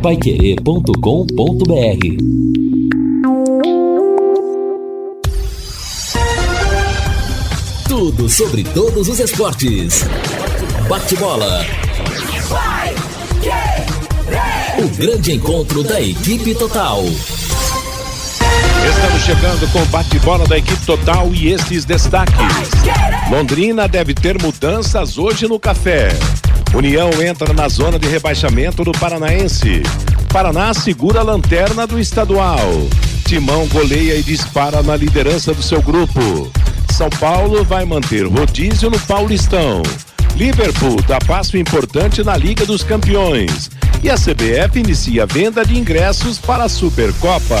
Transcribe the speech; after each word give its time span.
paiquerê.com.br 0.00 0.94
Tudo 7.86 8.28
sobre 8.30 8.64
todos 8.64 9.08
os 9.08 9.20
esportes. 9.20 10.06
Bate-bola. 10.88 11.66
O 14.78 14.88
grande 14.96 15.32
encontro 15.32 15.82
da 15.82 16.00
equipe 16.00 16.54
total. 16.54 17.04
Estamos 18.88 19.22
chegando 19.22 19.70
com 19.70 19.82
o 19.82 19.86
bate-bola 19.86 20.46
da 20.46 20.56
equipe 20.56 20.86
total 20.86 21.30
e 21.34 21.52
estes 21.52 21.84
destaques. 21.84 22.34
Londrina 23.30 23.86
deve 23.86 24.14
ter 24.14 24.40
mudanças 24.40 25.18
hoje 25.18 25.46
no 25.46 25.60
café. 25.60 26.08
União 26.74 27.10
entra 27.20 27.52
na 27.52 27.68
zona 27.68 27.98
de 27.98 28.06
rebaixamento 28.08 28.84
do 28.84 28.92
Paranaense. 28.92 29.82
Paraná 30.32 30.72
segura 30.72 31.20
a 31.20 31.22
lanterna 31.22 31.86
do 31.86 31.98
estadual. 31.98 32.60
Timão 33.26 33.66
goleia 33.66 34.14
e 34.16 34.22
dispara 34.22 34.82
na 34.82 34.96
liderança 34.96 35.52
do 35.52 35.62
seu 35.62 35.82
grupo. 35.82 36.50
São 36.92 37.10
Paulo 37.10 37.64
vai 37.64 37.84
manter 37.84 38.26
rodízio 38.26 38.88
no 38.88 39.00
Paulistão. 39.00 39.82
Liverpool 40.36 41.02
dá 41.08 41.18
passo 41.18 41.56
importante 41.56 42.22
na 42.22 42.36
Liga 42.36 42.64
dos 42.64 42.84
Campeões. 42.84 43.68
E 44.02 44.08
a 44.08 44.14
CBF 44.14 44.78
inicia 44.78 45.24
a 45.24 45.26
venda 45.26 45.64
de 45.64 45.76
ingressos 45.76 46.38
para 46.38 46.64
a 46.64 46.68
Supercopa. 46.68 47.60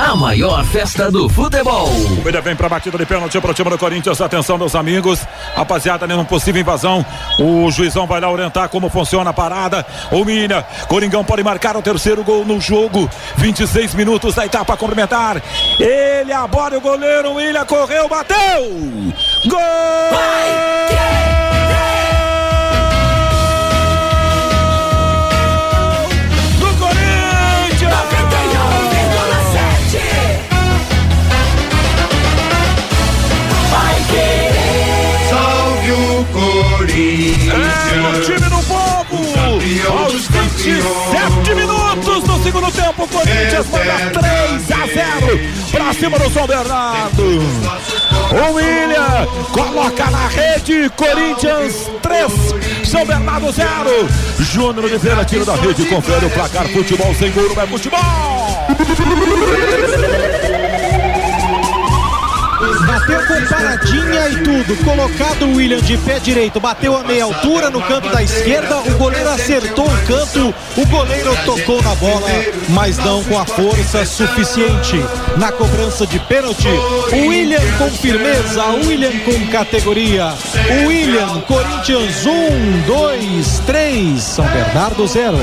A 0.00 0.14
maior 0.14 0.64
festa 0.64 1.10
do 1.10 1.28
futebol. 1.28 1.88
Ele 2.24 2.40
vem 2.40 2.54
pra 2.54 2.68
batida 2.68 2.96
de 2.96 3.04
pênalti 3.04 3.40
pro 3.40 3.52
time 3.52 3.68
do 3.68 3.76
Corinthians. 3.76 4.20
Atenção, 4.20 4.56
meus 4.56 4.76
amigos. 4.76 5.26
Rapaziada, 5.56 6.06
numa 6.06 6.24
possível 6.24 6.60
invasão. 6.60 7.04
O 7.38 7.68
juizão 7.70 8.06
vai 8.06 8.20
lá 8.20 8.30
orientar 8.30 8.68
como 8.68 8.88
funciona 8.88 9.30
a 9.30 9.32
parada. 9.32 9.84
Humilha. 10.12 10.64
Coringão 10.86 11.24
pode 11.24 11.42
marcar 11.42 11.76
o 11.76 11.82
terceiro 11.82 12.22
gol 12.22 12.44
no 12.44 12.60
jogo. 12.60 13.10
26 13.36 13.94
minutos 13.94 14.36
da 14.36 14.46
etapa 14.46 14.76
complementar. 14.76 15.42
Ele 15.80 16.32
aborda 16.32 16.78
o 16.78 16.80
goleiro. 16.80 17.34
William 17.34 17.64
correu, 17.64 18.08
bateu. 18.08 18.36
Gol! 19.46 20.27
27 40.74 41.48
campeões. 41.48 41.56
minutos 41.56 42.24
do 42.24 42.42
segundo 42.42 42.70
tempo, 42.72 43.04
o 43.04 43.08
Corinthians 43.08 43.66
manda 43.70 44.20
3 44.20 44.70
a 44.70 44.86
0 44.86 45.40
pra 45.70 45.94
cima 45.94 46.18
do 46.18 46.30
São 46.30 46.46
Bernardo. 46.46 47.22
O 48.30 48.52
William 48.52 49.26
coloca 49.52 50.10
na 50.10 50.28
rede, 50.28 50.90
Corinthians 50.90 51.90
3, 52.02 52.86
São 52.86 53.06
Bernardo 53.06 53.50
0. 53.50 53.68
Júnior 54.38 54.84
Oliveira 54.84 55.24
tira 55.24 55.44
da 55.44 55.54
rede, 55.54 55.86
confere 55.86 56.26
o 56.26 56.30
placar. 56.30 56.68
Futebol 56.68 57.14
sem 57.14 57.32
gol 57.32 57.54
não 57.54 57.62
é 57.62 57.66
futebol. 57.66 57.98
Bateu 62.98 63.26
com 63.26 63.46
paradinha 63.46 64.28
e 64.28 64.42
tudo. 64.42 64.84
Colocado 64.84 65.46
o 65.46 65.54
William 65.54 65.80
de 65.80 65.96
pé 65.98 66.18
direito. 66.18 66.58
Bateu 66.58 66.96
a 66.96 67.04
meia 67.04 67.24
altura 67.24 67.70
no 67.70 67.80
canto 67.80 68.08
da 68.08 68.22
esquerda. 68.22 68.78
O 68.78 68.98
goleiro 68.98 69.30
acertou 69.30 69.86
o 69.86 70.06
canto. 70.06 70.54
O 70.76 70.86
goleiro 70.86 71.30
tocou 71.44 71.80
na 71.80 71.94
bola, 71.94 72.28
mas 72.70 72.98
não 72.98 73.22
com 73.22 73.38
a 73.38 73.44
força 73.44 74.04
suficiente. 74.04 74.96
Na 75.36 75.52
cobrança 75.52 76.06
de 76.08 76.18
pênalti, 76.18 76.68
o 77.12 77.28
William 77.28 77.62
com 77.78 77.88
firmeza. 77.90 78.64
O 78.64 78.88
William 78.88 79.12
com 79.20 79.46
categoria. 79.46 80.34
O 80.82 80.88
William, 80.88 81.40
Corinthians 81.42 82.26
1, 82.26 82.82
2, 82.84 83.62
3. 83.64 84.20
São 84.20 84.44
Bernardo 84.46 85.06
0. 85.06 85.38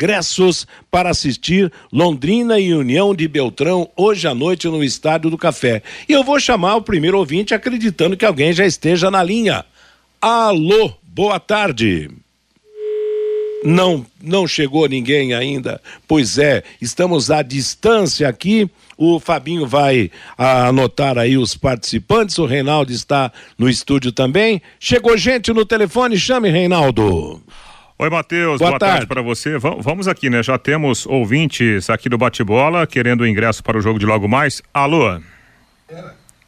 para 0.90 1.10
assistir 1.10 1.72
Londrina 1.92 2.58
e 2.58 2.74
União 2.74 3.14
de 3.14 3.26
Beltrão 3.26 3.88
hoje 3.96 4.28
à 4.28 4.34
noite 4.34 4.68
no 4.68 4.84
Estádio 4.84 5.30
do 5.30 5.38
Café. 5.38 5.82
E 6.08 6.12
eu 6.12 6.22
vou 6.22 6.38
chamar 6.38 6.76
o 6.76 6.82
primeiro 6.82 7.18
ouvinte 7.18 7.54
acreditando 7.54 8.16
que 8.16 8.24
alguém 8.24 8.52
já 8.52 8.66
esteja 8.66 9.10
na 9.10 9.22
linha. 9.22 9.64
Alô, 10.20 10.92
boa 11.02 11.40
tarde. 11.40 12.10
Não, 13.64 14.06
não 14.22 14.46
chegou 14.46 14.88
ninguém 14.88 15.34
ainda. 15.34 15.80
Pois 16.06 16.38
é, 16.38 16.62
estamos 16.80 17.30
à 17.30 17.42
distância 17.42 18.28
aqui. 18.28 18.70
O 18.96 19.18
Fabinho 19.18 19.66
vai 19.66 20.10
anotar 20.38 21.18
aí 21.18 21.36
os 21.36 21.56
participantes. 21.56 22.38
O 22.38 22.46
Reinaldo 22.46 22.92
está 22.92 23.32
no 23.58 23.68
estúdio 23.68 24.12
também. 24.12 24.62
Chegou 24.78 25.16
gente 25.16 25.52
no 25.52 25.64
telefone, 25.66 26.16
chame 26.16 26.48
Reinaldo. 26.48 27.42
Oi, 27.98 28.10
Matheus, 28.10 28.58
Boa 28.58 28.72
boa, 28.72 28.78
tarde. 28.78 28.94
tarde, 28.94 29.06
para 29.06 29.22
você. 29.22 29.56
Va- 29.58 29.76
vamos 29.80 30.06
aqui, 30.06 30.28
né? 30.28 30.42
Já 30.42 30.58
temos 30.58 31.06
ouvintes 31.06 31.88
aqui 31.88 32.08
do 32.10 32.18
Bate-Bola 32.18 32.86
querendo 32.86 33.22
o 33.22 33.26
ingresso 33.26 33.62
para 33.64 33.78
o 33.78 33.80
jogo 33.80 33.98
de 33.98 34.04
logo 34.04 34.28
mais. 34.28 34.60
Alô? 34.72 35.18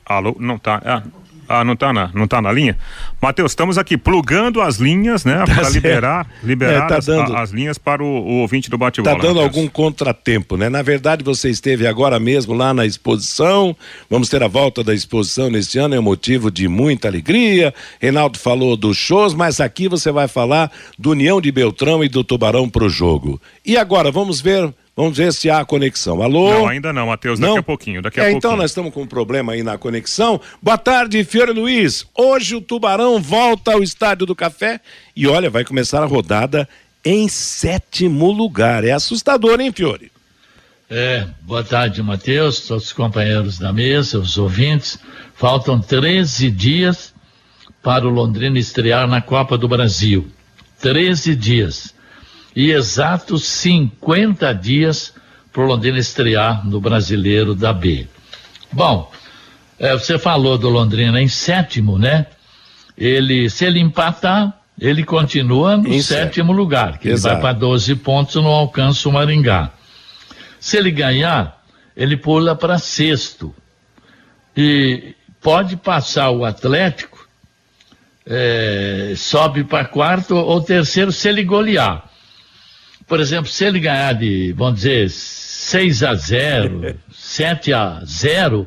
Alô? 0.05 0.37
Não 0.39 0.59
tá. 0.59 0.83
Ah, 0.85 1.03
ah, 1.49 1.65
não 1.65 1.75
tá 1.75 1.93
na, 1.93 2.11
não 2.15 2.29
tá 2.29 2.43
na 2.43 2.53
linha? 2.53 2.77
Matheus, 3.21 3.53
estamos 3.53 3.79
aqui 3.79 3.97
plugando 3.97 4.61
as 4.61 4.77
linhas, 4.77 5.25
né? 5.25 5.45
para 5.47 5.55
certo. 5.57 5.75
liberar, 5.75 6.27
liberar 6.43 6.85
É, 6.85 6.89
tá 6.89 6.99
as, 6.99 7.07
dando. 7.07 7.37
as 7.37 7.51
linhas 7.51 7.79
para 7.79 8.03
o, 8.03 8.07
o 8.07 8.41
ouvinte 8.41 8.69
do 8.69 8.77
Bate-Bola. 8.77 9.17
Está 9.17 9.27
dando 9.27 9.41
algum 9.41 9.67
contratempo, 9.67 10.57
né? 10.57 10.69
Na 10.69 10.83
verdade, 10.83 11.25
você 11.25 11.49
esteve 11.49 11.87
agora 11.87 12.21
mesmo 12.21 12.53
lá 12.53 12.75
na 12.75 12.85
exposição. 12.85 13.75
Vamos 14.11 14.29
ter 14.29 14.43
a 14.43 14.49
volta 14.49 14.85
da 14.85 14.95
exposição 14.95 15.51
neste 15.51 15.79
ano, 15.79 15.95
é 15.95 15.99
um 15.99 16.03
motivo 16.03 16.51
de 16.51 16.69
muita 16.69 17.09
alegria. 17.09 17.75
Reinaldo 18.01 18.39
falou 18.39 18.77
dos 18.77 18.97
shows, 18.97 19.35
mas 19.35 19.61
aqui 19.61 19.89
você 19.89 20.13
vai 20.13 20.29
falar 20.29 20.71
do 20.99 21.11
União 21.11 21.41
de 21.41 21.51
Beltrão 21.51 22.05
e 22.05 22.09
do 22.09 22.23
Tubarão 22.23 22.69
pro 22.69 22.89
jogo. 22.89 23.41
E 23.65 23.77
agora, 23.77 24.11
vamos 24.11 24.41
ver. 24.41 24.73
Vamos 24.99 25.17
ver 25.17 25.33
se 25.33 25.49
há 25.49 25.65
conexão. 25.65 26.21
Alô? 26.21 26.53
Não, 26.53 26.67
ainda 26.67 26.93
não, 26.93 27.07
Matheus, 27.07 27.39
daqui 27.39 27.53
não? 27.53 27.61
a 27.61 27.63
pouquinho, 27.63 28.03
daqui 28.03 28.19
a 28.19 28.25
é, 28.25 28.27
pouquinho. 28.33 28.39
Então 28.39 28.57
nós 28.57 28.73
estamos 28.73 28.93
com 28.93 29.03
um 29.03 29.07
problema 29.07 29.53
aí 29.53 29.63
na 29.63 29.79
conexão. 29.79 30.41
Boa 30.61 30.77
tarde, 30.77 31.23
Fiore 31.23 31.53
Luiz. 31.53 32.05
Hoje 32.17 32.57
o 32.57 32.61
Tubarão 32.61 33.23
volta 33.23 33.75
ao 33.75 33.81
Estádio 33.81 34.27
do 34.27 34.35
Café 34.35 34.81
e 35.15 35.29
olha, 35.29 35.49
vai 35.49 35.65
começar 35.65 36.03
a 36.03 36.05
rodada 36.05 36.69
em 37.05 37.29
sétimo 37.29 38.33
lugar. 38.33 38.83
É 38.83 38.91
assustador, 38.91 39.61
hein, 39.61 39.71
Fiore? 39.71 40.11
É, 40.91 41.29
boa 41.43 41.63
tarde, 41.63 42.03
Matheus, 42.03 42.67
todos 42.67 42.87
os 42.87 42.93
companheiros 42.93 43.57
da 43.57 43.73
mesa, 43.73 44.19
os 44.19 44.37
ouvintes. 44.37 44.99
Faltam 45.37 45.81
13 45.81 46.51
dias 46.51 47.15
para 47.85 48.05
o 48.05 48.11
Londrina 48.11 48.59
estrear 48.59 49.07
na 49.07 49.23
Copa 49.23 49.57
do 49.57 49.69
Brasil. 49.69 50.27
13 50.81 51.37
dias. 51.37 51.95
E 52.55 52.71
exatos 52.73 53.45
50 53.45 54.53
dias 54.55 55.15
para 55.53 55.63
o 55.63 55.67
Londrina 55.67 55.99
estrear 55.99 56.67
no 56.67 56.81
Brasileiro 56.81 57.55
da 57.55 57.73
B. 57.73 58.07
Bom, 58.73 59.11
é, 59.79 59.93
você 59.93 60.19
falou 60.19 60.59
do 60.59 60.69
Londrina 60.69 61.21
em 61.21 61.29
sétimo, 61.29 61.99
né? 61.99 62.27
Ele, 62.97 63.49
se 63.49 63.65
ele 63.65 63.79
empatar, 63.79 64.59
ele 64.81 65.05
continua 65.05 65.77
no 65.77 65.89
Em 65.89 66.03
sétimo 66.03 66.53
lugar, 66.53 66.99
que 66.99 67.09
Exato. 67.09 67.35
ele 67.35 67.43
vai 67.43 67.53
para 67.53 67.59
12 67.59 67.95
pontos 67.97 68.35
não 68.37 68.47
alcança 68.47 69.09
o 69.09 69.13
Maringá. 69.13 69.71
Se 70.61 70.77
ele 70.77 70.91
ganhar, 70.91 71.63
ele 71.97 72.17
pula 72.17 72.55
para 72.55 72.79
sexto. 72.79 73.55
E 74.57 75.15
pode 75.41 75.77
passar 75.77 76.31
o 76.31 76.45
Atlético, 76.45 77.29
eh, 78.27 79.15
sobe 79.17 79.63
para 79.63 79.85
quarto 79.85 80.35
ou 80.35 80.61
terceiro 80.61 81.13
se 81.13 81.29
ele 81.29 81.45
golear. 81.45 82.08
Por 83.09 83.21
exemplo, 83.21 83.51
se 83.51 83.65
ele 83.65 83.81
ganhar 83.81 84.13
de, 84.13 84.53
vamos 84.57 84.77
dizer, 84.77 85.09
6 85.11 86.03
a 86.03 86.15
0, 86.15 86.95
7 87.11 87.73
a 87.73 88.03
0, 88.05 88.67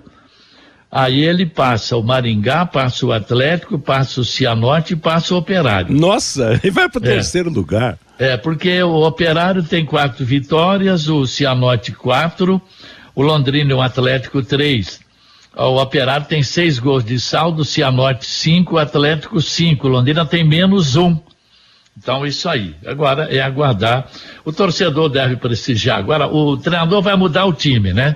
aí 0.91 1.23
ele 1.23 1.45
passa 1.45 1.95
o 1.95 2.03
Maringá, 2.03 2.65
passa 2.65 3.05
o 3.05 3.13
Atlético, 3.13 3.77
passa 3.77 4.19
o 4.21 4.25
Cianorte 4.25 4.93
e 4.93 4.95
passa 4.95 5.33
o 5.33 5.37
Operário. 5.37 5.93
Nossa, 5.95 6.53
ele 6.63 6.71
vai 6.71 6.89
para 6.89 7.01
o 7.01 7.05
É. 7.05 7.11
terceiro 7.13 7.49
lugar. 7.49 7.97
É, 8.17 8.35
porque 8.37 8.81
o 8.83 9.05
Operário 9.05 9.63
tem 9.63 9.85
quatro 9.85 10.25
vitórias, 10.25 11.07
o 11.07 11.25
Cianorte 11.25 11.91
quatro, 11.91 12.61
o 13.15 13.21
Londrina 13.21 13.71
e 13.71 13.73
o 13.73 13.81
Atlético 13.81 14.41
três. 14.43 14.99
O 15.55 15.81
Operário 15.81 16.25
tem 16.27 16.41
seis 16.43 16.79
gols 16.79 17.03
de 17.03 17.19
saldo, 17.19 17.63
o 17.63 17.65
Cianorte 17.65 18.25
cinco, 18.25 18.75
o 18.75 18.77
Atlético 18.77 19.41
cinco. 19.41 19.87
O 19.87 19.89
Londrina 19.91 20.25
tem 20.25 20.43
menos 20.47 20.95
um. 20.95 21.19
Então, 22.01 22.25
isso 22.25 22.49
aí. 22.49 22.75
Agora 22.83 23.25
é 23.31 23.39
aguardar. 23.39 24.09
O 24.43 24.51
torcedor 24.51 25.07
deve 25.07 25.35
prestigiar. 25.35 25.99
Agora, 25.99 26.25
o 26.27 26.57
treinador 26.57 26.99
vai 26.99 27.15
mudar 27.15 27.45
o 27.45 27.53
time, 27.53 27.93
né? 27.93 28.15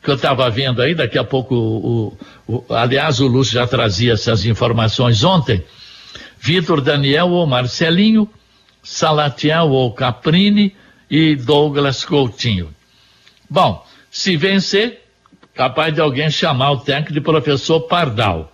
Que 0.00 0.10
eu 0.10 0.14
estava 0.14 0.48
vendo 0.48 0.80
aí, 0.80 0.94
daqui 0.94 1.18
a 1.18 1.24
pouco, 1.24 1.54
o, 1.56 2.16
o- 2.46 2.72
aliás, 2.72 3.18
o 3.18 3.26
Lúcio 3.26 3.54
já 3.54 3.66
trazia 3.66 4.12
essas 4.12 4.44
informações 4.46 5.24
ontem. 5.24 5.64
Vitor 6.38 6.80
Daniel 6.80 7.30
ou 7.30 7.44
Marcelinho, 7.48 8.30
Salatiel 8.80 9.70
ou 9.70 9.92
Caprini 9.92 10.72
e 11.10 11.34
Douglas 11.34 12.04
Coutinho. 12.04 12.72
Bom, 13.48 13.84
se 14.08 14.36
vencer, 14.36 15.02
capaz 15.52 15.92
de 15.92 16.00
alguém 16.00 16.30
chamar 16.30 16.70
o 16.70 16.76
técnico 16.78 17.12
de 17.12 17.20
professor 17.20 17.80
Pardal. 17.80 18.52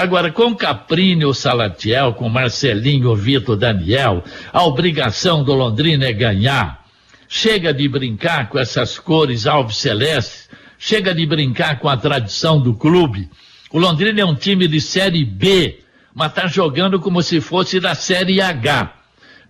Agora, 0.00 0.32
com 0.32 0.56
Caprini 0.56 1.26
ou 1.26 1.34
Salatiel, 1.34 2.14
com 2.14 2.26
Marcelinho 2.26 3.10
ou 3.10 3.14
Vitor 3.14 3.54
Daniel, 3.54 4.24
a 4.50 4.64
obrigação 4.64 5.44
do 5.44 5.52
Londrina 5.52 6.06
é 6.06 6.12
ganhar. 6.14 6.86
Chega 7.28 7.70
de 7.74 7.86
brincar 7.86 8.48
com 8.48 8.58
essas 8.58 8.98
cores 8.98 9.46
alves 9.46 9.76
celestes, 9.76 10.48
chega 10.78 11.14
de 11.14 11.26
brincar 11.26 11.78
com 11.80 11.86
a 11.86 11.98
tradição 11.98 12.58
do 12.58 12.72
clube. 12.72 13.28
O 13.70 13.78
Londrina 13.78 14.22
é 14.22 14.24
um 14.24 14.34
time 14.34 14.66
de 14.66 14.80
Série 14.80 15.22
B, 15.22 15.80
mas 16.14 16.30
está 16.30 16.46
jogando 16.46 16.98
como 16.98 17.22
se 17.22 17.38
fosse 17.38 17.78
da 17.78 17.94
Série 17.94 18.40
H. 18.40 18.99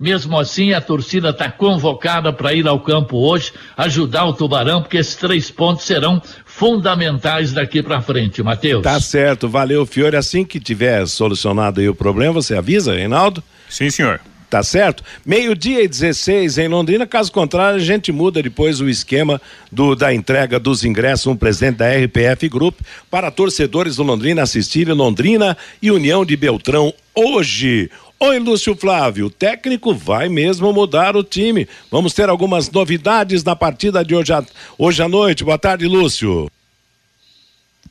Mesmo 0.01 0.39
assim, 0.39 0.73
a 0.73 0.81
torcida 0.81 1.29
está 1.29 1.51
convocada 1.51 2.33
para 2.33 2.55
ir 2.55 2.67
ao 2.67 2.81
campo 2.81 3.19
hoje, 3.19 3.53
ajudar 3.77 4.25
o 4.25 4.33
Tubarão, 4.33 4.81
porque 4.81 4.97
esses 4.97 5.15
três 5.15 5.51
pontos 5.51 5.85
serão 5.85 6.23
fundamentais 6.47 7.53
daqui 7.53 7.83
para 7.83 8.01
frente, 8.01 8.43
Matheus. 8.43 8.83
Tá 8.83 8.99
certo, 8.99 9.47
valeu, 9.47 9.85
Fiore. 9.85 10.17
Assim 10.17 10.43
que 10.43 10.59
tiver 10.59 11.07
solucionado 11.07 11.81
aí 11.81 11.89
o 11.89 11.95
problema, 11.95 12.33
você 12.33 12.57
avisa, 12.57 12.95
Reinaldo? 12.95 13.45
Sim, 13.69 13.91
senhor. 13.91 14.23
Tá 14.49 14.63
certo? 14.65 15.05
Meio-dia 15.25 15.85
e 15.85 15.87
16 15.87 16.59
em 16.59 16.67
Londrina, 16.67 17.07
caso 17.07 17.31
contrário, 17.31 17.77
a 17.77 17.85
gente 17.85 18.11
muda 18.11 18.43
depois 18.43 18.81
o 18.81 18.89
esquema 18.89 19.41
do, 19.71 19.95
da 19.95 20.13
entrega 20.13 20.59
dos 20.59 20.83
ingressos, 20.83 21.29
um 21.29 21.37
presente 21.37 21.77
da 21.77 21.89
RPF 21.89 22.49
Group, 22.49 22.81
para 23.09 23.31
torcedores 23.31 23.97
do 23.97 24.03
Londrina 24.03 24.43
assistirem 24.43 24.93
Londrina 24.93 25.57
e 25.81 25.91
União 25.93 26.25
de 26.25 26.37
Beltrão 26.37 26.93
hoje. 27.15 27.91
Oi, 28.23 28.39
Lúcio 28.39 28.77
Flávio, 28.77 29.27
o 29.27 29.31
técnico 29.31 29.95
vai 29.95 30.29
mesmo 30.29 30.71
mudar 30.75 31.17
o 31.17 31.25
time. 31.25 31.67
Vamos 31.91 32.13
ter 32.13 32.29
algumas 32.29 32.71
novidades 32.71 33.43
na 33.43 33.57
partida 33.57 34.05
de 34.05 34.15
hoje 34.15 34.31
à, 34.31 34.45
hoje 34.77 35.03
à 35.03 35.09
noite. 35.09 35.43
Boa 35.43 35.57
tarde, 35.57 35.87
Lúcio. 35.87 36.51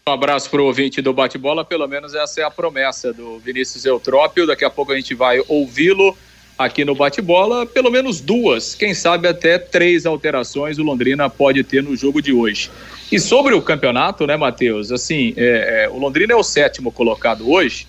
Um 0.08 0.12
abraço 0.12 0.48
para 0.48 0.62
o 0.62 0.66
ouvinte 0.66 1.02
do 1.02 1.12
bate-bola, 1.14 1.66
pelo 1.66 1.88
menos 1.88 2.14
essa 2.14 2.42
é 2.42 2.44
a 2.44 2.52
promessa 2.52 3.12
do 3.12 3.40
Vinícius 3.40 3.86
Eutrópio. 3.86 4.46
Daqui 4.46 4.64
a 4.64 4.70
pouco 4.70 4.92
a 4.92 4.96
gente 4.96 5.16
vai 5.16 5.42
ouvi-lo 5.48 6.16
aqui 6.56 6.86
no 6.86 6.94
bate-bola. 6.94 7.66
Pelo 7.66 7.90
menos 7.90 8.22
duas, 8.22 8.76
quem 8.76 8.94
sabe 8.94 9.28
até 9.28 9.58
três 9.58 10.06
alterações 10.06 10.78
o 10.78 10.84
Londrina 10.84 11.28
pode 11.28 11.64
ter 11.64 11.82
no 11.82 11.96
jogo 11.96 12.22
de 12.22 12.32
hoje. 12.32 12.70
E 13.12 13.20
sobre 13.20 13.56
o 13.56 13.64
campeonato, 13.64 14.28
né, 14.28 14.38
Matheus? 14.38 14.92
Assim, 14.92 15.34
é, 15.36 15.86
é, 15.86 15.90
o 15.90 15.98
Londrina 15.98 16.34
é 16.34 16.36
o 16.36 16.44
sétimo 16.44 16.92
colocado 16.92 17.50
hoje, 17.50 17.88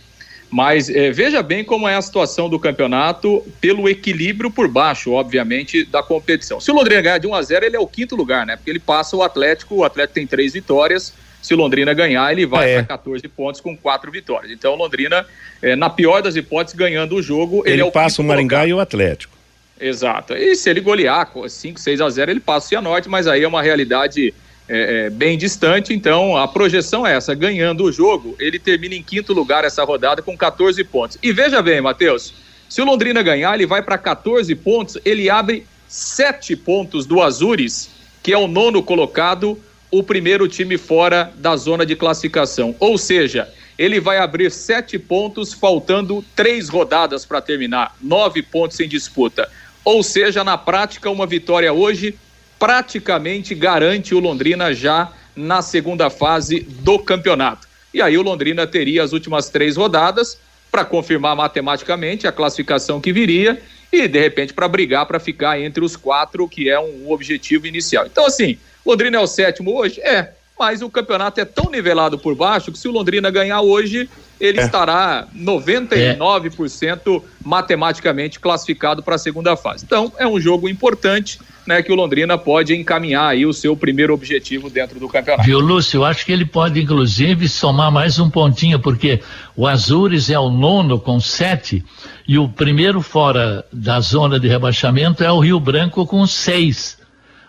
mas 0.50 0.90
é, 0.90 1.12
veja 1.12 1.42
bem 1.42 1.62
como 1.62 1.88
é 1.88 1.94
a 1.94 2.02
situação 2.02 2.48
do 2.48 2.58
campeonato 2.58 3.42
pelo 3.60 3.88
equilíbrio 3.88 4.50
por 4.50 4.66
baixo, 4.66 5.12
obviamente, 5.12 5.84
da 5.84 6.02
competição. 6.02 6.60
Se 6.60 6.70
o 6.70 6.74
Londrina 6.74 7.00
ganhar 7.00 7.18
de 7.18 7.26
1 7.28 7.34
a 7.34 7.42
0 7.42 7.66
ele 7.66 7.76
é 7.76 7.80
o 7.80 7.86
quinto 7.86 8.16
lugar, 8.16 8.44
né? 8.44 8.56
Porque 8.56 8.70
ele 8.70 8.80
passa 8.80 9.16
o 9.16 9.22
Atlético, 9.22 9.76
o 9.76 9.84
Atlético 9.84 10.14
tem 10.14 10.26
três 10.26 10.52
vitórias. 10.52 11.14
Se 11.40 11.54
o 11.54 11.56
Londrina 11.56 11.94
ganhar, 11.94 12.30
ele 12.32 12.44
vai 12.44 12.66
Ah, 12.66 12.68
é. 12.68 12.74
para 12.74 12.84
14 12.98 13.26
pontos 13.28 13.60
com 13.60 13.76
quatro 13.76 14.10
vitórias. 14.10 14.52
Então, 14.52 14.74
o 14.74 14.76
Londrina, 14.76 15.24
é, 15.62 15.74
na 15.76 15.88
pior 15.88 16.20
das 16.20 16.36
hipóteses, 16.36 16.76
ganhando 16.76 17.14
o 17.14 17.22
jogo, 17.22 17.62
ele, 17.64 17.76
Ele, 17.76 17.82
é 17.82 17.84
o 17.84 17.92
passa 17.92 18.20
o 18.20 18.24
Maringá 18.24 18.66
e 18.66 18.74
o 18.74 18.80
Atlético. 18.80 19.38
Exato. 19.80 20.34
E 20.34 20.54
se 20.54 20.68
ele 20.68 20.80
golear 20.80 21.30
5, 21.48 21.80
6 21.80 22.00
a 22.02 22.10
0, 22.10 22.30
ele 22.30 22.40
passa 22.40 22.66
o 22.66 22.68
Cianorte, 22.68 23.08
mas 23.08 23.26
aí 23.26 23.42
é 23.42 23.48
uma 23.48 23.62
realidade 23.62 24.34
é, 24.72 25.06
é, 25.06 25.10
bem 25.10 25.36
distante. 25.36 25.92
Então, 25.92 26.36
a 26.36 26.46
projeção 26.46 27.04
é 27.04 27.16
essa: 27.16 27.34
ganhando 27.34 27.84
o 27.84 27.92
jogo, 27.92 28.36
ele 28.38 28.58
termina 28.58 28.94
em 28.94 29.02
quinto 29.02 29.32
lugar 29.32 29.64
essa 29.64 29.82
rodada 29.82 30.22
com 30.22 30.36
14 30.36 30.82
pontos. 30.84 31.18
E 31.20 31.32
veja 31.32 31.60
bem, 31.60 31.80
Matheus, 31.80 32.32
se 32.68 32.80
o 32.80 32.84
Londrina 32.84 33.20
ganhar, 33.20 33.52
ele 33.54 33.66
vai 33.66 33.82
para 33.82 33.98
14 33.98 34.54
pontos, 34.54 34.96
ele 35.04 35.28
abre 35.28 35.66
7 35.88 36.54
pontos 36.54 37.04
do 37.04 37.20
Azures, 37.20 37.90
que 38.22 38.32
é 38.32 38.38
o 38.38 38.46
nono 38.46 38.80
colocado, 38.80 39.58
o 39.90 40.04
primeiro 40.04 40.46
time 40.46 40.78
fora 40.78 41.32
da 41.36 41.56
zona 41.56 41.84
de 41.84 41.96
classificação. 41.96 42.76
Ou 42.78 42.96
seja, 42.96 43.52
ele 43.76 43.98
vai 43.98 44.18
abrir 44.18 44.52
sete 44.52 44.98
pontos, 44.98 45.52
faltando 45.52 46.24
três 46.36 46.68
rodadas 46.68 47.24
para 47.24 47.40
terminar, 47.40 47.96
nove 48.00 48.42
pontos 48.42 48.78
em 48.78 48.86
disputa. 48.86 49.50
Ou 49.84 50.02
seja, 50.02 50.44
na 50.44 50.56
prática, 50.56 51.10
uma 51.10 51.26
vitória 51.26 51.72
hoje 51.72 52.14
praticamente 52.60 53.54
garante 53.54 54.14
o 54.14 54.20
Londrina 54.20 54.74
já 54.74 55.10
na 55.34 55.62
segunda 55.62 56.10
fase 56.10 56.60
do 56.60 56.98
campeonato. 56.98 57.66
E 57.92 58.02
aí 58.02 58.18
o 58.18 58.22
Londrina 58.22 58.66
teria 58.66 59.02
as 59.02 59.14
últimas 59.14 59.48
três 59.48 59.76
rodadas 59.76 60.38
para 60.70 60.84
confirmar 60.84 61.34
matematicamente 61.34 62.26
a 62.28 62.32
classificação 62.32 63.00
que 63.00 63.12
viria 63.12 63.60
e 63.90 64.06
de 64.06 64.20
repente 64.20 64.52
para 64.52 64.68
brigar 64.68 65.06
para 65.06 65.18
ficar 65.18 65.58
entre 65.58 65.82
os 65.82 65.96
quatro, 65.96 66.46
que 66.46 66.68
é 66.68 66.78
um 66.78 67.10
objetivo 67.10 67.66
inicial. 67.66 68.06
Então, 68.06 68.26
assim, 68.26 68.58
Londrina 68.84 69.16
é 69.16 69.20
o 69.20 69.26
sétimo 69.26 69.74
hoje? 69.76 70.00
É, 70.02 70.32
mas 70.58 70.82
o 70.82 70.90
campeonato 70.90 71.40
é 71.40 71.44
tão 71.46 71.70
nivelado 71.70 72.18
por 72.18 72.34
baixo 72.34 72.70
que 72.70 72.78
se 72.78 72.86
o 72.86 72.92
Londrina 72.92 73.30
ganhar 73.30 73.62
hoje, 73.62 74.08
ele 74.38 74.60
estará 74.60 75.26
99% 75.34 77.22
matematicamente 77.42 78.38
classificado 78.38 79.02
para 79.02 79.14
a 79.14 79.18
segunda 79.18 79.56
fase. 79.56 79.84
Então, 79.86 80.12
é 80.18 80.26
um 80.26 80.38
jogo 80.38 80.68
importante, 80.68 81.40
né, 81.70 81.82
que 81.82 81.92
o 81.92 81.94
Londrina 81.94 82.36
pode 82.36 82.74
encaminhar 82.74 83.28
aí 83.28 83.46
o 83.46 83.52
seu 83.52 83.76
primeiro 83.76 84.12
objetivo 84.12 84.68
dentro 84.68 84.98
do 84.98 85.08
campeonato. 85.08 85.46
Viu, 85.46 85.60
Lúcio? 85.60 85.98
Eu 85.98 86.04
acho 86.04 86.26
que 86.26 86.32
ele 86.32 86.44
pode, 86.44 86.82
inclusive, 86.82 87.48
somar 87.48 87.92
mais 87.92 88.18
um 88.18 88.28
pontinho, 88.28 88.80
porque 88.80 89.20
o 89.56 89.68
Azures 89.68 90.30
é 90.30 90.38
o 90.38 90.50
nono 90.50 90.98
com 90.98 91.20
sete 91.20 91.84
e 92.26 92.36
o 92.36 92.48
primeiro 92.48 93.00
fora 93.00 93.64
da 93.72 94.00
zona 94.00 94.40
de 94.40 94.48
rebaixamento 94.48 95.22
é 95.22 95.30
o 95.30 95.38
Rio 95.38 95.60
Branco 95.60 96.04
com 96.04 96.26
seis. 96.26 96.98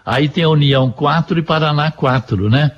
Aí 0.05 0.29
tem 0.29 0.43
a 0.43 0.49
União 0.49 0.91
quatro 0.91 1.39
e 1.39 1.41
Paraná 1.41 1.89
quatro, 1.89 2.47
né? 2.47 2.71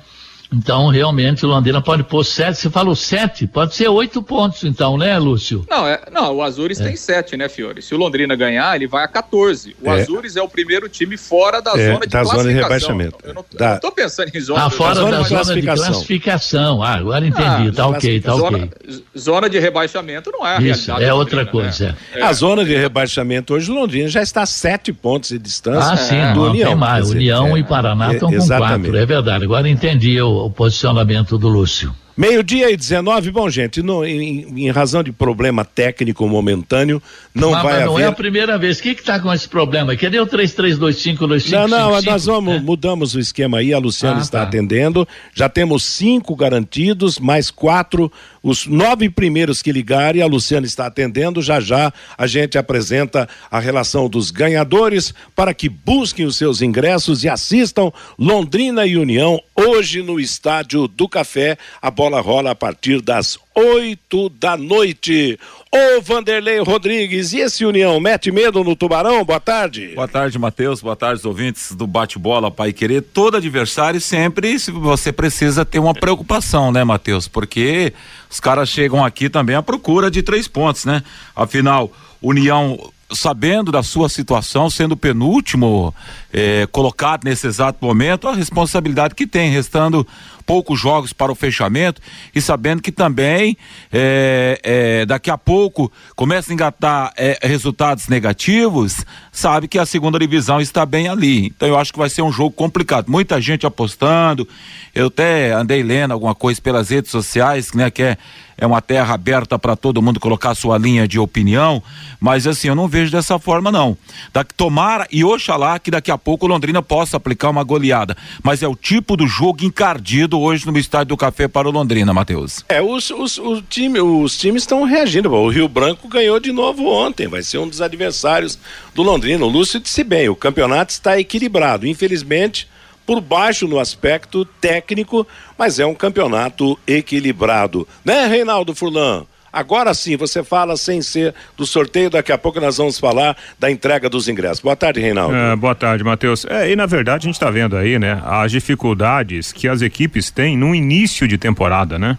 Então, 0.54 0.88
realmente, 0.88 1.44
o 1.44 1.48
Londrina 1.48 1.82
pode 1.82 2.04
pôr 2.04 2.24
sete. 2.24 2.58
Você 2.58 2.70
falou 2.70 2.94
sete, 2.94 3.46
pode 3.46 3.74
ser 3.74 3.88
oito 3.88 4.22
pontos, 4.22 4.62
então, 4.62 4.96
né, 4.96 5.18
Lúcio? 5.18 5.66
Não, 5.68 5.86
é, 5.86 6.00
não 6.12 6.36
o 6.36 6.42
Azures 6.42 6.80
é. 6.80 6.84
tem 6.84 6.96
sete, 6.96 7.36
né, 7.36 7.48
Fiore? 7.48 7.82
Se 7.82 7.94
o 7.94 7.98
Londrina 7.98 8.36
ganhar, 8.36 8.74
ele 8.76 8.86
vai 8.86 9.04
a 9.04 9.08
14. 9.08 9.76
O 9.82 9.90
é. 9.90 10.02
Azures 10.02 10.36
é 10.36 10.42
o 10.42 10.48
primeiro 10.48 10.88
time 10.88 11.16
fora 11.16 11.60
da 11.60 11.72
é, 11.72 11.92
zona 11.92 12.00
de 12.00 12.06
da 12.06 12.22
classificação. 12.22 12.38
Zona 12.38 12.48
de 12.48 12.62
rebaixamento. 12.62 13.16
Eu 13.24 13.34
não, 13.34 13.44
da... 13.52 13.78
tô 13.78 13.90
pensando 13.90 14.30
em 14.34 14.40
zona, 14.40 14.66
ah, 14.66 14.70
fora 14.70 14.94
zona, 14.94 15.10
da, 15.10 15.16
da 15.18 15.42
zona 15.42 15.54
de 15.54 15.62
classificação. 15.62 16.82
Ah, 16.82 16.94
agora 16.94 17.26
entendi. 17.26 17.68
Ah, 17.68 17.72
tá 17.74 17.86
ok, 17.88 18.20
tá 18.20 18.32
zona, 18.32 18.58
ok. 18.58 18.70
Zona 19.18 19.50
de 19.50 19.58
rebaixamento 19.58 20.30
não 20.30 20.46
é 20.46 20.56
a 20.56 20.60
Isso. 20.60 20.90
É 20.92 21.12
outra 21.12 21.40
Londrina, 21.40 21.46
coisa. 21.46 21.86
Né? 21.86 21.96
É. 22.14 22.22
A 22.22 22.32
zona 22.32 22.64
de 22.64 22.76
rebaixamento 22.76 23.54
hoje, 23.54 23.70
o 23.70 23.74
Londrina 23.74 24.08
já 24.08 24.22
está 24.22 24.42
a 24.42 24.46
sete 24.46 24.92
pontos 24.92 25.30
de 25.30 25.38
distância 25.38 25.92
ah, 25.92 25.96
sim, 25.96 26.32
do 26.32 26.40
não, 26.40 26.50
União. 26.50 26.68
Tem 26.68 26.76
mais. 26.76 27.10
União 27.10 27.58
e 27.58 27.64
Paraná 27.64 28.12
estão 28.12 28.30
com 28.30 28.46
quatro. 28.46 28.96
É 28.96 29.06
verdade. 29.06 29.44
Agora 29.44 29.68
entendi 29.68 30.20
o, 30.20 30.43
o 30.44 30.50
posicionamento 30.50 31.38
do 31.38 31.48
Lúcio. 31.48 31.94
Meio-dia 32.16 32.70
e 32.70 32.76
19, 32.76 33.32
bom, 33.32 33.50
gente, 33.50 33.82
no, 33.82 34.04
em, 34.04 34.66
em, 34.66 34.70
razão 34.70 35.02
de 35.02 35.10
problema 35.10 35.64
técnico 35.64 36.28
momentâneo, 36.28 37.02
não 37.34 37.50
mas, 37.50 37.62
vai 37.64 37.72
mas 37.72 37.84
não 37.86 37.94
haver... 37.94 38.04
é 38.04 38.06
a 38.06 38.12
primeira 38.12 38.56
vez. 38.56 38.78
O 38.78 38.82
que 38.82 38.90
está 38.90 39.18
com 39.18 39.32
esse 39.32 39.48
problema? 39.48 39.96
Cadê 39.96 40.20
o 40.20 40.26
332525? 40.26 41.50
Não, 41.50 41.66
não, 41.66 42.02
nós 42.02 42.26
vamos, 42.26 42.54
é. 42.54 42.60
mudamos 42.60 43.16
o 43.16 43.18
esquema 43.18 43.58
aí, 43.58 43.74
a 43.74 43.78
Luciana 43.78 44.18
ah, 44.18 44.22
está 44.22 44.38
tá. 44.38 44.44
atendendo. 44.44 45.08
Já 45.34 45.48
temos 45.48 45.82
cinco 45.82 46.36
garantidos, 46.36 47.18
mais 47.18 47.50
quatro. 47.50 48.12
Os 48.46 48.66
nove 48.66 49.08
primeiros 49.08 49.62
que 49.62 49.72
ligarem, 49.72 50.20
a 50.20 50.26
Luciana 50.26 50.66
está 50.66 50.84
atendendo. 50.84 51.40
Já 51.40 51.60
já 51.60 51.90
a 52.18 52.26
gente 52.26 52.58
apresenta 52.58 53.26
a 53.50 53.58
relação 53.58 54.06
dos 54.06 54.30
ganhadores 54.30 55.14
para 55.34 55.54
que 55.54 55.66
busquem 55.66 56.26
os 56.26 56.36
seus 56.36 56.60
ingressos 56.60 57.24
e 57.24 57.28
assistam 57.30 57.90
Londrina 58.18 58.84
e 58.84 58.98
União 58.98 59.40
hoje 59.56 60.02
no 60.02 60.20
Estádio 60.20 60.86
do 60.86 61.08
Café. 61.08 61.56
A 61.80 61.90
bola 61.90 62.20
rola 62.20 62.50
a 62.50 62.54
partir 62.54 63.00
das 63.00 63.38
oito 63.54 64.28
da 64.28 64.56
noite. 64.56 65.38
Ô 65.70 66.00
Vanderlei 66.00 66.60
Rodrigues, 66.60 67.32
e 67.32 67.38
esse 67.38 67.64
União 67.64 67.98
mete 67.98 68.30
medo 68.30 68.62
no 68.62 68.76
Tubarão? 68.76 69.24
Boa 69.24 69.40
tarde. 69.40 69.92
Boa 69.94 70.06
tarde, 70.06 70.38
Matheus. 70.38 70.80
Boa 70.80 70.94
tarde, 70.94 71.26
ouvintes 71.26 71.72
do 71.72 71.86
bate-bola 71.86 72.50
Pai 72.50 72.72
Querer. 72.72 73.02
Todo 73.02 73.36
adversário 73.36 74.00
sempre 74.00 74.56
você 74.58 75.12
precisa 75.12 75.64
ter 75.64 75.78
uma 75.78 75.94
preocupação, 75.94 76.70
né, 76.70 76.84
Matheus? 76.84 77.26
Porque 77.26 77.92
os 78.30 78.38
caras 78.38 78.68
chegam 78.68 79.04
aqui 79.04 79.28
também 79.28 79.56
à 79.56 79.62
procura 79.62 80.10
de 80.10 80.22
três 80.22 80.46
pontos, 80.46 80.84
né? 80.84 81.02
Afinal, 81.34 81.90
União 82.22 82.78
sabendo 83.12 83.70
da 83.70 83.82
sua 83.82 84.08
situação, 84.08 84.68
sendo 84.70 84.96
penúltimo 84.96 85.94
eh, 86.32 86.66
colocado 86.72 87.24
nesse 87.24 87.46
exato 87.46 87.84
momento, 87.84 88.28
a 88.28 88.34
responsabilidade 88.34 89.14
que 89.14 89.26
tem, 89.26 89.50
restando 89.50 90.06
poucos 90.44 90.78
jogos 90.78 91.12
para 91.12 91.32
o 91.32 91.34
fechamento 91.34 92.00
e 92.34 92.40
sabendo 92.40 92.82
que 92.82 92.92
também 92.92 93.56
é, 93.92 94.60
é, 94.62 95.06
daqui 95.06 95.30
a 95.30 95.38
pouco 95.38 95.90
começa 96.14 96.50
a 96.50 96.54
engatar 96.54 97.12
é, 97.16 97.38
resultados 97.42 98.08
negativos, 98.08 99.04
sabe 99.32 99.68
que 99.68 99.78
a 99.78 99.86
segunda 99.86 100.18
divisão 100.18 100.60
está 100.60 100.84
bem 100.86 101.08
ali. 101.08 101.46
Então 101.46 101.68
eu 101.68 101.78
acho 101.78 101.92
que 101.92 101.98
vai 101.98 102.08
ser 102.08 102.22
um 102.22 102.32
jogo 102.32 102.52
complicado. 102.52 103.10
Muita 103.10 103.40
gente 103.40 103.66
apostando. 103.66 104.48
Eu 104.94 105.06
até 105.06 105.52
andei 105.52 105.82
lendo 105.82 106.12
alguma 106.12 106.34
coisa 106.34 106.60
pelas 106.60 106.90
redes 106.90 107.10
sociais, 107.10 107.72
né, 107.72 107.90
que 107.90 108.02
é 108.02 108.18
é 108.56 108.66
uma 108.66 108.80
terra 108.80 109.14
aberta 109.14 109.58
para 109.58 109.76
todo 109.76 110.00
mundo 110.00 110.20
colocar 110.20 110.54
sua 110.54 110.78
linha 110.78 111.06
de 111.06 111.18
opinião, 111.18 111.82
mas 112.20 112.46
assim, 112.46 112.68
eu 112.68 112.74
não 112.74 112.88
vejo 112.88 113.10
dessa 113.10 113.38
forma 113.38 113.70
não. 113.70 113.96
Da, 114.32 114.44
tomara 114.44 115.06
e 115.10 115.24
oxalá 115.24 115.78
que 115.78 115.90
daqui 115.90 116.10
a 116.10 116.18
pouco 116.18 116.46
Londrina 116.46 116.82
possa 116.82 117.16
aplicar 117.16 117.50
uma 117.50 117.64
goleada, 117.64 118.16
mas 118.42 118.62
é 118.62 118.68
o 118.68 118.76
tipo 118.76 119.16
do 119.16 119.26
jogo 119.26 119.64
encardido 119.64 120.33
hoje 120.40 120.66
no 120.66 120.78
Estádio 120.78 121.08
do 121.08 121.16
Café 121.16 121.48
para 121.48 121.68
o 121.68 121.70
Londrina, 121.70 122.12
Matheus. 122.12 122.64
É, 122.68 122.80
os, 122.80 123.10
os, 123.10 123.40
time, 123.68 124.00
os 124.00 124.36
times 124.36 124.62
estão 124.62 124.84
reagindo, 124.84 125.32
o 125.32 125.48
Rio 125.48 125.68
Branco 125.68 126.08
ganhou 126.08 126.38
de 126.38 126.52
novo 126.52 126.86
ontem, 126.86 127.26
vai 127.26 127.42
ser 127.42 127.58
um 127.58 127.68
dos 127.68 127.80
adversários 127.80 128.58
do 128.94 129.02
Londrina, 129.02 129.44
o 129.44 129.48
Lúcio 129.48 129.80
disse 129.80 130.04
bem, 130.04 130.28
o 130.28 130.36
campeonato 130.36 130.92
está 130.92 131.18
equilibrado, 131.18 131.86
infelizmente 131.86 132.68
por 133.06 133.20
baixo 133.20 133.68
no 133.68 133.78
aspecto 133.78 134.44
técnico, 134.44 135.26
mas 135.58 135.78
é 135.78 135.86
um 135.86 135.94
campeonato 135.94 136.78
equilibrado. 136.86 137.86
Né, 138.04 138.26
Reinaldo 138.26 138.74
Furlan? 138.74 139.26
Agora 139.54 139.94
sim, 139.94 140.16
você 140.16 140.42
fala 140.42 140.76
sem 140.76 141.00
ser 141.00 141.32
do 141.56 141.64
sorteio, 141.64 142.10
daqui 142.10 142.32
a 142.32 142.36
pouco 142.36 142.60
nós 142.60 142.76
vamos 142.76 142.98
falar 142.98 143.36
da 143.58 143.70
entrega 143.70 144.10
dos 144.10 144.28
ingressos. 144.28 144.58
Boa 144.58 144.74
tarde, 144.74 145.00
Reinaldo. 145.00 145.34
É, 145.34 145.54
boa 145.54 145.74
tarde, 145.76 146.02
Matheus. 146.02 146.44
É, 146.44 146.70
e 146.70 146.74
na 146.74 146.86
verdade 146.86 147.24
a 147.24 147.28
gente 147.28 147.36
está 147.36 147.50
vendo 147.50 147.76
aí, 147.76 147.98
né, 147.98 148.20
as 148.24 148.50
dificuldades 148.50 149.52
que 149.52 149.68
as 149.68 149.80
equipes 149.80 150.30
têm 150.30 150.56
no 150.56 150.74
início 150.74 151.28
de 151.28 151.38
temporada, 151.38 151.98
né? 151.98 152.18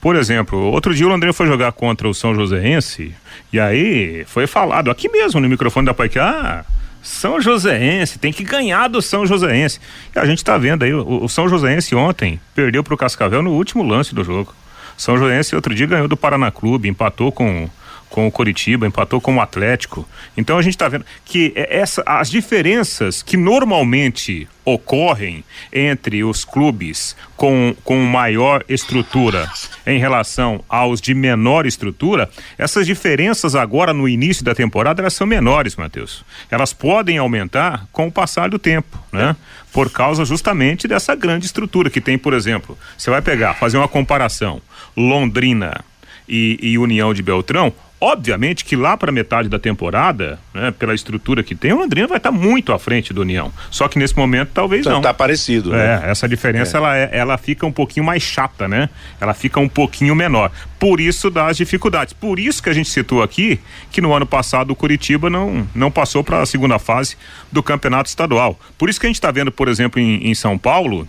Por 0.00 0.16
exemplo, 0.16 0.58
outro 0.58 0.92
dia 0.92 1.06
o 1.06 1.08
Londrina 1.08 1.32
foi 1.32 1.46
jogar 1.46 1.70
contra 1.70 2.08
o 2.08 2.12
São 2.12 2.34
Joséense 2.34 3.14
e 3.52 3.60
aí 3.60 4.24
foi 4.26 4.48
falado 4.48 4.90
aqui 4.90 5.08
mesmo 5.08 5.40
no 5.40 5.48
microfone 5.48 5.86
da 5.86 5.94
Paique, 5.94 6.18
ah, 6.18 6.64
são 7.02 7.40
Joséense, 7.40 8.18
tem 8.18 8.32
que 8.32 8.44
ganhar 8.44 8.88
do 8.88 9.02
São 9.02 9.26
Joséense. 9.26 9.80
E 10.14 10.18
a 10.18 10.24
gente 10.24 10.38
está 10.38 10.56
vendo 10.56 10.84
aí, 10.84 10.94
o, 10.94 11.24
o, 11.24 11.28
São 11.28 11.48
Joséense 11.48 11.94
ontem 11.94 12.40
perdeu 12.54 12.82
para 12.82 12.94
o 12.94 12.96
Cascavel 12.96 13.42
no 13.42 13.50
último 13.50 13.82
lance 13.82 14.14
do 14.14 14.22
jogo. 14.22 14.54
São 15.02 15.18
Joséense 15.18 15.56
outro 15.56 15.74
dia 15.74 15.84
ganhou 15.84 16.06
do 16.06 16.16
Paraná 16.16 16.48
Clube, 16.52 16.88
empatou 16.88 17.32
com 17.32 17.68
com 18.12 18.26
o 18.26 18.30
Coritiba, 18.30 18.86
empatou 18.86 19.20
com 19.20 19.34
o 19.34 19.40
Atlético. 19.40 20.06
Então 20.36 20.58
a 20.58 20.62
gente 20.62 20.74
está 20.74 20.86
vendo 20.86 21.04
que 21.24 21.52
é 21.56 21.78
essa, 21.78 22.02
as 22.06 22.30
diferenças 22.30 23.22
que 23.22 23.38
normalmente 23.38 24.46
ocorrem 24.64 25.42
entre 25.72 26.22
os 26.22 26.44
clubes 26.44 27.16
com, 27.36 27.74
com 27.82 27.98
maior 28.04 28.62
estrutura 28.68 29.50
em 29.84 29.98
relação 29.98 30.62
aos 30.68 31.00
de 31.00 31.14
menor 31.14 31.66
estrutura, 31.66 32.30
essas 32.56 32.86
diferenças 32.86 33.56
agora 33.56 33.92
no 33.92 34.08
início 34.08 34.44
da 34.44 34.54
temporada 34.54 35.02
elas 35.02 35.14
são 35.14 35.26
menores, 35.26 35.74
Matheus. 35.74 36.22
Elas 36.50 36.72
podem 36.72 37.18
aumentar 37.18 37.88
com 37.90 38.06
o 38.06 38.12
passar 38.12 38.50
do 38.50 38.58
tempo, 38.58 38.96
né? 39.10 39.34
Por 39.72 39.90
causa 39.90 40.24
justamente 40.24 40.86
dessa 40.86 41.14
grande 41.14 41.46
estrutura 41.46 41.88
que 41.88 42.00
tem, 42.00 42.18
por 42.18 42.34
exemplo, 42.34 42.78
você 42.96 43.10
vai 43.10 43.22
pegar, 43.22 43.54
fazer 43.54 43.78
uma 43.78 43.88
comparação, 43.88 44.60
Londrina 44.94 45.82
e, 46.28 46.58
e 46.62 46.78
União 46.78 47.14
de 47.14 47.22
Beltrão, 47.22 47.72
Obviamente 48.04 48.64
que 48.64 48.74
lá 48.74 48.96
para 48.96 49.12
metade 49.12 49.48
da 49.48 49.60
temporada, 49.60 50.36
né, 50.52 50.72
pela 50.72 50.92
estrutura 50.92 51.40
que 51.44 51.54
tem, 51.54 51.72
o 51.72 51.76
Londrina 51.76 52.08
vai 52.08 52.16
estar 52.16 52.32
tá 52.32 52.36
muito 52.36 52.72
à 52.72 52.78
frente 52.78 53.14
do 53.14 53.20
União. 53.20 53.52
Só 53.70 53.86
que 53.86 53.96
nesse 53.96 54.16
momento 54.16 54.50
talvez 54.52 54.80
então, 54.80 54.94
não. 54.94 54.98
Está 54.98 55.14
parecido. 55.14 55.70
Né? 55.70 56.02
É, 56.04 56.10
essa 56.10 56.28
diferença 56.28 56.76
é. 56.76 56.78
Ela, 56.78 56.98
é, 56.98 57.10
ela 57.12 57.38
fica 57.38 57.64
um 57.64 57.70
pouquinho 57.70 58.04
mais 58.04 58.20
chata, 58.20 58.66
né? 58.66 58.90
Ela 59.20 59.32
fica 59.34 59.60
um 59.60 59.68
pouquinho 59.68 60.16
menor. 60.16 60.50
Por 60.80 61.00
isso 61.00 61.30
das 61.30 61.56
dificuldades. 61.56 62.12
Por 62.12 62.40
isso 62.40 62.60
que 62.60 62.68
a 62.68 62.72
gente 62.72 62.90
citou 62.90 63.22
aqui 63.22 63.60
que 63.92 64.00
no 64.00 64.12
ano 64.12 64.26
passado 64.26 64.72
o 64.72 64.74
Curitiba 64.74 65.30
não, 65.30 65.64
não 65.72 65.88
passou 65.88 66.24
para 66.24 66.42
a 66.42 66.46
segunda 66.46 66.80
fase 66.80 67.16
do 67.52 67.62
campeonato 67.62 68.08
estadual. 68.08 68.58
Por 68.76 68.90
isso 68.90 68.98
que 68.98 69.06
a 69.06 69.10
gente 69.10 69.18
está 69.18 69.30
vendo, 69.30 69.52
por 69.52 69.68
exemplo, 69.68 70.00
em, 70.00 70.28
em 70.28 70.34
São 70.34 70.58
Paulo, 70.58 71.06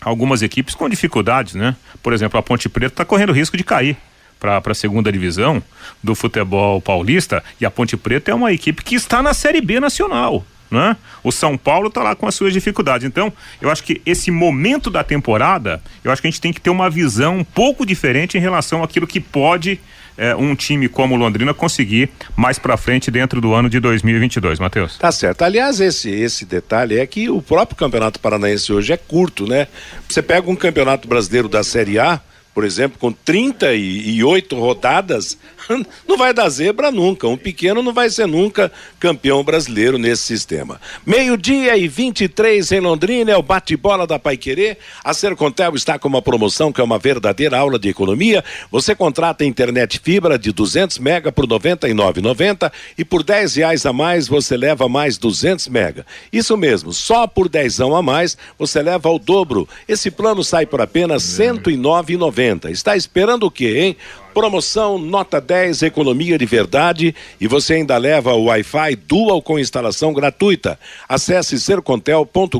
algumas 0.00 0.42
equipes 0.42 0.76
com 0.76 0.88
dificuldades, 0.88 1.56
né? 1.56 1.74
Por 2.00 2.12
exemplo, 2.12 2.38
a 2.38 2.42
Ponte 2.42 2.68
Preta 2.68 2.92
está 2.92 3.04
correndo 3.04 3.32
risco 3.32 3.56
de 3.56 3.64
cair 3.64 3.96
para 4.40 4.60
a 4.64 4.74
segunda 4.74 5.12
divisão 5.12 5.62
do 6.02 6.14
futebol 6.14 6.80
paulista 6.80 7.44
e 7.60 7.66
a 7.66 7.70
Ponte 7.70 7.96
Preta 7.96 8.30
é 8.30 8.34
uma 8.34 8.52
equipe 8.52 8.82
que 8.82 8.94
está 8.94 9.22
na 9.22 9.34
Série 9.34 9.60
B 9.60 9.78
nacional. 9.78 10.44
Né? 10.70 10.96
O 11.22 11.32
São 11.32 11.58
Paulo 11.58 11.88
está 11.88 12.02
lá 12.02 12.14
com 12.14 12.26
as 12.26 12.34
suas 12.34 12.52
dificuldades. 12.52 13.06
Então, 13.06 13.32
eu 13.60 13.70
acho 13.70 13.82
que 13.82 14.00
esse 14.06 14.30
momento 14.30 14.88
da 14.88 15.02
temporada, 15.02 15.82
eu 16.04 16.12
acho 16.12 16.22
que 16.22 16.28
a 16.28 16.30
gente 16.30 16.40
tem 16.40 16.52
que 16.52 16.60
ter 16.60 16.70
uma 16.70 16.88
visão 16.88 17.38
um 17.38 17.44
pouco 17.44 17.84
diferente 17.84 18.38
em 18.38 18.40
relação 18.40 18.82
àquilo 18.82 19.06
que 19.06 19.18
pode 19.18 19.80
é, 20.16 20.34
um 20.36 20.54
time 20.54 20.88
como 20.88 21.14
o 21.14 21.18
Londrina 21.18 21.54
conseguir 21.54 22.10
mais 22.36 22.58
para 22.58 22.76
frente 22.76 23.10
dentro 23.10 23.40
do 23.40 23.54
ano 23.54 23.70
de 23.70 23.80
2022, 23.80 24.58
Matheus. 24.58 24.98
Tá 24.98 25.10
certo. 25.10 25.42
Aliás, 25.42 25.80
esse 25.80 26.10
esse 26.10 26.44
detalhe 26.44 26.98
é 26.98 27.06
que 27.06 27.30
o 27.30 27.40
próprio 27.40 27.76
Campeonato 27.76 28.20
Paranaense 28.20 28.72
hoje 28.72 28.92
é 28.92 28.96
curto, 28.96 29.46
né? 29.46 29.66
Você 30.08 30.20
pega 30.20 30.50
um 30.50 30.54
Campeonato 30.54 31.08
Brasileiro 31.08 31.48
da 31.48 31.64
Série 31.64 31.98
A, 31.98 32.20
por 32.52 32.64
exemplo, 32.64 32.98
com 32.98 33.12
38 33.12 34.58
rodadas, 34.58 35.38
não 36.06 36.16
vai 36.16 36.34
dar 36.34 36.48
zebra 36.48 36.90
nunca. 36.90 37.28
Um 37.28 37.36
pequeno 37.36 37.80
não 37.80 37.92
vai 37.92 38.10
ser 38.10 38.26
nunca 38.26 38.72
campeão 38.98 39.44
brasileiro 39.44 39.98
nesse 39.98 40.24
sistema. 40.24 40.80
Meio-dia 41.06 41.76
e 41.76 41.86
23 41.86 42.72
em 42.72 42.80
Londrina 42.80 43.30
é 43.30 43.36
o 43.36 43.42
bate-bola 43.42 44.04
da 44.04 44.18
Paiquerê. 44.18 44.76
A 45.04 45.14
Sercontel 45.14 45.76
está 45.76 45.96
com 45.96 46.08
uma 46.08 46.20
promoção 46.20 46.72
que 46.72 46.80
é 46.80 46.84
uma 46.84 46.98
verdadeira 46.98 47.56
aula 47.56 47.78
de 47.78 47.88
economia. 47.88 48.44
Você 48.70 48.96
contrata 48.96 49.44
internet 49.44 50.00
fibra 50.02 50.36
de 50.36 50.50
200 50.50 50.98
mega 50.98 51.30
por 51.30 51.46
99,90 51.46 52.72
e 52.98 53.04
por 53.04 53.22
10 53.22 53.54
reais 53.54 53.86
a 53.86 53.92
mais 53.92 54.26
você 54.26 54.56
leva 54.56 54.88
mais 54.88 55.18
200 55.18 55.68
mega. 55.68 56.04
Isso 56.32 56.56
mesmo, 56.56 56.92
só 56.92 57.28
por 57.28 57.48
10 57.48 57.80
a 57.80 58.02
mais 58.02 58.36
você 58.58 58.82
leva 58.82 59.08
o 59.08 59.20
dobro. 59.20 59.68
Esse 59.86 60.10
plano 60.10 60.42
sai 60.42 60.66
por 60.66 60.80
apenas 60.80 61.22
109,90 61.22 62.39
90. 62.40 62.70
Está 62.70 62.96
esperando 62.96 63.44
o 63.44 63.50
quê, 63.50 63.78
hein? 63.80 63.96
Promoção 64.40 64.96
nota 64.96 65.38
10, 65.38 65.82
economia 65.82 66.38
de 66.38 66.46
verdade 66.46 67.14
e 67.38 67.46
você 67.46 67.74
ainda 67.74 67.98
leva 67.98 68.32
o 68.32 68.44
Wi-Fi 68.44 68.96
Dual 69.06 69.42
com 69.42 69.58
instalação 69.58 70.14
gratuita. 70.14 70.80
Acesse 71.06 71.60
sercontel.com.br 71.60 72.58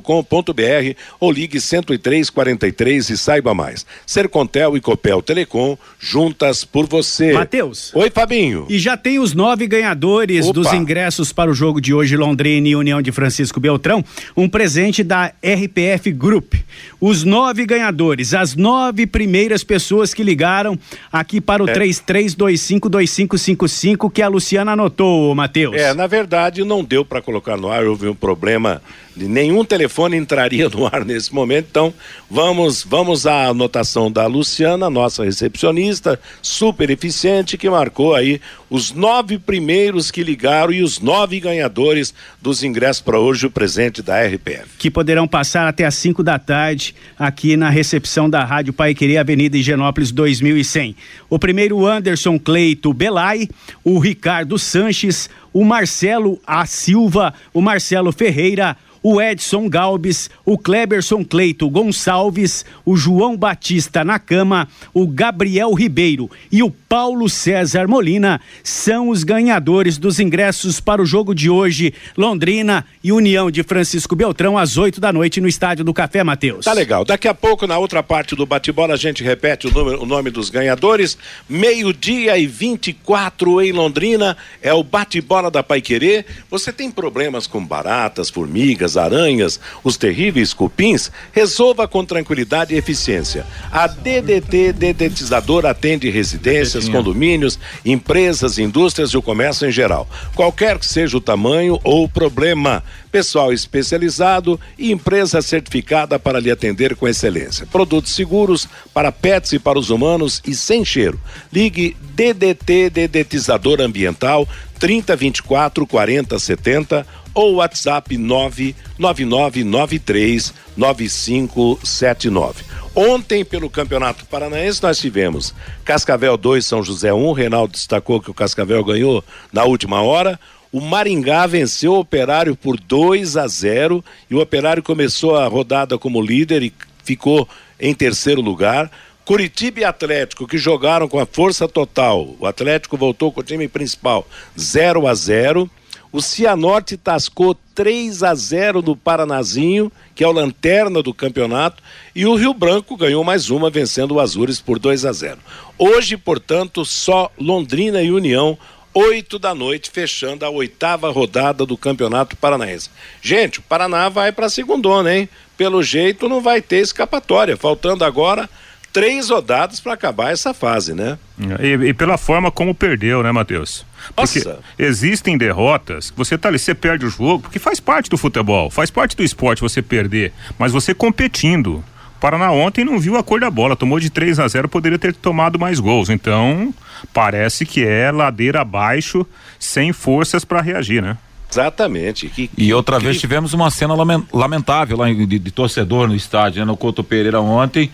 ou 1.19 1.33
ligue 1.33 1.59
10343 1.59 3.09
e 3.09 3.17
saiba 3.17 3.55
mais. 3.55 3.87
Sercontel 4.05 4.77
e 4.77 4.81
Copel 4.83 5.23
Telecom 5.23 5.75
juntas 5.99 6.67
por 6.67 6.87
você. 6.87 7.33
Matheus. 7.33 7.95
Oi, 7.95 8.11
Fabinho. 8.11 8.67
E 8.69 8.79
já 8.79 8.95
tem 8.95 9.19
os 9.19 9.33
nove 9.33 9.67
ganhadores 9.67 10.45
Opa. 10.45 10.53
dos 10.53 10.71
ingressos 10.75 11.33
para 11.33 11.51
o 11.51 11.55
jogo 11.55 11.81
de 11.81 11.95
hoje 11.95 12.15
Londrina 12.15 12.69
e 12.69 12.77
União 12.77 13.01
de 13.01 13.11
Francisco 13.11 13.59
Beltrão, 13.59 14.05
um 14.37 14.51
presente 14.51 15.03
da 15.03 15.33
RPF 15.43 16.13
Group. 16.13 16.57
Os 17.01 17.25
nove 17.25 17.65
ganhadores, 17.65 18.35
as 18.35 18.55
nove 18.55 19.07
primeiras 19.07 19.65
pessoas 19.65 20.13
que 20.13 20.23
ligaram 20.23 20.79
aqui 21.11 21.41
para 21.41 21.63
o. 21.65 21.70
33252555 21.75 24.11
que 24.11 24.23
a 24.23 24.29
Luciana 24.29 24.73
anotou, 24.73 25.35
Matheus. 25.35 25.77
É, 25.77 25.95
na 25.95 26.07
verdade 26.07 26.63
não 26.65 26.85
deu 26.85 27.05
para 27.05 27.23
colocar 27.23 27.57
no 27.57 27.71
ar, 27.71 27.87
houve 27.87 28.09
um 28.09 28.15
problema 28.15 28.83
nenhum 29.29 29.65
telefone 29.65 30.17
entraria 30.17 30.69
no 30.69 30.87
ar 30.87 31.05
nesse 31.05 31.35
momento, 31.35 31.67
então 31.71 31.95
vamos 32.31 32.83
vamos 32.83 33.27
à 33.27 33.47
anotação 33.47 34.11
da 34.11 34.27
Luciana, 34.27 34.89
nossa 34.91 35.25
recepcionista, 35.25 36.19
super 36.43 36.91
eficiente, 36.91 37.59
que 37.59 37.69
marcou 37.69 38.15
aí 38.15 38.41
os 38.71 38.93
nove 38.93 39.37
primeiros 39.37 40.11
que 40.11 40.23
ligaram 40.23 40.73
e 40.73 40.83
os 40.83 41.01
nove 41.01 41.41
ganhadores 41.41 42.15
dos 42.41 42.63
ingressos 42.63 43.03
para 43.03 43.19
hoje, 43.19 43.47
o 43.47 43.51
presente 43.51 44.01
da 44.01 44.25
RPF. 44.25 44.69
Que 44.79 44.91
poderão 44.91 45.27
passar 45.27 45.67
até 45.67 45.85
às 45.85 45.97
5 45.97 46.23
da 46.23 46.39
tarde 46.39 46.95
aqui 47.19 47.57
na 47.57 47.69
recepção 47.69 48.31
da 48.31 48.45
Rádio 48.45 48.73
Pai 48.73 48.95
Querer, 48.95 49.19
Avenida 49.19 49.57
Higienópolis 49.57 50.13
2100. 50.13 50.95
O 51.29 51.39
primeiro, 51.39 51.85
Anderson 51.85 52.39
Cleito 52.39 52.93
Belay, 52.95 53.49
o 53.83 53.99
Ricardo 53.99 54.57
Sanches, 54.59 55.29
o 55.53 55.65
Marcelo 55.65 56.41
A 56.47 56.65
Silva, 56.65 57.35
o 57.53 57.61
Marcelo 57.61 58.13
Ferreira, 58.13 58.77
o 59.03 59.21
Edson 59.21 59.69
Galbis, 59.69 60.31
o 60.45 60.59
Kleberson 60.59 61.25
Cleito 61.25 61.69
Gonçalves, 61.69 62.65
o 62.85 62.97
João 62.97 63.37
Batista 63.37 64.05
Nakama, 64.05 64.69
o 64.93 65.07
Gabriel 65.07 65.73
Ribeiro 65.73 66.31
e 66.51 66.63
o 66.63 66.71
Paulo 66.71 67.29
César 67.29 67.87
Molina 67.87 68.41
são 68.65 69.09
os 69.11 69.23
ganhadores 69.23 69.97
dos 69.97 70.19
ingressos 70.19 70.81
para 70.81 71.01
o 71.01 71.07
jogo 71.07 71.35
de 71.35 71.49
hoje, 71.49 71.95
Londrina 72.17 72.85
e 73.03 73.13
União 73.13 73.51
de 73.51 73.63
Francisco 73.63 74.17
Beltrão, 74.17 74.59
às 74.59 74.77
8 74.77 75.01
da 75.01 75.13
noite 75.13 75.41
no 75.41 75.49
Estádio 75.49 75.85
do 75.85 75.95
Café, 75.95 76.25
Matheus. 76.25 76.65
Tá 76.65 76.73
legal. 76.73 77.05
Daqui 77.05 77.29
a 77.29 77.35
pouco, 77.35 77.67
na 77.67 77.79
outra 77.79 78.03
parte 78.03 78.35
do 78.35 78.45
bate-bola, 78.45 78.95
a 78.95 78.97
gente 78.97 79.23
repete 79.23 79.67
o, 79.67 80.03
o 80.03 80.07
nome 80.07 80.31
dos 80.31 80.51
ganhadores. 80.51 81.17
Meio-dia 81.49 82.37
e 82.39 82.47
24 82.47 83.63
em 83.63 83.73
Londrina 83.73 84.37
é 84.61 84.73
o 84.75 84.83
bate-bola 84.83 85.51
da 85.51 85.63
Pai 85.63 85.81
Querer. 85.81 86.27
Você 86.51 86.73
tem 86.73 86.91
problemas 86.91 87.47
com 87.47 87.65
baratas, 87.65 88.29
formigas, 88.29 88.90
abelhas, 88.91 88.97
aranhas, 88.97 89.61
os 89.85 89.97
terríveis 89.97 90.53
cupins, 90.53 91.11
resolva 91.33 91.87
com 91.87 92.05
tranquilidade 92.05 92.75
e 92.75 92.79
eficiência. 92.79 93.47
A 93.71 93.87
DDT 93.87 94.73
Dedetizador 94.73 95.67
atende 95.67 96.09
residências, 96.11 96.89
condomínios, 96.89 97.59
empresas, 97.85 98.59
indústrias 98.59 99.11
e 99.11 99.17
o 99.17 99.23
comércio 99.23 99.69
em 99.69 99.73
geral. 99.73 100.09
Qualquer 100.35 100.79
que 100.79 100.87
seja 100.87 101.17
o 101.17 101.21
tamanho 101.21 101.79
ou 101.85 102.05
o 102.05 102.09
problema. 102.09 102.83
Pessoal 103.11 103.53
especializado 103.53 104.59
e 104.79 104.93
empresa 104.93 105.43
certificada 105.43 106.17
para 106.17 106.39
lhe 106.39 106.51
atender 106.51 106.95
com 106.95 107.09
excelência. 107.09 107.67
Produtos 107.67 108.15
seguros 108.15 108.69
para 108.95 109.11
pets 109.11 109.53
e 109.53 109.59
para 109.59 109.79
os 109.79 109.91
humanos 109.91 110.41
e 110.47 110.55
sem 110.55 110.85
cheiro. 110.85 111.21
Ligue 111.53 111.97
DDT 112.15 112.89
Dedetizador 112.91 113.81
Ambiental 113.81 114.47
3024 114.81 115.87
4070 115.87 117.07
ou 117.33 117.55
WhatsApp 117.57 118.17
99993 118.17 120.53
9579. 120.77 122.65
Ontem, 122.95 123.45
pelo 123.45 123.69
Campeonato 123.71 124.25
Paranaense, 124.27 124.83
nós 124.83 124.99
tivemos 124.99 125.55
Cascavel 125.85 126.37
2, 126.37 126.67
São 126.67 126.83
José 126.83 127.13
1. 127.13 127.33
Reinaldo 127.33 127.75
destacou 127.75 128.21
que 128.21 128.31
o 128.31 128.35
Cascavel 128.35 128.83
ganhou 128.83 129.23
na 129.53 129.63
última 129.65 130.03
hora. 130.03 130.41
O 130.73 130.81
Maringá 130.81 131.47
venceu 131.47 131.93
o 131.93 132.01
Operário 132.01 132.57
por 132.57 132.77
2 132.79 133.37
a 133.37 133.47
0 133.47 134.05
e 134.29 134.35
o 134.35 134.41
Operário 134.41 134.83
começou 134.83 135.37
a 135.37 135.47
rodada 135.47 135.97
como 135.99 136.23
líder 136.23 136.63
e 136.63 136.73
ficou 137.05 137.49
em 137.79 137.95
terceiro 137.95 138.41
lugar. 138.41 138.91
Curitiba 139.31 139.79
e 139.79 139.85
Atlético, 139.85 140.45
que 140.45 140.59
jogaram 140.59 141.07
com 141.07 141.21
a 141.21 141.25
força 141.25 141.69
total. 141.69 142.35
O 142.41 142.47
Atlético 142.47 142.97
voltou 142.97 143.31
com 143.31 143.39
o 143.39 143.45
time 143.45 143.69
principal 143.69 144.27
0 144.59 145.07
a 145.07 145.15
0 145.15 145.71
o 146.11 146.21
Cianorte 146.21 146.97
tascou 146.97 147.57
3 147.73 148.25
a 148.25 148.35
0 148.35 148.83
no 148.83 148.97
Paranazinho, 148.97 149.93
que 150.17 150.25
é 150.25 150.27
o 150.27 150.33
lanterna 150.33 151.01
do 151.01 151.15
campeonato, 151.15 151.81
e 152.13 152.27
o 152.27 152.35
Rio 152.35 152.53
Branco 152.53 152.97
ganhou 152.97 153.23
mais 153.23 153.51
uma, 153.51 153.71
vencendo 153.71 154.17
o 154.17 154.21
Azures 154.21 154.61
por 154.61 154.81
2 154.81 155.05
a 155.05 155.13
0. 155.13 155.39
Hoje, 155.79 156.17
portanto, 156.17 156.85
só 156.85 157.31
Londrina 157.39 158.03
e 158.03 158.11
União, 158.11 158.59
8 158.93 159.39
da 159.39 159.55
noite, 159.55 159.93
fechando 159.93 160.45
a 160.45 160.51
oitava 160.51 161.09
rodada 161.13 161.65
do 161.65 161.77
Campeonato 161.77 162.37
Paranaense. 162.37 162.91
Gente, 163.23 163.61
o 163.61 163.63
Paraná 163.63 164.09
vai 164.09 164.33
para 164.33 164.47
a 164.47 164.51
segundona, 164.51 165.15
hein? 165.15 165.29
Pelo 165.57 165.85
jeito 165.85 166.29
não 166.29 166.41
vai 166.41 166.61
ter 166.61 166.79
escapatória, 166.79 167.57
faltando 167.57 168.05
agora 168.05 168.51
três 168.93 169.31
rodadas 169.31 169.81
para 169.81 169.95
acabar 169.95 170.33
essa 170.33 170.53
fase, 170.53 170.95
né? 170.95 171.19
E, 171.61 171.89
e, 171.89 171.95
pela 171.95 172.19
forma 172.19 172.51
como 172.51 172.75
perdeu, 172.75 173.23
né, 173.23 173.33
Matheus? 173.33 173.85
Porque 174.15 174.39
Nossa. 174.41 174.59
existem 174.79 175.39
derrotas 175.39 176.11
que 176.11 176.17
você 176.17 176.37
tá 176.37 176.49
ali, 176.49 176.59
você 176.59 176.75
perde 176.75 177.07
o 177.07 177.11
jogo, 177.11 177.41
porque 177.41 177.59
faz 177.59 177.81
parte 177.81 178.11
do 178.11 178.19
futebol, 178.19 178.71
faz 178.71 178.91
parte 178.91 179.17
do 179.17 179.23
esporte 179.23 179.63
você 179.63 179.81
perder, 179.81 180.33
mas 180.59 180.73
você 180.73 180.95
competindo. 180.95 181.83
Paraná 182.21 182.51
ontem 182.53 182.85
não 182.85 183.01
viu 183.01 183.17
a 183.17 183.23
cor 183.23 183.41
da 183.41 183.51
bola, 183.51 183.75
tomou 183.75 183.99
de 183.99 184.11
3 184.11 184.39
a 184.41 184.47
0 184.47 184.69
poderia 184.69 184.99
ter 184.99 185.15
tomado 185.15 185.59
mais 185.59 185.81
gols. 185.81 186.11
Então, 186.11 186.75
parece 187.15 187.65
que 187.65 187.83
é 187.83 188.11
ladeira 188.11 188.61
abaixo, 188.61 189.27
sem 189.59 189.91
forças 189.91 190.45
para 190.45 190.61
reagir, 190.61 191.03
né? 191.03 191.17
Exatamente. 191.51 192.29
Que, 192.29 192.47
que, 192.47 192.63
e 192.63 192.73
outra 192.73 192.99
que... 192.99 193.05
vez 193.05 193.19
tivemos 193.19 193.53
uma 193.55 193.71
cena 193.71 193.95
lamentável 194.33 194.99
lá 194.99 195.13
de, 195.13 195.39
de 195.39 195.51
torcedor 195.51 196.07
no 196.07 196.15
estádio, 196.15 196.61
né? 196.61 196.67
no 196.67 196.77
Couto 196.77 197.03
Pereira 197.03 197.41
ontem 197.41 197.91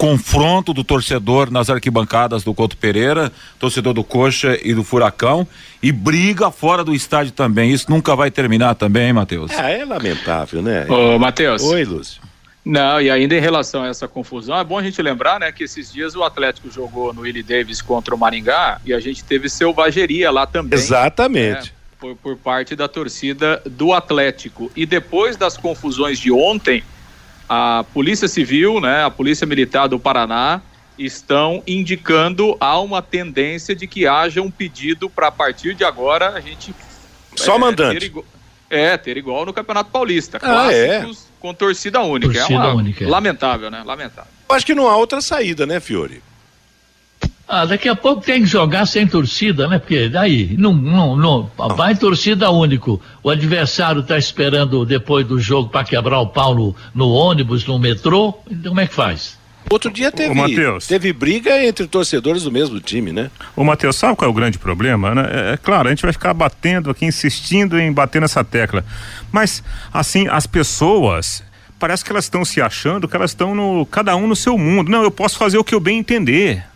confronto 0.00 0.72
do 0.72 0.82
torcedor 0.82 1.50
nas 1.50 1.68
arquibancadas 1.68 2.42
do 2.42 2.54
Couto 2.54 2.74
Pereira, 2.74 3.30
torcedor 3.58 3.92
do 3.92 4.02
Coxa 4.02 4.58
e 4.64 4.72
do 4.72 4.82
Furacão, 4.82 5.46
e 5.82 5.92
briga 5.92 6.50
fora 6.50 6.82
do 6.82 6.94
estádio 6.94 7.32
também. 7.32 7.70
Isso 7.70 7.90
nunca 7.90 8.16
vai 8.16 8.30
terminar 8.30 8.76
também, 8.76 9.08
hein, 9.08 9.12
Matheus? 9.12 9.50
É, 9.50 9.80
é 9.80 9.84
lamentável, 9.84 10.62
né? 10.62 10.86
Ô, 10.88 11.18
Matheus. 11.18 11.62
Oi, 11.64 11.84
Lúcio. 11.84 12.22
Não, 12.64 12.98
e 12.98 13.10
ainda 13.10 13.34
em 13.34 13.40
relação 13.40 13.82
a 13.82 13.88
essa 13.88 14.08
confusão, 14.08 14.58
é 14.58 14.64
bom 14.64 14.78
a 14.78 14.82
gente 14.82 15.02
lembrar, 15.02 15.38
né, 15.38 15.52
que 15.52 15.64
esses 15.64 15.92
dias 15.92 16.16
o 16.16 16.24
Atlético 16.24 16.70
jogou 16.70 17.12
no 17.12 17.20
Willie 17.20 17.42
Davis 17.42 17.82
contra 17.82 18.14
o 18.14 18.18
Maringá 18.18 18.80
e 18.86 18.94
a 18.94 19.00
gente 19.00 19.22
teve 19.22 19.50
selvageria 19.50 20.30
lá 20.30 20.46
também. 20.46 20.78
Exatamente. 20.78 21.64
Né, 21.64 21.72
por, 21.98 22.16
por 22.16 22.36
parte 22.38 22.74
da 22.74 22.88
torcida 22.88 23.62
do 23.66 23.92
Atlético. 23.92 24.72
E 24.74 24.86
depois 24.86 25.36
das 25.36 25.58
confusões 25.58 26.18
de 26.18 26.32
ontem, 26.32 26.82
a 27.52 27.84
Polícia 27.92 28.28
Civil, 28.28 28.80
né, 28.80 29.02
a 29.02 29.10
Polícia 29.10 29.44
Militar 29.44 29.88
do 29.88 29.98
Paraná 29.98 30.62
estão 30.96 31.64
indicando 31.66 32.56
há 32.60 32.78
uma 32.78 33.02
tendência 33.02 33.74
de 33.74 33.88
que 33.88 34.06
haja 34.06 34.40
um 34.40 34.52
pedido 34.52 35.10
para 35.10 35.26
a 35.26 35.32
partir 35.32 35.74
de 35.74 35.82
agora 35.82 36.30
a 36.30 36.40
gente 36.40 36.72
só 37.34 37.56
é, 37.56 37.58
mandante. 37.58 37.98
Ter 37.98 38.06
igual, 38.06 38.24
é, 38.70 38.96
ter 38.96 39.16
igual 39.16 39.44
no 39.44 39.52
Campeonato 39.52 39.90
Paulista, 39.90 40.38
ah, 40.40 40.72
é. 40.72 41.04
com 41.40 41.52
torcida 41.52 42.00
única. 42.02 42.32
Torcida 42.32 42.54
é 42.54 42.56
uma, 42.58 42.74
única. 42.74 43.08
Lamentável, 43.08 43.68
né? 43.68 43.82
Lamentável. 43.84 44.30
Eu 44.48 44.54
acho 44.54 44.64
que 44.64 44.74
não 44.74 44.86
há 44.86 44.96
outra 44.96 45.20
saída, 45.20 45.66
né, 45.66 45.80
Fiore? 45.80 46.22
Ah, 47.52 47.64
daqui 47.64 47.88
a 47.88 47.96
pouco 47.96 48.22
tem 48.22 48.42
que 48.42 48.46
jogar 48.46 48.86
sem 48.86 49.08
torcida, 49.08 49.66
né? 49.66 49.80
Porque 49.80 50.08
daí, 50.08 50.54
não, 50.56 50.72
não, 50.72 51.16
não, 51.16 51.50
vai 51.74 51.96
torcida 51.96 52.48
único. 52.48 53.02
O 53.24 53.28
adversário 53.28 54.02
está 54.02 54.16
esperando 54.16 54.86
depois 54.86 55.26
do 55.26 55.36
jogo 55.40 55.68
para 55.68 55.82
quebrar 55.82 56.20
o 56.20 56.28
pau 56.28 56.54
no, 56.54 56.76
no, 56.94 57.10
ônibus, 57.10 57.66
no 57.66 57.76
metrô. 57.76 58.38
Então, 58.48 58.70
como 58.70 58.80
é 58.80 58.86
que 58.86 58.94
faz? 58.94 59.36
Outro 59.68 59.90
dia 59.90 60.12
teve, 60.12 60.32
teve 60.86 61.12
briga 61.12 61.60
entre 61.66 61.88
torcedores 61.88 62.44
do 62.44 62.52
mesmo 62.52 62.78
time, 62.78 63.10
né? 63.10 63.32
O 63.56 63.64
Matheus, 63.64 63.96
sabe 63.96 64.14
qual 64.14 64.28
é 64.28 64.30
o 64.30 64.34
grande 64.34 64.56
problema? 64.56 65.12
Né? 65.12 65.28
É, 65.28 65.52
é, 65.54 65.56
claro, 65.56 65.88
a 65.88 65.90
gente 65.90 66.02
vai 66.02 66.12
ficar 66.12 66.32
batendo 66.32 66.88
aqui, 66.88 67.04
insistindo 67.04 67.80
em 67.80 67.92
bater 67.92 68.20
nessa 68.20 68.44
tecla. 68.44 68.84
Mas, 69.32 69.60
assim, 69.92 70.28
as 70.28 70.46
pessoas, 70.46 71.42
parece 71.80 72.04
que 72.04 72.12
elas 72.12 72.26
estão 72.26 72.44
se 72.44 72.60
achando 72.60 73.08
que 73.08 73.16
elas 73.16 73.32
estão 73.32 73.56
no 73.56 73.84
cada 73.86 74.14
um 74.14 74.28
no 74.28 74.36
seu 74.36 74.56
mundo. 74.56 74.88
Não, 74.88 75.02
eu 75.02 75.10
posso 75.10 75.36
fazer 75.36 75.58
o 75.58 75.64
que 75.64 75.74
eu 75.74 75.80
bem 75.80 75.98
entender 75.98 76.69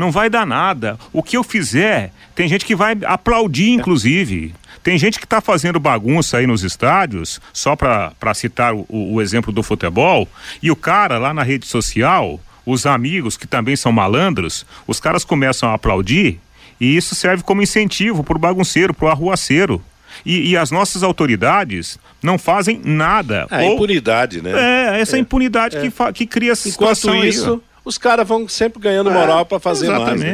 não 0.00 0.10
vai 0.10 0.28
dar 0.28 0.46
nada. 0.46 0.98
O 1.12 1.22
que 1.22 1.36
eu 1.36 1.44
fizer, 1.44 2.12
tem 2.34 2.48
gente 2.48 2.64
que 2.64 2.74
vai 2.74 2.96
aplaudir, 3.04 3.70
inclusive. 3.70 4.54
Tem 4.82 4.98
gente 4.98 5.18
que 5.18 5.26
está 5.26 5.40
fazendo 5.40 5.78
bagunça 5.78 6.38
aí 6.38 6.46
nos 6.46 6.64
estádios, 6.64 7.40
só 7.52 7.76
para 7.76 8.34
citar 8.34 8.74
o, 8.74 8.86
o 8.88 9.20
exemplo 9.20 9.52
do 9.52 9.62
futebol, 9.62 10.26
e 10.62 10.70
o 10.70 10.76
cara 10.76 11.18
lá 11.18 11.34
na 11.34 11.42
rede 11.42 11.66
social, 11.66 12.40
os 12.64 12.86
amigos 12.86 13.36
que 13.36 13.46
também 13.46 13.76
são 13.76 13.92
malandros, 13.92 14.64
os 14.86 14.98
caras 14.98 15.22
começam 15.22 15.68
a 15.68 15.74
aplaudir 15.74 16.40
e 16.80 16.96
isso 16.96 17.14
serve 17.14 17.42
como 17.42 17.60
incentivo 17.60 18.24
para 18.24 18.36
o 18.36 18.40
bagunceiro, 18.40 18.94
para 18.94 19.06
o 19.06 19.10
arruaceiro. 19.10 19.82
E, 20.24 20.50
e, 20.50 20.56
as 20.56 20.70
nossas 20.70 21.02
autoridades 21.02 21.98
não 22.22 22.36
fazem 22.36 22.80
nada. 22.84 23.46
É, 23.50 23.62
Ou, 23.62 23.74
impunidade, 23.74 24.42
né? 24.42 24.50
É, 24.96 25.00
essa 25.00 25.16
é. 25.16 25.20
impunidade 25.20 25.76
Que, 25.78 26.12
que 26.12 26.26
cria 26.26 26.52
essa 26.52 26.68
Enquanto 26.68 26.96
situação 26.96 27.24
isso, 27.24 27.52
aí, 27.52 27.60
os 27.84 27.98
caras 27.98 28.26
vão 28.26 28.48
sempre 28.48 28.80
ganhando 28.80 29.10
é, 29.10 29.12
moral 29.12 29.46
para 29.46 29.58
fazer 29.58 29.86
exatamente. 29.86 30.22
mais. 30.22 30.32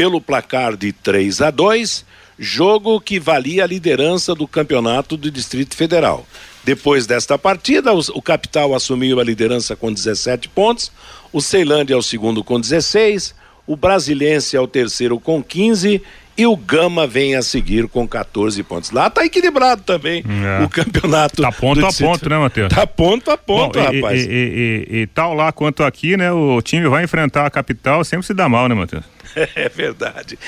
pelo 0.00 0.18
placar 0.18 0.78
de 0.78 0.94
3 0.94 1.42
a 1.42 1.50
2, 1.50 2.06
jogo 2.38 2.98
que 3.02 3.20
valia 3.20 3.64
a 3.64 3.66
liderança 3.66 4.34
do 4.34 4.48
campeonato 4.48 5.14
do 5.14 5.30
Distrito 5.30 5.76
Federal. 5.76 6.26
Depois 6.64 7.06
desta 7.06 7.36
partida, 7.36 7.92
o, 7.92 8.22
Capital 8.22 8.74
assumiu 8.74 9.20
a 9.20 9.22
liderança 9.24 9.76
com 9.76 9.92
17 9.92 10.48
pontos, 10.48 10.90
o 11.30 11.42
Ceilândia 11.42 11.92
é 11.92 11.96
o 11.98 12.02
segundo 12.02 12.42
com 12.42 12.58
16, 12.58 13.34
o 13.66 13.76
Brasilense 13.76 14.56
é 14.56 14.60
o 14.60 14.66
terceiro 14.66 15.20
com 15.20 15.42
15 15.42 16.00
e 16.34 16.46
o 16.46 16.56
Gama 16.56 17.06
vem 17.06 17.34
a 17.34 17.42
seguir 17.42 17.86
com 17.86 18.08
14 18.08 18.62
pontos. 18.62 18.92
Lá 18.92 19.10
tá 19.10 19.26
equilibrado 19.26 19.82
também 19.82 20.24
é. 20.26 20.64
o 20.64 20.68
campeonato. 20.70 21.42
Tá 21.42 21.52
ponto 21.52 21.84
a 21.84 21.92
ponto, 21.92 22.26
né, 22.26 22.38
Matheus? 22.38 22.72
Tá 22.74 22.86
ponto 22.86 23.30
a 23.30 23.36
ponto, 23.36 23.78
Bom, 23.78 23.84
rapaz. 23.84 24.24
E, 24.24 24.30
e, 24.30 24.86
e, 24.90 24.96
e, 25.00 25.06
tal 25.08 25.34
lá 25.34 25.52
quanto 25.52 25.84
aqui, 25.84 26.16
né? 26.16 26.32
O 26.32 26.62
time 26.62 26.88
vai 26.88 27.04
enfrentar 27.04 27.44
a 27.44 27.50
capital, 27.50 28.02
sempre 28.02 28.26
se 28.26 28.32
dá 28.32 28.48
mal, 28.48 28.66
né, 28.66 28.74
Matheus? 28.74 29.04
É 29.54 29.68
verdade. 29.68 30.38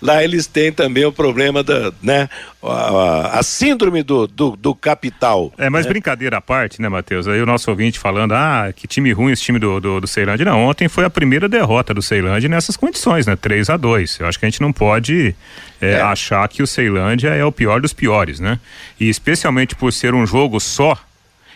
Lá 0.00 0.22
eles 0.22 0.46
têm 0.46 0.72
também 0.72 1.04
o 1.04 1.12
problema 1.12 1.62
da, 1.62 1.92
né, 2.02 2.28
a, 2.62 3.38
a 3.38 3.42
síndrome 3.42 4.02
do, 4.02 4.26
do, 4.26 4.56
do, 4.56 4.74
capital. 4.74 5.52
É, 5.58 5.68
mas 5.68 5.84
né? 5.84 5.90
brincadeira 5.90 6.38
à 6.38 6.40
parte, 6.40 6.80
né, 6.80 6.88
Matheus? 6.88 7.26
Aí 7.28 7.40
o 7.40 7.46
nosso 7.46 7.70
ouvinte 7.70 7.98
falando, 7.98 8.32
ah, 8.32 8.72
que 8.74 8.86
time 8.86 9.12
ruim 9.12 9.32
esse 9.32 9.42
time 9.42 9.58
do, 9.58 9.80
do, 9.80 10.00
do 10.00 10.06
Ceilândia. 10.06 10.44
Não, 10.44 10.64
ontem 10.64 10.88
foi 10.88 11.04
a 11.04 11.10
primeira 11.10 11.48
derrota 11.48 11.92
do 11.94 12.02
Ceilândia 12.02 12.48
nessas 12.48 12.76
condições, 12.76 13.26
né? 13.26 13.36
3 13.36 13.70
a 13.70 13.76
2 13.76 14.20
Eu 14.20 14.26
acho 14.26 14.38
que 14.38 14.44
a 14.44 14.48
gente 14.48 14.60
não 14.60 14.72
pode 14.72 15.34
é, 15.80 15.92
é. 15.92 16.00
achar 16.00 16.46
que 16.48 16.62
o 16.62 16.66
Ceilândia 16.66 17.28
é 17.28 17.44
o 17.44 17.52
pior 17.52 17.80
dos 17.80 17.92
piores, 17.92 18.40
né? 18.40 18.58
E 18.98 19.08
especialmente 19.08 19.74
por 19.74 19.92
ser 19.92 20.14
um 20.14 20.26
jogo 20.26 20.60
só 20.60 20.98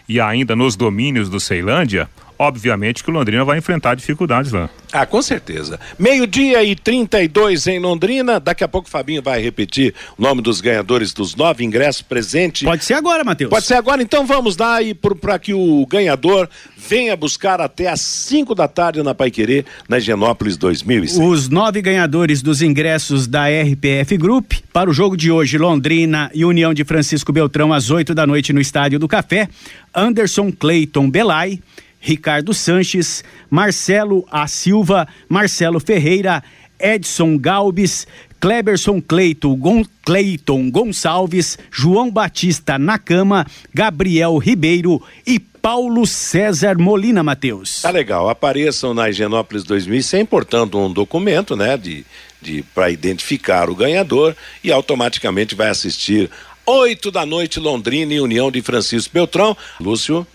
e 0.09 0.21
ainda 0.21 0.55
nos 0.55 0.77
domínios 0.77 1.29
do 1.29 1.41
Ceilândia, 1.41 2.09
obviamente 2.39 3.03
que 3.03 3.11
o 3.11 3.13
Londrina 3.13 3.45
vai 3.45 3.59
enfrentar 3.59 3.95
dificuldades 3.95 4.53
lá. 4.53 4.69
Ah, 4.93 5.05
com 5.05 5.21
certeza. 5.21 5.79
Meio-dia 5.99 6.63
e 6.65 6.75
32 6.75 7.67
em 7.67 7.79
Londrina. 7.79 8.39
Daqui 8.39 8.65
a 8.65 8.69
pouco 8.69 8.89
o 8.89 8.91
Fabinho 8.91 9.23
vai 9.23 9.43
repetir 9.43 9.95
o 10.17 10.23
nome 10.23 10.41
dos 10.41 10.61
ganhadores 10.61 11.13
dos 11.13 11.35
nove 11.35 11.65
ingressos 11.65 12.03
presentes. 12.03 12.63
Pode 12.63 12.85
ser 12.85 12.95
agora, 12.95 13.25
Matheus. 13.25 13.51
Pode 13.51 13.67
ser 13.67 13.75
agora, 13.75 14.03
então 14.03 14.27
vamos 14.27 14.57
dar 14.57 14.75
aí 14.75 14.95
para 14.95 15.39
que 15.39 15.53
o 15.53 15.87
ganhador 15.87 16.49
venha 16.77 17.17
buscar 17.17 17.61
até 17.61 17.89
às 17.89 18.01
5 18.01 18.55
da 18.55 18.69
tarde 18.69 19.03
na 19.03 19.15
Paiquerê, 19.15 19.65
na 19.89 19.99
Higienópolis 19.99 20.57
2006. 20.57 21.19
Os 21.19 21.49
nove 21.49 21.83
ganhadores 21.83 22.41
dos 22.41 22.63
ingressos 22.63 23.27
da 23.27 23.47
RPF 23.49 24.17
Group 24.17 24.53
para 24.73 24.89
o 24.89 24.93
jogo 24.93 25.17
de 25.17 25.31
hoje, 25.31 25.59
Londrina 25.59 26.31
e 26.33 26.45
União 26.45 26.73
de 26.73 26.85
Francisco 26.85 27.33
Beltrão, 27.33 27.73
às 27.73 27.91
8 27.91 28.15
da 28.15 28.27
noite 28.27 28.53
no 28.53 28.61
Estádio 28.61 28.99
do 28.99 29.09
Café. 29.09 29.49
Anderson 29.95 30.53
Clayton 30.53 31.11
Belay. 31.11 31.61
Ricardo 32.01 32.55
Sanches, 32.55 33.25
Marcelo 33.51 34.27
A. 34.31 34.47
Silva, 34.47 35.09
Marcelo 35.29 35.81
Ferreira, 35.81 36.43
Edson 36.79 37.39
Galbis, 37.39 38.07
Kleberson 38.41 39.01
Cleiton, 39.01 39.57
Gon, 39.57 39.85
Cleiton 40.05 40.71
Gonçalves, 40.71 41.59
João 41.71 42.11
Batista 42.11 42.79
Nakama, 42.79 43.47
Gabriel 43.75 44.37
Ribeiro 44.39 45.03
e 45.27 45.39
Paulo 45.39 46.07
César 46.07 46.79
Molina 46.79 47.23
Mateus. 47.23 47.83
Tá 47.83 47.91
legal, 47.91 48.29
apareçam 48.29 48.95
na 48.95 49.11
Higienópolis 49.11 49.65
2100, 49.65 50.25
portanto, 50.27 50.79
um 50.79 50.93
documento, 50.93 51.57
né, 51.57 51.77
de, 51.77 52.05
de 52.41 52.63
para 52.75 52.91
identificar 52.91 53.69
o 53.69 53.75
ganhador 53.75 54.37
e 54.63 54.71
automaticamente 54.71 55.57
vai 55.57 55.69
assistir 55.69 56.31
oito 56.65 57.11
da 57.11 57.27
noite 57.27 57.59
Londrina 57.59 58.13
e 58.15 58.21
União 58.21 58.51
de 58.51 58.63
Francisco 58.63 59.13
Beltrão. 59.13 59.57
Lúcio. 59.81 60.27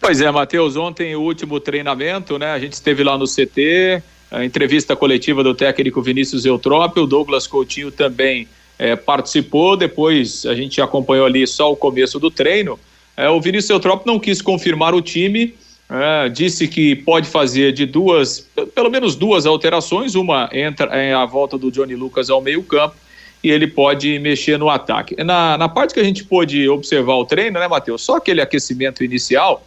Pois 0.00 0.20
é, 0.20 0.30
Matheus, 0.30 0.76
ontem 0.76 1.14
o 1.16 1.22
último 1.22 1.58
treinamento, 1.60 2.38
né? 2.38 2.52
A 2.52 2.58
gente 2.58 2.74
esteve 2.74 3.02
lá 3.02 3.16
no 3.16 3.24
CT, 3.26 4.02
a 4.30 4.44
entrevista 4.44 4.94
coletiva 4.94 5.42
do 5.42 5.54
técnico 5.54 6.02
Vinícius 6.02 6.44
Eutrópio, 6.44 7.04
o 7.04 7.06
Douglas 7.06 7.46
Coutinho 7.46 7.90
também 7.90 8.48
é, 8.78 8.96
participou, 8.96 9.76
depois 9.76 10.44
a 10.46 10.54
gente 10.54 10.80
acompanhou 10.80 11.26
ali 11.26 11.46
só 11.46 11.72
o 11.72 11.76
começo 11.76 12.18
do 12.18 12.30
treino. 12.30 12.78
É, 13.16 13.28
o 13.28 13.40
Vinícius 13.40 13.70
Eutrópio 13.70 14.06
não 14.06 14.18
quis 14.18 14.42
confirmar 14.42 14.94
o 14.94 15.00
time, 15.00 15.54
é, 15.88 16.28
disse 16.28 16.66
que 16.66 16.96
pode 16.96 17.28
fazer 17.28 17.72
de 17.72 17.86
duas, 17.86 18.48
pelo 18.74 18.90
menos 18.90 19.14
duas 19.14 19.46
alterações, 19.46 20.14
uma 20.14 20.50
entra 20.52 20.86
é 20.96 21.14
a 21.14 21.24
volta 21.24 21.56
do 21.56 21.70
Johnny 21.70 21.94
Lucas 21.94 22.28
ao 22.30 22.40
meio 22.40 22.62
campo 22.62 22.96
e 23.44 23.50
ele 23.50 23.66
pode 23.66 24.18
mexer 24.18 24.58
no 24.58 24.70
ataque. 24.70 25.22
Na, 25.22 25.58
na 25.58 25.68
parte 25.68 25.92
que 25.92 26.00
a 26.00 26.04
gente 26.04 26.24
pôde 26.24 26.66
observar 26.66 27.16
o 27.16 27.26
treino, 27.26 27.60
né, 27.60 27.68
Matheus? 27.68 28.02
Só 28.02 28.16
aquele 28.16 28.40
aquecimento 28.40 29.04
inicial. 29.04 29.62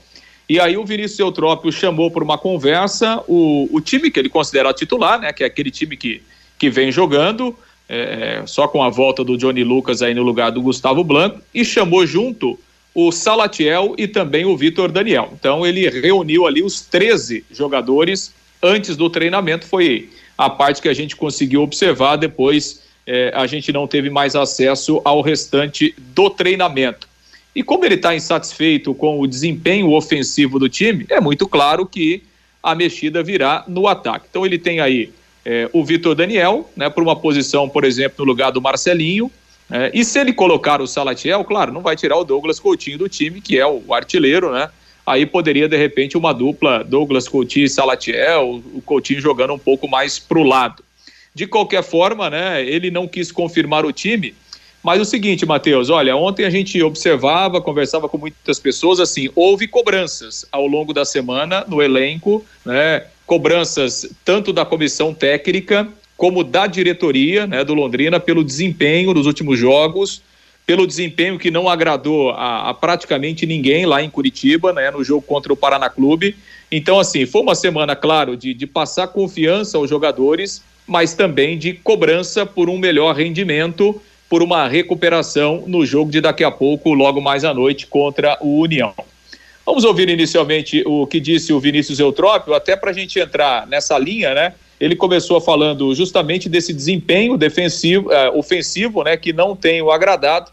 E 0.50 0.60
aí 0.60 0.76
o 0.76 0.84
Vinícius 0.84 1.20
Eutrópio 1.20 1.72
chamou 1.72 2.10
por 2.10 2.24
uma 2.24 2.40
conversa 2.40 3.24
o, 3.28 3.70
o 3.72 3.80
time 3.80 4.10
que 4.10 4.20
ele 4.20 4.30
considera 4.30 4.74
titular, 4.74 5.20
né? 5.20 5.32
Que 5.32 5.44
é 5.44 5.48
aquele 5.48 5.70
time 5.70 5.96
que, 5.96 6.24
que 6.58 6.72
vem 6.72 6.92
jogando. 6.92 7.56
é, 7.88 8.44
só 8.48 8.68
com 8.68 8.82
a 8.84 8.90
volta 8.90 9.24
do 9.24 9.38
Johnny 9.38 9.64
Lucas 9.64 10.02
aí 10.02 10.14
no 10.14 10.24
lugar 10.24 10.52
do 10.52 10.62
Gustavo 10.62 11.04
Blanco, 11.04 11.40
e 11.54 11.64
chamou 11.64 12.06
junto 12.06 12.60
o 12.96 13.12
Salatiel 13.12 13.94
e 13.98 14.08
também 14.08 14.44
o 14.44 14.58
Vitor 14.58 14.92
Daniel. 14.92 15.30
Então 15.34 15.66
ele 15.66 15.88
reuniu 15.88 16.48
ali 16.48 16.64
os 16.64 16.82
13 16.82 17.46
jogadores 17.52 18.34
antes 18.62 18.98
do 18.98 19.08
treinamento, 19.08 19.68
foi 19.68 20.10
a 20.36 20.50
parte 20.50 20.82
que 20.82 20.90
a 20.90 20.94
gente 20.94 21.16
conseguiu 21.16 21.62
observar, 21.62 22.16
depois 22.16 22.87
é, 23.08 23.32
a 23.34 23.48
gente 23.48 23.72
não 23.72 23.88
teve 23.88 24.10
mais 24.10 24.36
acesso 24.36 25.02
ao 25.06 25.22
restante 25.22 25.96
do 25.98 26.30
treinamento. 26.30 27.08
E 27.56 27.64
como 27.64 27.86
ele 27.86 27.96
está 27.96 28.14
insatisfeito 28.14 28.94
com 28.94 29.20
o 29.20 29.26
desempenho 29.26 29.92
ofensivo 29.94 30.60
do 30.60 30.68
time, 30.68 31.06
é 31.10 31.20
muito 31.20 31.48
claro 31.48 31.86
que 31.86 32.22
a 32.62 32.76
mexida 32.76 33.24
virá 33.24 33.64
no 33.68 33.88
ataque. 33.88 34.28
Então 34.30 34.46
ele 34.46 34.60
tem 34.60 34.82
aí 34.82 35.10
é, 35.46 35.70
o 35.72 35.84
Vitor 35.84 36.14
Daniel, 36.14 36.70
né, 36.76 36.90
por 36.90 37.02
uma 37.02 37.16
posição, 37.16 37.70
por 37.70 37.86
exemplo, 37.86 38.18
no 38.20 38.26
lugar 38.26 38.52
do 38.52 38.62
Marcelinho, 38.62 39.32
é, 39.70 39.92
e 39.94 40.04
se 40.04 40.20
ele 40.20 40.34
colocar 40.34 40.82
o 40.82 40.88
Salatiel, 40.88 41.44
claro, 41.44 41.74
não 41.74 41.82
vai 41.82 41.96
tirar 41.96 42.18
o 42.18 42.24
Douglas 42.24 42.60
Coutinho 42.60 42.98
do 42.98 43.10
time, 43.10 43.42
que 43.42 43.58
é 43.58 43.66
o 43.66 43.94
artilheiro, 43.94 44.52
né? 44.52 44.70
Aí 45.06 45.26
poderia, 45.26 45.70
de 45.70 45.78
repente, 45.78 46.18
uma 46.18 46.34
dupla 46.34 46.84
Douglas 46.84 47.28
Coutinho 47.28 47.66
e 47.66 47.70
Salatiel, 47.70 48.62
o 48.74 48.82
Coutinho 48.82 49.22
jogando 49.22 49.54
um 49.54 49.60
pouco 49.60 49.88
mais 49.88 50.20
pro 50.20 50.44
lado. 50.44 50.84
De 51.38 51.46
qualquer 51.46 51.84
forma, 51.84 52.32
né, 52.32 52.66
ele 52.66 52.90
não 52.90 53.08
quis 53.08 53.32
confirmar 53.32 53.86
o 53.86 53.94
time, 53.94 54.34
mas 54.82 55.00
o 55.00 55.06
seguinte, 55.06 55.46
Matheus, 55.46 55.88
olha, 55.88 56.18
ontem 56.18 56.44
a 56.46 56.50
gente 56.50 56.82
observava, 56.82 57.62
conversava 57.62 58.10
com 58.10 58.18
muitas 58.18 58.60
pessoas, 58.60 59.00
assim, 59.00 59.30
houve 59.36 59.68
cobranças 59.68 60.48
ao 60.52 60.66
longo 60.66 60.96
da 60.96 61.06
semana 61.06 61.64
no 61.68 61.80
elenco, 61.80 62.44
né, 62.66 63.06
cobranças 63.24 64.10
tanto 64.26 64.52
da 64.52 64.66
comissão 64.66 65.14
técnica 65.14 65.88
como 66.18 66.44
da 66.44 66.66
diretoria 66.66 67.46
né, 67.46 67.64
do 67.64 67.76
Londrina 67.76 68.20
pelo 68.20 68.44
desempenho 68.44 69.14
dos 69.14 69.28
últimos 69.28 69.60
jogos, 69.60 70.24
pelo 70.66 70.88
desempenho 70.88 71.38
que 71.38 71.52
não 71.52 71.70
agradou 71.70 72.32
a, 72.32 72.72
a, 72.72 72.74
praticamente 72.74 73.46
ninguém 73.46 73.86
lá 73.86 74.02
em 74.02 74.10
Curitiba, 74.10 74.74
né, 74.74 74.90
no 74.90 75.04
jogo 75.04 75.22
contra 75.22 75.54
o 75.54 75.56
Paraná 75.56 75.88
Clube. 75.88 76.36
Então, 76.72 77.00
assim, 77.00 77.28
foi 77.28 77.42
uma 77.42 77.54
semana, 77.54 77.96
claro, 77.96 78.36
de, 78.36 78.56
de 78.56 78.66
passar 78.66 79.10
confiança 79.10 79.78
aos 79.78 79.88
jogadores, 79.88 80.64
mas 80.88 81.14
também 81.14 81.58
de 81.58 81.74
cobrança 81.74 82.46
por 82.46 82.70
um 82.70 82.78
melhor 82.78 83.16
rendimento, 83.16 84.02
por 84.30 84.42
uma 84.42 84.68
recuperação 84.68 85.64
no 85.68 85.86
jogo 85.86 86.10
de 86.10 86.22
daqui 86.22 86.44
a 86.44 86.52
pouco, 86.52 86.94
logo 86.94 87.22
mais 87.22 87.44
à 87.44 87.54
noite, 87.54 87.86
contra 87.86 88.38
o 88.42 88.62
União. 88.62 88.94
Vamos 89.66 89.84
ouvir 89.84 90.10
inicialmente 90.10 90.82
o 90.86 91.06
que 91.06 91.20
disse 91.20 91.52
o 91.52 91.60
Vinícius 91.60 92.00
Eutrópio, 92.00 92.54
até 92.54 92.76
para 92.76 92.92
a 92.92 92.94
gente 92.94 93.20
entrar 93.20 93.68
nessa 93.68 94.00
linha, 94.00 94.34
né? 94.34 94.54
ele 94.80 94.96
começou 94.96 95.42
falando 95.42 95.94
justamente 95.96 96.48
desse 96.48 96.74
desempenho 96.74 97.38
defensivo, 97.38 98.10
uh, 98.10 98.38
ofensivo, 98.38 99.04
né, 99.04 99.18
que 99.18 99.34
não 99.34 99.56
tem 99.56 99.82
o 99.82 99.92
agradado 99.92 100.52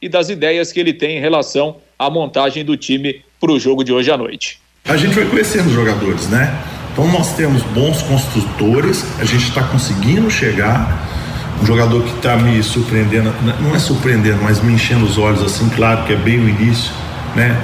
e 0.00 0.08
das 0.08 0.28
ideias 0.28 0.72
que 0.72 0.80
ele 0.80 0.92
tem 0.92 1.18
em 1.18 1.20
relação 1.20 1.76
à 1.98 2.08
montagem 2.10 2.64
do 2.64 2.76
time 2.76 3.22
para 3.38 3.52
o 3.52 3.60
jogo 3.60 3.84
de 3.84 3.92
hoje 3.92 4.10
à 4.10 4.16
noite. 4.16 4.60
A 4.84 4.96
gente 4.96 5.14
vai 5.14 5.26
conhecendo 5.26 5.68
os 5.68 5.74
jogadores, 5.74 6.28
né? 6.28 6.75
Então 6.96 7.06
nós 7.08 7.34
temos 7.34 7.62
bons 7.62 8.00
construtores, 8.02 9.04
a 9.20 9.24
gente 9.26 9.48
está 9.48 9.62
conseguindo 9.62 10.30
chegar. 10.30 11.04
Um 11.60 11.66
jogador 11.66 12.02
que 12.02 12.14
está 12.14 12.36
me 12.36 12.62
surpreendendo, 12.62 13.34
não 13.60 13.74
é 13.74 13.78
surpreendendo, 13.78 14.38
mas 14.42 14.62
me 14.62 14.72
enchendo 14.72 15.04
os 15.04 15.18
olhos 15.18 15.42
assim, 15.42 15.68
claro 15.70 16.04
que 16.04 16.12
é 16.12 16.16
bem 16.16 16.38
o 16.38 16.48
início, 16.48 16.92
né? 17.34 17.58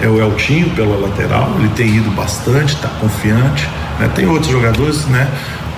É 0.00 0.08
o 0.08 0.20
Eltinho 0.20 0.70
pela 0.70 0.96
lateral, 0.96 1.52
ele 1.58 1.68
tem 1.70 1.96
ido 1.96 2.10
bastante, 2.10 2.74
está 2.74 2.88
confiante 3.00 3.68
né? 3.98 4.10
Tem 4.14 4.26
outros 4.26 4.50
jogadores, 4.50 5.06
né? 5.06 5.28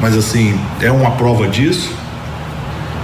Mas 0.01 0.17
assim, 0.17 0.59
é 0.81 0.91
uma 0.91 1.13
prova 1.13 1.47
disso. 1.47 1.95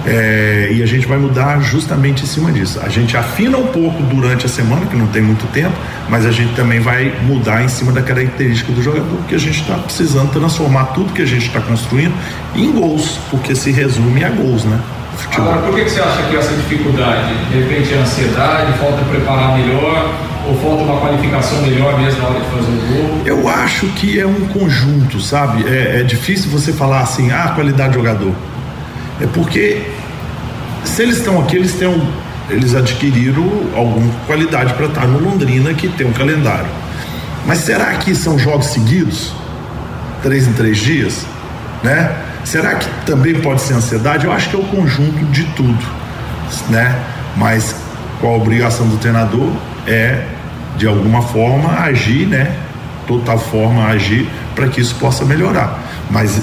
É, 0.05 0.69
e 0.71 0.81
a 0.81 0.85
gente 0.85 1.05
vai 1.07 1.17
mudar 1.17 1.59
justamente 1.59 2.23
em 2.23 2.25
cima 2.25 2.51
disso. 2.51 2.79
A 2.83 2.89
gente 2.89 3.15
afina 3.15 3.57
um 3.57 3.67
pouco 3.67 4.01
durante 4.03 4.45
a 4.45 4.49
semana, 4.49 4.85
que 4.85 4.95
não 4.95 5.07
tem 5.07 5.21
muito 5.21 5.45
tempo, 5.51 5.75
mas 6.09 6.25
a 6.25 6.31
gente 6.31 6.53
também 6.55 6.79
vai 6.79 7.13
mudar 7.23 7.63
em 7.63 7.67
cima 7.67 7.91
da 7.91 8.01
característica 8.01 8.71
do 8.71 8.81
jogador, 8.81 9.05
porque 9.17 9.35
a 9.35 9.39
gente 9.39 9.61
está 9.61 9.75
precisando 9.75 10.31
transformar 10.31 10.85
tudo 10.85 11.13
que 11.13 11.21
a 11.21 11.25
gente 11.25 11.47
está 11.47 11.59
construindo 11.59 12.13
em 12.55 12.71
gols, 12.71 13.19
porque 13.29 13.55
se 13.55 13.71
resume 13.71 14.23
a 14.23 14.29
gols, 14.29 14.65
né? 14.65 14.79
Futebol. 15.17 15.51
Agora, 15.51 15.61
por 15.67 15.75
que, 15.75 15.83
que 15.83 15.91
você 15.91 16.01
acha 16.01 16.23
que 16.23 16.35
essa 16.35 16.53
dificuldade? 16.53 17.33
De 17.51 17.61
repente 17.61 17.93
é 17.93 17.97
ansiedade, 17.97 18.77
falta 18.79 19.03
preparar 19.03 19.57
melhor, 19.57 20.13
ou 20.47 20.55
falta 20.57 20.83
uma 20.83 20.99
qualificação 20.99 21.61
melhor 21.61 21.99
mesmo 21.99 22.21
na 22.21 22.29
hora 22.29 22.39
de 22.39 22.45
fazer 22.49 22.71
o 22.71 22.93
gol? 22.93 23.21
Eu 23.25 23.47
acho 23.47 23.87
que 23.87 24.19
é 24.19 24.25
um 24.25 24.47
conjunto, 24.47 25.19
sabe? 25.19 25.63
É, 25.67 25.99
é 25.99 26.03
difícil 26.03 26.49
você 26.49 26.73
falar 26.73 27.01
assim, 27.01 27.31
ah, 27.31 27.51
qualidade 27.53 27.89
de 27.89 27.95
jogador. 27.95 28.33
É 29.21 29.27
porque 29.27 29.83
se 30.83 31.03
eles 31.03 31.17
estão 31.17 31.39
aqui, 31.39 31.55
eles 31.55 31.73
têm 31.73 31.87
um, 31.87 32.11
eles 32.49 32.73
adquiriram 32.73 33.47
alguma 33.75 34.11
qualidade 34.25 34.73
para 34.73 34.87
estar 34.87 35.07
no 35.07 35.19
Londrina 35.19 35.73
que 35.73 35.87
tem 35.89 36.07
um 36.07 36.13
calendário. 36.13 36.69
Mas 37.45 37.59
será 37.59 37.93
que 37.93 38.15
são 38.15 38.37
jogos 38.37 38.67
seguidos? 38.67 39.31
Três 40.23 40.47
em 40.47 40.53
três 40.53 40.77
dias? 40.77 41.25
Né? 41.83 42.15
Será 42.43 42.75
que 42.75 42.87
também 43.05 43.35
pode 43.35 43.61
ser 43.61 43.75
ansiedade? 43.75 44.25
Eu 44.25 44.31
acho 44.31 44.49
que 44.49 44.55
é 44.55 44.59
o 44.59 44.63
conjunto 44.63 45.23
de 45.31 45.43
tudo, 45.55 45.85
né? 46.69 46.99
Mas 47.37 47.75
qual 48.19 48.33
a 48.33 48.37
obrigação 48.37 48.87
do 48.87 48.97
treinador 48.97 49.51
é 49.87 50.25
de 50.77 50.87
alguma 50.87 51.21
forma 51.21 51.79
agir, 51.79 52.27
né? 52.27 52.55
Toda 53.07 53.37
forma 53.37 53.85
agir 53.85 54.27
para 54.55 54.67
que 54.67 54.81
isso 54.81 54.95
possa 54.95 55.25
melhorar. 55.25 55.79
Mas 56.09 56.41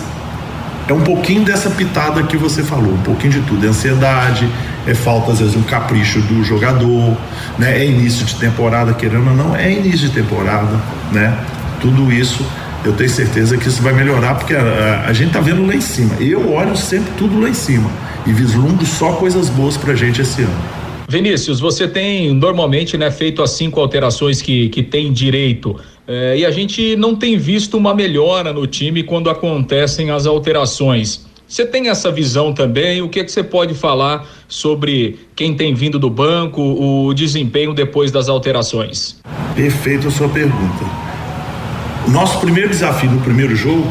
é 0.88 0.92
um 0.92 1.02
pouquinho 1.02 1.44
dessa 1.44 1.68
pitada 1.70 2.22
que 2.22 2.36
você 2.36 2.62
falou, 2.62 2.94
um 2.94 3.02
pouquinho 3.02 3.34
de 3.34 3.40
tudo, 3.42 3.64
é 3.64 3.68
ansiedade, 3.68 4.48
é 4.86 4.94
falta 4.94 5.32
às 5.32 5.38
vezes 5.38 5.54
um 5.54 5.62
capricho 5.62 6.20
do 6.22 6.42
jogador, 6.42 7.16
né? 7.58 7.78
É 7.78 7.86
início 7.86 8.24
de 8.24 8.36
temporada, 8.36 8.94
querendo 8.94 9.28
ou 9.28 9.36
não, 9.36 9.54
é 9.54 9.70
início 9.70 10.08
de 10.08 10.14
temporada, 10.14 10.80
né? 11.12 11.36
Tudo 11.80 12.10
isso 12.10 12.44
eu 12.84 12.92
tenho 12.92 13.10
certeza 13.10 13.56
que 13.58 13.68
isso 13.68 13.82
vai 13.82 13.92
melhorar 13.92 14.36
porque 14.36 14.54
a, 14.54 14.62
a, 14.62 15.08
a 15.08 15.12
gente 15.12 15.32
tá 15.32 15.40
vendo 15.40 15.66
lá 15.66 15.74
em 15.74 15.80
cima. 15.80 16.14
Eu 16.20 16.52
olho 16.52 16.76
sempre 16.76 17.12
tudo 17.18 17.38
lá 17.38 17.48
em 17.48 17.54
cima 17.54 17.90
e 18.26 18.32
vislumbro 18.32 18.86
só 18.86 19.12
coisas 19.12 19.50
boas 19.50 19.76
pra 19.76 19.94
gente 19.94 20.22
esse 20.22 20.42
ano. 20.42 20.78
Vinícius, 21.08 21.58
você 21.58 21.88
tem 21.88 22.34
normalmente 22.34 22.96
né, 22.98 23.10
feito 23.10 23.42
as 23.42 23.50
cinco 23.52 23.80
alterações 23.80 24.42
que, 24.42 24.68
que 24.68 24.82
tem 24.82 25.12
direito. 25.12 25.76
É, 26.08 26.38
e 26.38 26.46
a 26.46 26.50
gente 26.50 26.96
não 26.96 27.14
tem 27.14 27.36
visto 27.36 27.76
uma 27.76 27.94
melhora 27.94 28.50
no 28.50 28.66
time 28.66 29.02
quando 29.02 29.28
acontecem 29.28 30.10
as 30.10 30.26
alterações. 30.26 31.26
Você 31.46 31.66
tem 31.66 31.88
essa 31.88 32.10
visão 32.10 32.52
também? 32.52 33.02
O 33.02 33.08
que, 33.10 33.20
é 33.20 33.24
que 33.24 33.30
você 33.30 33.42
pode 33.42 33.74
falar 33.74 34.26
sobre 34.48 35.20
quem 35.36 35.54
tem 35.54 35.74
vindo 35.74 35.98
do 35.98 36.08
banco, 36.08 36.62
o 36.62 37.12
desempenho 37.12 37.74
depois 37.74 38.10
das 38.10 38.28
alterações? 38.28 39.20
Perfeito 39.54 40.08
a 40.08 40.10
sua 40.10 40.28
pergunta. 40.30 40.84
Nosso 42.08 42.40
primeiro 42.40 42.70
desafio 42.70 43.10
no 43.10 43.20
primeiro 43.20 43.54
jogo 43.54 43.86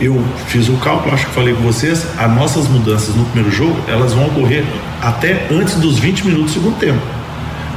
eu 0.00 0.22
fiz 0.46 0.68
o 0.68 0.76
cálculo, 0.76 1.14
acho 1.14 1.26
que 1.26 1.32
falei 1.32 1.54
com 1.54 1.62
vocês, 1.62 2.06
as 2.16 2.32
nossas 2.32 2.68
mudanças 2.68 3.16
no 3.16 3.24
primeiro 3.24 3.50
jogo, 3.50 3.76
elas 3.88 4.12
vão 4.12 4.26
ocorrer 4.26 4.64
até 5.02 5.46
antes 5.50 5.74
dos 5.76 5.98
20 5.98 6.26
minutos 6.26 6.54
do 6.54 6.60
segundo 6.60 6.78
tempo. 6.78 7.00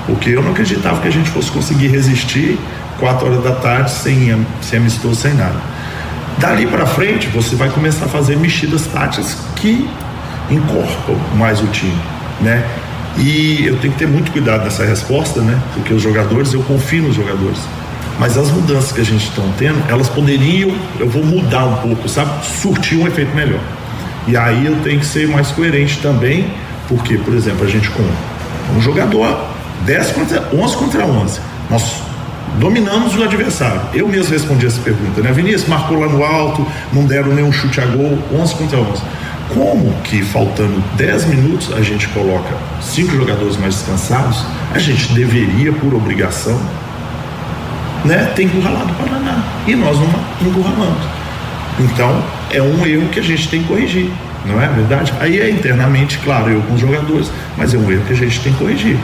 Porque 0.05 0.29
eu 0.29 0.41
não 0.41 0.51
acreditava 0.51 1.01
que 1.01 1.07
a 1.07 1.11
gente 1.11 1.29
fosse 1.29 1.51
conseguir 1.51 1.87
resistir 1.87 2.59
4 3.01 3.25
horas 3.25 3.43
da 3.43 3.51
tarde 3.51 3.91
sem, 3.91 4.45
sem 4.61 4.79
amistoso, 4.79 5.15
sem 5.15 5.33
nada. 5.33 5.59
Dali 6.37 6.65
para 6.65 6.85
frente, 6.85 7.27
você 7.27 7.55
vai 7.55 7.69
começar 7.69 8.05
a 8.05 8.07
fazer 8.07 8.37
mexidas 8.37 8.85
táticas 8.85 9.35
que 9.57 9.89
encorpam 10.49 11.17
mais 11.35 11.61
o 11.61 11.67
time, 11.67 12.01
né? 12.39 12.65
E 13.17 13.65
eu 13.65 13.77
tenho 13.79 13.91
que 13.91 13.99
ter 13.99 14.07
muito 14.07 14.31
cuidado 14.31 14.63
nessa 14.63 14.85
resposta, 14.85 15.41
né? 15.41 15.61
Porque 15.73 15.93
os 15.93 16.01
jogadores, 16.01 16.53
eu 16.53 16.63
confio 16.63 17.03
nos 17.03 17.15
jogadores 17.15 17.59
mas 18.19 18.37
as 18.37 18.51
mudanças 18.51 18.91
que 18.91 19.01
a 19.01 19.03
gente 19.03 19.29
está 19.29 19.41
tendo, 19.57 19.83
elas 19.89 20.07
poderiam, 20.07 20.71
eu 20.99 21.09
vou 21.09 21.25
mudar 21.25 21.65
um 21.65 21.75
pouco, 21.77 22.07
sabe? 22.07 22.45
Surtir 22.45 22.99
um 22.99 23.07
efeito 23.07 23.35
melhor. 23.35 23.59
E 24.27 24.37
aí 24.37 24.67
eu 24.67 24.75
tenho 24.83 24.99
que 24.99 25.05
ser 25.07 25.27
mais 25.27 25.49
coerente 25.49 25.97
também, 26.03 26.53
porque, 26.87 27.17
por 27.17 27.33
exemplo, 27.33 27.65
a 27.65 27.67
gente 27.67 27.89
com 27.89 28.03
um 28.77 28.79
jogador 28.79 29.47
10 29.87 30.11
contra 30.11 30.47
11 30.53 30.77
contra 30.77 31.03
11, 31.03 31.39
nós 31.67 32.03
dominamos 32.59 33.15
o 33.15 33.23
adversário. 33.23 33.81
Eu 33.93 34.07
mesmo 34.07 34.33
respondi 34.33 34.65
essa 34.65 34.81
pergunta, 34.81 35.21
né? 35.21 35.31
Vinícius 35.31 35.67
marcou 35.67 35.99
lá 35.99 36.07
no 36.07 36.23
alto, 36.23 36.65
não 36.91 37.05
deram 37.05 37.33
nenhum 37.33 37.51
chute 37.51 37.79
a 37.79 37.85
gol, 37.85 38.17
11 38.33 38.55
contra 38.55 38.79
11. 38.79 39.01
Como 39.53 39.93
que 40.03 40.21
faltando 40.21 40.81
10 40.95 41.25
minutos 41.25 41.73
a 41.73 41.81
gente 41.81 42.07
coloca 42.09 42.55
cinco 42.81 43.15
jogadores 43.15 43.57
mais 43.57 43.75
descansados, 43.75 44.45
a 44.73 44.79
gente 44.79 45.11
deveria, 45.13 45.73
por 45.73 45.93
obrigação, 45.93 46.59
né, 48.05 48.31
tem 48.35 48.45
encurralado 48.45 48.91
o 48.91 48.95
Paraná. 48.95 49.43
E 49.67 49.75
nós 49.75 49.97
não 49.97 50.07
encurralamos. 50.47 51.03
Então, 51.79 52.23
é 52.51 52.61
um 52.61 52.85
erro 52.85 53.09
que 53.09 53.19
a 53.19 53.23
gente 53.23 53.47
tem 53.49 53.61
que 53.61 53.67
corrigir, 53.67 54.09
não 54.45 54.61
é 54.61 54.67
verdade? 54.67 55.13
Aí 55.19 55.39
é 55.39 55.49
internamente, 55.49 56.17
claro, 56.19 56.49
eu 56.49 56.61
com 56.61 56.73
os 56.73 56.81
jogadores, 56.81 57.31
mas 57.57 57.73
é 57.73 57.77
um 57.77 57.91
erro 57.91 58.03
que 58.05 58.13
a 58.13 58.15
gente 58.15 58.39
tem 58.39 58.53
que 58.53 58.59
corrigir. 58.59 58.97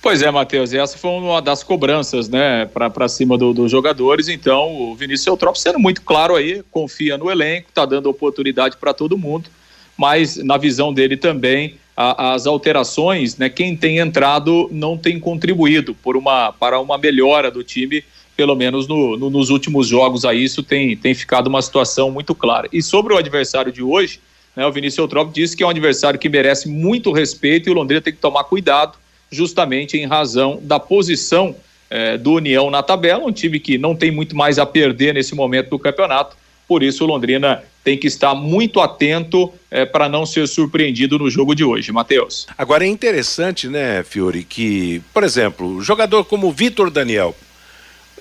Pois 0.00 0.22
é, 0.22 0.30
Matheus, 0.30 0.72
essa 0.72 0.96
foi 0.96 1.10
uma 1.10 1.42
das 1.42 1.62
cobranças, 1.62 2.28
né, 2.28 2.66
para 2.66 3.08
cima 3.08 3.36
dos 3.36 3.54
do 3.54 3.68
jogadores. 3.68 4.28
Então, 4.28 4.80
o 4.80 4.94
Vinícius 4.94 5.26
Eutrópio 5.26 5.60
sendo 5.60 5.78
muito 5.78 6.02
claro 6.02 6.36
aí, 6.36 6.62
confia 6.70 7.18
no 7.18 7.30
elenco, 7.30 7.72
tá 7.74 7.84
dando 7.84 8.08
oportunidade 8.08 8.76
para 8.76 8.94
todo 8.94 9.18
mundo 9.18 9.50
mas 9.98 10.36
na 10.36 10.56
visão 10.56 10.94
dele 10.94 11.16
também 11.16 11.74
a, 11.96 12.32
as 12.32 12.46
alterações, 12.46 13.36
né, 13.36 13.48
quem 13.48 13.76
tem 13.76 13.98
entrado 13.98 14.68
não 14.70 14.96
tem 14.96 15.18
contribuído 15.18 15.92
por 15.92 16.16
uma, 16.16 16.52
para 16.52 16.78
uma 16.78 16.96
melhora 16.96 17.50
do 17.50 17.64
time, 17.64 18.04
pelo 18.36 18.54
menos 18.54 18.86
no, 18.86 19.16
no, 19.16 19.28
nos 19.28 19.50
últimos 19.50 19.88
jogos 19.88 20.24
aí, 20.24 20.44
isso 20.44 20.62
tem, 20.62 20.96
tem 20.96 21.12
ficado 21.12 21.48
uma 21.48 21.60
situação 21.60 22.12
muito 22.12 22.32
clara. 22.36 22.68
E 22.72 22.80
sobre 22.80 23.12
o 23.12 23.16
adversário 23.16 23.72
de 23.72 23.82
hoje, 23.82 24.20
né, 24.54 24.64
o 24.64 24.70
Vinícius 24.70 24.98
Eutrópio 24.98 25.34
disse 25.34 25.56
que 25.56 25.64
é 25.64 25.66
um 25.66 25.70
adversário 25.70 26.20
que 26.20 26.28
merece 26.28 26.68
muito 26.68 27.10
respeito 27.10 27.68
e 27.68 27.72
o 27.72 27.74
Londrina 27.74 28.00
tem 28.00 28.12
que 28.12 28.20
tomar 28.20 28.44
cuidado, 28.44 28.96
justamente 29.30 29.96
em 29.96 30.06
razão 30.06 30.58
da 30.62 30.80
posição 30.80 31.54
eh, 31.90 32.16
do 32.18 32.32
União 32.32 32.70
na 32.70 32.82
tabela, 32.82 33.24
um 33.24 33.32
time 33.32 33.58
que 33.58 33.78
não 33.78 33.94
tem 33.94 34.10
muito 34.10 34.36
mais 34.36 34.58
a 34.58 34.66
perder 34.66 35.14
nesse 35.14 35.34
momento 35.34 35.70
do 35.70 35.78
campeonato, 35.78 36.36
por 36.68 36.82
isso 36.82 37.02
o 37.02 37.06
Londrina 37.06 37.62
tem 37.82 37.96
que 37.96 38.06
estar 38.06 38.34
muito 38.34 38.80
atento 38.80 39.50
é, 39.70 39.86
para 39.86 40.10
não 40.10 40.26
ser 40.26 40.46
surpreendido 40.46 41.18
no 41.18 41.30
jogo 41.30 41.54
de 41.54 41.64
hoje, 41.64 41.90
Matheus. 41.90 42.46
Agora 42.58 42.84
é 42.84 42.86
interessante, 42.86 43.66
né, 43.66 44.02
Fiore, 44.02 44.44
que, 44.44 45.00
por 45.14 45.24
exemplo, 45.24 45.80
jogador 45.80 46.24
como 46.24 46.48
o 46.48 46.52
Vitor 46.52 46.90
Daniel. 46.90 47.34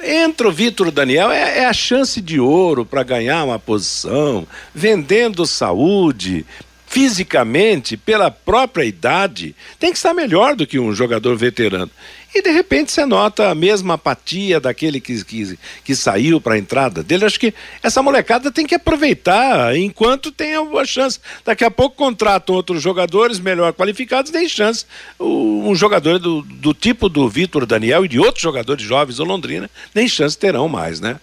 Entra 0.02 0.48
o 0.48 0.52
Vitor 0.52 0.90
Daniel, 0.90 1.32
é, 1.32 1.60
é, 1.60 1.66
a 1.66 1.74
chance 1.74 2.22
de 2.22 2.40
ouro 2.40 2.86
para 2.86 3.04
ganhar 3.04 3.44
uma 3.44 3.60
posição, 3.60 4.48
vendendo 4.74 5.46
saúde, 5.46 6.46
fisicamente, 6.88 7.98
pela 7.98 8.32
própria 8.32 8.86
idade, 8.86 9.54
tem 9.78 9.92
que 9.92 9.98
estar 9.98 10.14
melhor 10.14 10.56
do 10.56 10.66
que 10.66 10.80
um 10.80 10.96
jogador 10.96 11.36
veterano. 11.36 11.92
E 12.34 12.42
de 12.42 12.50
repente 12.50 12.92
você 12.92 13.06
nota 13.06 13.50
a 13.50 13.56
mesma 13.56 13.96
apatia 13.96 14.60
daquele 14.60 15.00
que, 15.00 15.24
que, 15.24 15.58
que 15.84 15.96
saiu 15.96 16.40
para 16.40 16.56
a 16.56 16.58
entrada 16.58 17.04
dele. 17.04 17.26
Acho 17.26 17.40
que 17.40 17.54
essa 17.84 18.02
molecada 18.02 18.52
tem 18.52 18.66
que 18.66 18.76
aproveitar 18.76 19.76
enquanto 19.76 20.32
tem 20.32 20.54
a 20.56 20.86
chance. 20.86 21.20
Daqui 21.44 21.66
a 21.66 21.72
pouco 21.72 21.96
contratam 21.96 22.56
outros 22.56 22.82
jogadores 22.82 23.40
melhor 23.40 23.74
qualificados, 23.74 24.32
tem 24.32 24.48
chance. 24.48 24.86
um 25.20 25.76
jogador 25.76 26.20
do, 26.20 26.42
do 26.42 26.74
tipo 26.74 27.10
do 27.10 27.28
Vitor 27.28 27.66
Daniel 27.66 28.06
e 28.06 28.08
de 28.08 28.20
outros 28.20 28.42
jogadores 28.42 28.84
jovens 28.84 29.18
do 29.18 29.24
Londrina, 29.24 29.70
nem 29.94 30.08
chance 30.08 30.38
terão 30.38 30.70
mais, 30.70 31.00
né? 31.00 31.20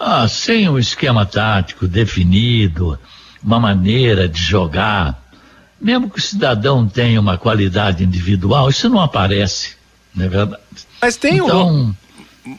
Ah, 0.00 0.28
sem 0.28 0.68
um 0.68 0.78
esquema 0.78 1.26
tático 1.26 1.86
definido 1.88 2.98
uma 3.42 3.60
maneira 3.60 4.28
de 4.28 4.40
jogar, 4.40 5.20
mesmo 5.80 6.10
que 6.10 6.18
o 6.18 6.22
cidadão 6.22 6.88
tenha 6.88 7.20
uma 7.20 7.38
qualidade 7.38 8.04
individual, 8.04 8.68
isso 8.68 8.88
não 8.88 9.00
aparece, 9.00 9.76
não 10.14 10.26
é 10.26 10.28
verdade? 10.28 10.62
Mas 11.00 11.16
tem 11.16 11.36
então, 11.36 11.68
um. 11.68 11.94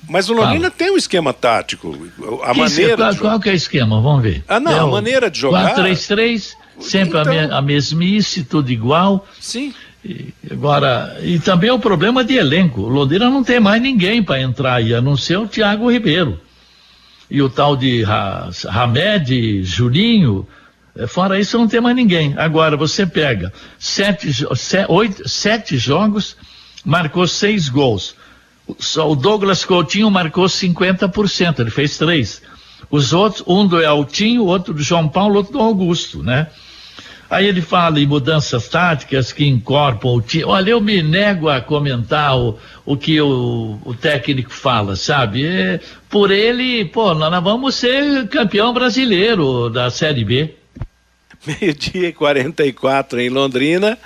Mas 0.07 0.29
o 0.29 0.33
Londrina 0.33 0.69
tem 0.69 0.91
um 0.91 0.97
esquema 0.97 1.33
tático. 1.33 1.97
A 2.43 2.53
que 2.53 2.59
maneira. 2.59 2.97
Qual, 2.97 3.15
qual 3.15 3.39
que 3.39 3.49
é 3.49 3.53
o 3.53 3.55
esquema? 3.55 3.99
Vamos 4.01 4.21
ver. 4.21 4.43
Ah, 4.47 4.59
não, 4.59 4.71
é 4.71 4.79
a 4.79 4.85
maneira 4.85 5.31
de 5.31 5.39
jogar. 5.39 5.75
4-3-3, 5.75 6.53
sempre 6.79 7.19
então... 7.19 7.21
a, 7.21 7.25
me, 7.25 7.53
a 7.53 7.61
mesmice, 7.61 8.43
tudo 8.43 8.71
igual. 8.71 9.27
Sim. 9.39 9.73
E, 10.05 10.33
agora, 10.49 11.17
e 11.21 11.39
também 11.39 11.69
é 11.69 11.73
o 11.73 11.79
problema 11.79 12.23
de 12.23 12.35
elenco. 12.35 12.81
O 12.81 12.87
Londrina 12.87 13.29
não 13.29 13.43
tem 13.43 13.59
mais 13.59 13.81
ninguém 13.81 14.23
para 14.23 14.41
entrar 14.41 14.75
aí, 14.75 14.93
a 14.93 15.01
não 15.01 15.17
ser 15.17 15.37
o 15.37 15.47
Thiago 15.47 15.91
Ribeiro. 15.91 16.39
E 17.29 17.41
o 17.41 17.49
tal 17.49 17.75
de 17.75 18.03
Hamed, 18.67 19.63
Julinho, 19.63 20.47
é, 20.47 20.58
fora 21.07 21.39
isso, 21.39 21.57
não 21.57 21.67
tem 21.67 21.79
mais 21.79 21.95
ninguém. 21.95 22.33
Agora, 22.37 22.75
você 22.75 23.05
pega 23.05 23.53
sete, 23.77 24.45
oito, 24.87 25.27
sete 25.27 25.77
jogos, 25.77 26.35
marcou 26.83 27.27
seis 27.27 27.69
gols. 27.69 28.15
O 28.97 29.15
Douglas 29.15 29.65
Coutinho 29.65 30.11
marcou 30.11 30.45
50%, 30.45 31.59
ele 31.59 31.71
fez 31.71 31.97
três. 31.97 32.41
Os 32.91 33.13
outros, 33.13 33.43
um 33.47 33.65
do 33.65 33.81
Eltinho, 33.81 34.45
outro 34.45 34.73
do 34.73 34.81
João 34.81 35.07
Paulo, 35.07 35.37
outro 35.37 35.53
do 35.53 35.59
Augusto, 35.59 36.21
né? 36.23 36.47
Aí 37.29 37.45
ele 37.45 37.61
fala 37.61 37.99
em 37.99 38.07
mudanças 38.07 38.67
táticas 38.67 39.31
que 39.31 39.45
incorporam 39.45 40.17
o 40.17 40.21
time. 40.21 40.43
Olha, 40.45 40.71
eu 40.71 40.81
me 40.81 41.03
nego 41.03 41.47
a 41.47 41.61
comentar 41.61 42.35
o, 42.35 42.57
o 42.83 42.97
que 42.97 43.21
o, 43.21 43.79
o 43.85 43.93
técnico 43.93 44.51
fala, 44.51 44.95
sabe? 44.95 45.45
É, 45.45 45.79
por 46.09 46.31
ele, 46.31 46.85
pô, 46.85 47.13
nós 47.13 47.43
vamos 47.43 47.75
ser 47.75 48.27
campeão 48.29 48.73
brasileiro 48.73 49.69
da 49.69 49.91
Série 49.91 50.25
B 50.25 50.58
meio-dia 51.59 52.09
e 52.09 52.13
44 52.13 53.19
em 53.19 53.29
Londrina. 53.29 53.97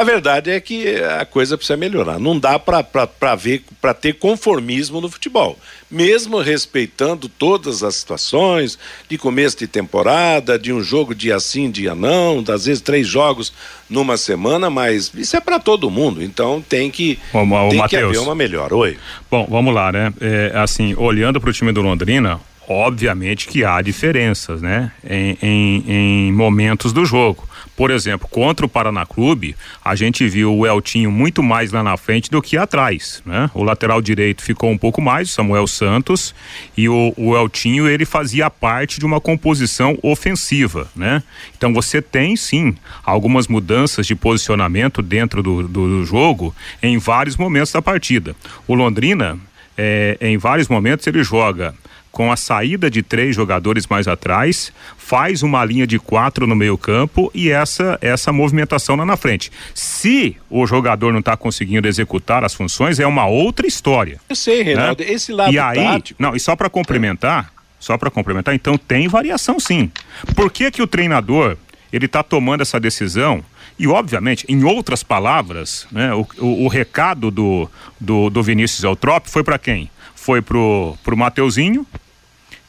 A 0.00 0.04
verdade 0.04 0.50
é 0.50 0.58
que 0.58 0.96
a 0.96 1.26
coisa 1.26 1.58
precisa 1.58 1.76
melhorar. 1.76 2.18
Não 2.18 2.38
dá 2.38 2.58
para 2.58 3.34
ver, 3.34 3.62
para 3.82 3.92
ter 3.92 4.14
conformismo 4.14 4.98
no 4.98 5.10
futebol. 5.10 5.58
Mesmo 5.90 6.40
respeitando 6.40 7.28
todas 7.28 7.82
as 7.82 7.96
situações 7.96 8.78
de 9.10 9.18
começo 9.18 9.58
de 9.58 9.66
temporada, 9.66 10.58
de 10.58 10.72
um 10.72 10.82
jogo 10.82 11.14
dia 11.14 11.38
sim, 11.38 11.70
dia 11.70 11.94
não, 11.94 12.42
às 12.48 12.64
vezes 12.64 12.80
três 12.80 13.06
jogos 13.06 13.52
numa 13.90 14.16
semana, 14.16 14.70
mas 14.70 15.12
isso 15.14 15.36
é 15.36 15.40
para 15.40 15.58
todo 15.58 15.90
mundo. 15.90 16.22
Então 16.22 16.64
tem 16.66 16.90
que, 16.90 17.18
ô, 17.34 17.38
tem 17.38 17.78
Mateus, 17.78 17.90
que 17.90 17.96
haver 17.96 18.20
uma 18.20 18.34
melhora. 18.34 18.74
Oi. 18.74 18.96
Bom, 19.30 19.46
vamos 19.50 19.74
lá, 19.74 19.92
né? 19.92 20.14
É, 20.18 20.52
assim, 20.54 20.94
olhando 20.96 21.38
para 21.40 21.50
o 21.50 21.52
time 21.52 21.72
do 21.72 21.82
Londrina, 21.82 22.40
obviamente 22.70 23.48
que 23.48 23.64
há 23.64 23.82
diferenças, 23.82 24.62
né? 24.62 24.92
Em, 25.04 25.36
em, 25.42 25.84
em, 25.88 26.32
momentos 26.32 26.92
do 26.92 27.04
jogo. 27.04 27.48
Por 27.76 27.90
exemplo, 27.90 28.28
contra 28.28 28.64
o 28.64 28.68
Paraná 28.68 29.04
Clube, 29.04 29.56
a 29.84 29.96
gente 29.96 30.28
viu 30.28 30.54
o 30.54 30.64
Eltinho 30.64 31.10
muito 31.10 31.42
mais 31.42 31.72
lá 31.72 31.82
na 31.82 31.96
frente 31.96 32.30
do 32.30 32.40
que 32.40 32.56
atrás, 32.56 33.22
né? 33.26 33.50
O 33.54 33.64
lateral 33.64 34.00
direito 34.00 34.44
ficou 34.44 34.70
um 34.70 34.78
pouco 34.78 35.02
mais, 35.02 35.32
Samuel 35.32 35.66
Santos, 35.66 36.32
e 36.76 36.88
o, 36.88 37.12
o 37.16 37.36
Eltinho 37.36 37.88
ele 37.88 38.04
fazia 38.04 38.48
parte 38.48 39.00
de 39.00 39.06
uma 39.06 39.20
composição 39.20 39.98
ofensiva, 40.00 40.88
né? 40.94 41.24
Então 41.56 41.74
você 41.74 42.00
tem 42.00 42.36
sim 42.36 42.76
algumas 43.02 43.48
mudanças 43.48 44.06
de 44.06 44.14
posicionamento 44.14 45.02
dentro 45.02 45.42
do, 45.42 45.66
do, 45.66 46.04
jogo 46.04 46.54
em 46.80 46.98
vários 46.98 47.36
momentos 47.36 47.72
da 47.72 47.82
partida. 47.82 48.36
O 48.68 48.74
Londrina, 48.74 49.36
é, 49.76 50.16
em 50.20 50.38
vários 50.38 50.68
momentos 50.68 51.06
ele 51.08 51.24
joga 51.24 51.74
com 52.10 52.32
a 52.32 52.36
saída 52.36 52.90
de 52.90 53.02
três 53.02 53.36
jogadores 53.36 53.86
mais 53.86 54.08
atrás, 54.08 54.72
faz 54.98 55.42
uma 55.42 55.64
linha 55.64 55.86
de 55.86 55.98
quatro 55.98 56.46
no 56.46 56.56
meio 56.56 56.76
campo 56.76 57.30
e 57.34 57.50
essa 57.50 57.98
essa 58.00 58.32
movimentação 58.32 58.96
lá 58.96 59.06
na 59.06 59.16
frente. 59.16 59.50
Se 59.74 60.36
o 60.48 60.66
jogador 60.66 61.12
não 61.12 61.20
está 61.20 61.36
conseguindo 61.36 61.86
executar 61.86 62.44
as 62.44 62.54
funções, 62.54 62.98
é 62.98 63.06
uma 63.06 63.26
outra 63.26 63.66
história. 63.66 64.20
Eu 64.28 64.36
sei, 64.36 64.62
Reinaldo, 64.62 65.02
né? 65.02 65.12
esse 65.12 65.32
lado 65.32 65.52
e 65.52 65.58
aí, 65.58 65.76
tático... 65.76 66.22
Não, 66.22 66.34
e 66.34 66.40
só 66.40 66.56
para 66.56 66.68
complementar, 66.68 67.52
só 67.78 67.96
para 67.96 68.10
complementar, 68.10 68.54
então 68.54 68.76
tem 68.76 69.08
variação 69.08 69.60
sim. 69.60 69.90
Por 70.34 70.50
que 70.50 70.70
que 70.70 70.82
o 70.82 70.86
treinador, 70.86 71.56
ele 71.92 72.06
está 72.06 72.22
tomando 72.22 72.62
essa 72.62 72.80
decisão 72.80 73.44
e, 73.78 73.86
obviamente, 73.86 74.44
em 74.46 74.62
outras 74.62 75.02
palavras, 75.02 75.86
né, 75.90 76.12
o, 76.12 76.26
o, 76.38 76.64
o 76.64 76.68
recado 76.68 77.30
do, 77.30 77.70
do, 77.98 78.28
do 78.28 78.42
Vinícius 78.42 78.84
Eutrop 78.84 79.26
foi 79.26 79.42
para 79.42 79.58
quem? 79.58 79.90
Foi 80.20 80.42
pro, 80.42 80.98
pro 81.02 81.16
Mateuzinho 81.16 81.86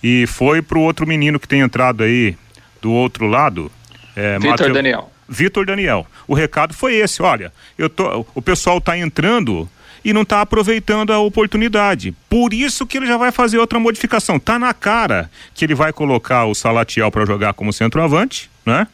e 0.01 0.25
foi 0.25 0.61
pro 0.61 0.79
outro 0.79 1.05
menino 1.05 1.37
que 1.37 1.47
tem 1.47 1.59
entrado 1.59 2.01
aí 2.01 2.37
do 2.81 2.91
outro 2.91 3.27
lado. 3.27 3.69
É, 4.15 4.35
Vitor 4.39 4.51
Mateu... 4.51 4.73
Daniel. 4.73 5.11
Vitor 5.27 5.65
Daniel. 5.65 6.07
O 6.27 6.33
recado 6.33 6.73
foi 6.73 6.95
esse, 6.95 7.21
olha, 7.21 7.51
eu 7.77 7.89
tô, 7.89 8.25
o 8.33 8.41
pessoal 8.41 8.77
está 8.77 8.97
entrando 8.97 9.69
e 10.03 10.13
não 10.13 10.21
está 10.21 10.39
aproveitando 10.39 11.11
a 11.11 11.19
oportunidade. 11.19 12.15
Por 12.29 12.53
isso 12.53 12.87
que 12.87 12.97
ele 12.97 13.05
já 13.05 13.17
vai 13.17 13.33
fazer 13.33 13.57
outra 13.57 13.79
modificação. 13.79 14.39
Tá 14.39 14.57
na 14.57 14.73
cara 14.73 15.29
que 15.53 15.65
ele 15.65 15.75
vai 15.75 15.91
colocar 15.91 16.45
o 16.45 16.55
Salatiel 16.55 17.11
para 17.11 17.25
jogar 17.25 17.53
como 17.53 17.73
centroavante, 17.73 18.49
né? 18.65 18.87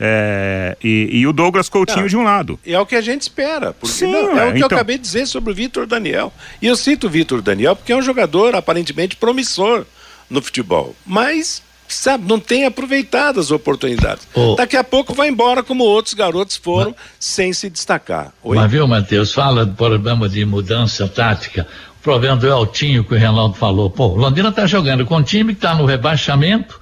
É, 0.00 0.76
e, 0.82 1.08
e, 1.12 1.26
o 1.26 1.32
Douglas 1.32 1.68
Coutinho 1.68 2.02
não, 2.02 2.06
de 2.06 2.16
um 2.16 2.22
lado. 2.22 2.58
É 2.64 2.78
o 2.78 2.86
que 2.86 2.94
a 2.94 3.00
gente 3.00 3.22
espera. 3.22 3.72
Porque 3.72 3.96
Sim, 3.96 4.12
não, 4.12 4.38
é, 4.38 4.48
o 4.48 4.52
que 4.52 4.58
então... 4.58 4.60
eu 4.60 4.76
acabei 4.76 4.96
de 4.96 5.02
dizer 5.02 5.26
sobre 5.26 5.50
o 5.50 5.54
Vitor 5.54 5.86
Daniel. 5.86 6.32
E 6.62 6.66
eu 6.66 6.76
cito 6.76 7.08
o 7.08 7.10
Vitor 7.10 7.42
Daniel 7.42 7.74
porque 7.74 7.92
é 7.92 7.96
um 7.96 8.02
jogador 8.02 8.54
aparentemente 8.54 9.16
promissor 9.16 9.84
no 10.30 10.40
futebol. 10.40 10.94
Mas 11.04 11.62
sabe, 11.88 12.28
não 12.28 12.38
tem 12.38 12.64
aproveitado 12.64 13.40
as 13.40 13.50
oportunidades. 13.50 14.28
Oh. 14.34 14.54
Daqui 14.54 14.76
a 14.76 14.84
pouco 14.84 15.14
vai 15.14 15.28
embora 15.28 15.62
como 15.62 15.84
outros 15.84 16.14
garotos 16.14 16.56
foram, 16.56 16.94
mas, 16.96 17.16
sem 17.18 17.52
se 17.52 17.68
destacar. 17.70 18.32
Oi? 18.42 18.56
Mas 18.56 18.70
viu, 18.70 18.86
Matheus, 18.86 19.32
fala 19.32 19.64
do 19.64 19.74
problema 19.74 20.28
de 20.28 20.44
mudança 20.44 21.08
tática. 21.08 21.66
O 21.98 22.02
problema 22.02 22.36
do 22.36 22.52
Altinho 22.52 23.02
que 23.04 23.14
o 23.14 23.18
Reinaldo 23.18 23.54
falou. 23.54 23.90
Pô, 23.90 24.08
o 24.08 24.16
Londrina 24.16 24.52
tá 24.52 24.66
jogando 24.66 25.04
com 25.04 25.16
um 25.16 25.22
time 25.22 25.54
que 25.54 25.60
tá 25.60 25.74
no 25.74 25.84
rebaixamento, 25.84 26.80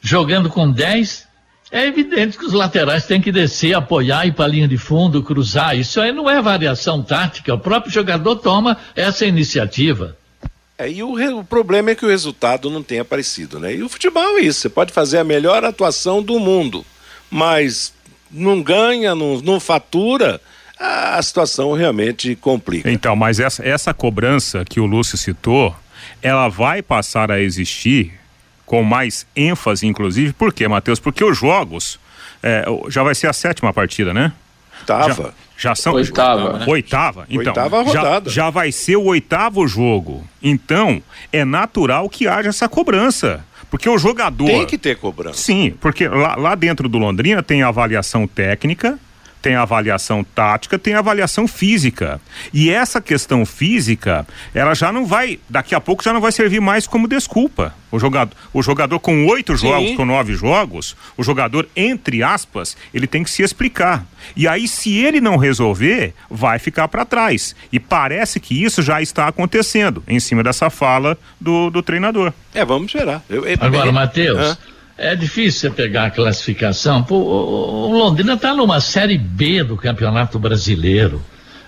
jogando 0.00 0.48
com 0.48 0.70
10 0.70 1.31
é 1.72 1.86
evidente 1.86 2.36
que 2.36 2.44
os 2.44 2.52
laterais 2.52 3.06
têm 3.06 3.18
que 3.18 3.32
descer, 3.32 3.74
apoiar, 3.74 4.26
ir 4.26 4.34
para 4.34 4.44
a 4.44 4.48
linha 4.48 4.68
de 4.68 4.76
fundo, 4.76 5.22
cruzar. 5.22 5.74
Isso 5.74 5.98
aí 5.98 6.12
não 6.12 6.28
é 6.28 6.40
variação 6.42 7.02
tática. 7.02 7.54
O 7.54 7.58
próprio 7.58 7.90
jogador 7.90 8.36
toma 8.36 8.76
essa 8.94 9.24
iniciativa. 9.24 10.14
É, 10.76 10.90
e 10.90 11.02
o, 11.02 11.14
o, 11.38 11.44
problema 11.44 11.90
é 11.90 11.94
que 11.94 12.04
o 12.04 12.08
resultado 12.08 12.68
não 12.68 12.82
tem 12.82 12.98
aparecido, 12.98 13.58
né? 13.58 13.74
E 13.74 13.82
o 13.82 13.88
futebol 13.88 14.36
é 14.36 14.42
isso. 14.42 14.60
Você 14.60 14.68
pode 14.68 14.92
fazer 14.92 15.18
a 15.18 15.24
melhor 15.24 15.64
atuação 15.64 16.22
do 16.22 16.38
mundo, 16.38 16.84
mas 17.30 17.94
não 18.30 18.62
ganha, 18.62 19.14
não, 19.14 19.40
não 19.40 19.58
fatura, 19.58 20.42
a 20.78 21.22
situação 21.22 21.72
realmente 21.72 22.36
complica. 22.36 22.90
Então, 22.90 23.16
mas 23.16 23.40
essa, 23.40 23.66
essa 23.66 23.94
cobrança 23.94 24.62
que 24.62 24.78
o 24.78 24.84
Lúcio 24.84 25.16
citou, 25.16 25.74
ela 26.20 26.48
vai 26.48 26.82
passar 26.82 27.30
a 27.30 27.40
existir 27.40 28.12
com 28.72 28.82
mais 28.82 29.26
ênfase, 29.36 29.86
inclusive, 29.86 30.32
por 30.32 30.50
quê, 30.50 30.66
Matheus? 30.66 30.98
Porque 30.98 31.22
os 31.22 31.36
jogos 31.36 32.00
É, 32.42 32.64
já 32.88 33.02
vai 33.02 33.14
ser 33.14 33.26
a 33.26 33.32
sétima 33.32 33.70
partida, 33.70 34.14
né? 34.14 34.32
Oitava. 34.80 35.34
Já, 35.56 35.68
já 35.68 35.74
são. 35.74 35.92
Oitava. 35.92 36.58
Né? 36.58 36.64
Oitava. 36.66 37.26
Então, 37.28 37.52
Oitava 37.52 37.82
rodada. 37.82 38.30
Já, 38.30 38.44
já 38.46 38.50
vai 38.50 38.72
ser 38.72 38.96
o 38.96 39.04
oitavo 39.04 39.68
jogo. 39.68 40.26
Então, 40.42 41.02
é 41.30 41.44
natural 41.44 42.08
que 42.08 42.26
haja 42.26 42.48
essa 42.48 42.66
cobrança. 42.66 43.44
Porque 43.70 43.88
o 43.88 43.98
jogador. 43.98 44.46
Tem 44.46 44.66
que 44.66 44.78
ter 44.78 44.96
cobrança. 44.96 45.38
Sim, 45.38 45.74
porque 45.78 46.08
lá, 46.08 46.34
lá 46.34 46.54
dentro 46.54 46.88
do 46.88 46.96
Londrina 46.96 47.42
tem 47.42 47.62
a 47.62 47.68
avaliação 47.68 48.26
técnica, 48.26 48.98
tem 49.42 49.56
a 49.56 49.62
avaliação 49.62 50.22
tática, 50.22 50.78
tem 50.78 50.94
a 50.94 51.00
avaliação 51.00 51.48
física. 51.48 52.20
E 52.54 52.70
essa 52.70 53.00
questão 53.00 53.44
física, 53.44 54.24
ela 54.54 54.72
já 54.72 54.92
não 54.92 55.04
vai, 55.04 55.40
daqui 55.50 55.74
a 55.74 55.80
pouco 55.80 56.04
já 56.04 56.12
não 56.12 56.20
vai 56.20 56.30
servir 56.30 56.60
mais 56.60 56.86
como 56.86 57.08
desculpa. 57.08 57.74
O 57.90 57.98
jogador, 57.98 58.34
o 58.54 58.62
jogador 58.62 58.98
com 59.00 59.26
oito 59.26 59.54
jogos, 59.54 59.94
com 59.96 60.06
nove 60.06 60.34
jogos, 60.34 60.96
o 61.16 61.22
jogador, 61.22 61.68
entre 61.76 62.22
aspas, 62.22 62.74
ele 62.94 63.06
tem 63.06 63.22
que 63.22 63.30
se 63.30 63.42
explicar. 63.42 64.06
E 64.34 64.48
aí, 64.48 64.66
se 64.66 64.96
ele 64.96 65.20
não 65.20 65.36
resolver, 65.36 66.14
vai 66.30 66.58
ficar 66.58 66.88
para 66.88 67.04
trás. 67.04 67.54
E 67.70 67.78
parece 67.78 68.40
que 68.40 68.62
isso 68.62 68.80
já 68.80 69.02
está 69.02 69.26
acontecendo 69.26 70.02
em 70.06 70.20
cima 70.20 70.42
dessa 70.42 70.70
fala 70.70 71.18
do, 71.38 71.68
do 71.68 71.82
treinador. 71.82 72.32
É, 72.54 72.64
vamos 72.64 72.90
gerar. 72.90 73.22
Eu, 73.28 73.44
eu, 73.44 73.58
Agora, 73.60 73.92
Matheus. 73.92 74.56
É 75.02 75.16
difícil 75.16 75.68
você 75.68 75.70
pegar 75.70 76.06
a 76.06 76.10
classificação. 76.12 77.02
Pô, 77.02 77.16
o, 77.16 77.90
Londrina 77.90 78.34
está 78.34 78.54
numa 78.54 78.80
Série 78.80 79.18
B 79.18 79.64
do 79.64 79.76
Campeonato 79.76 80.38
Brasileiro. 80.38 81.20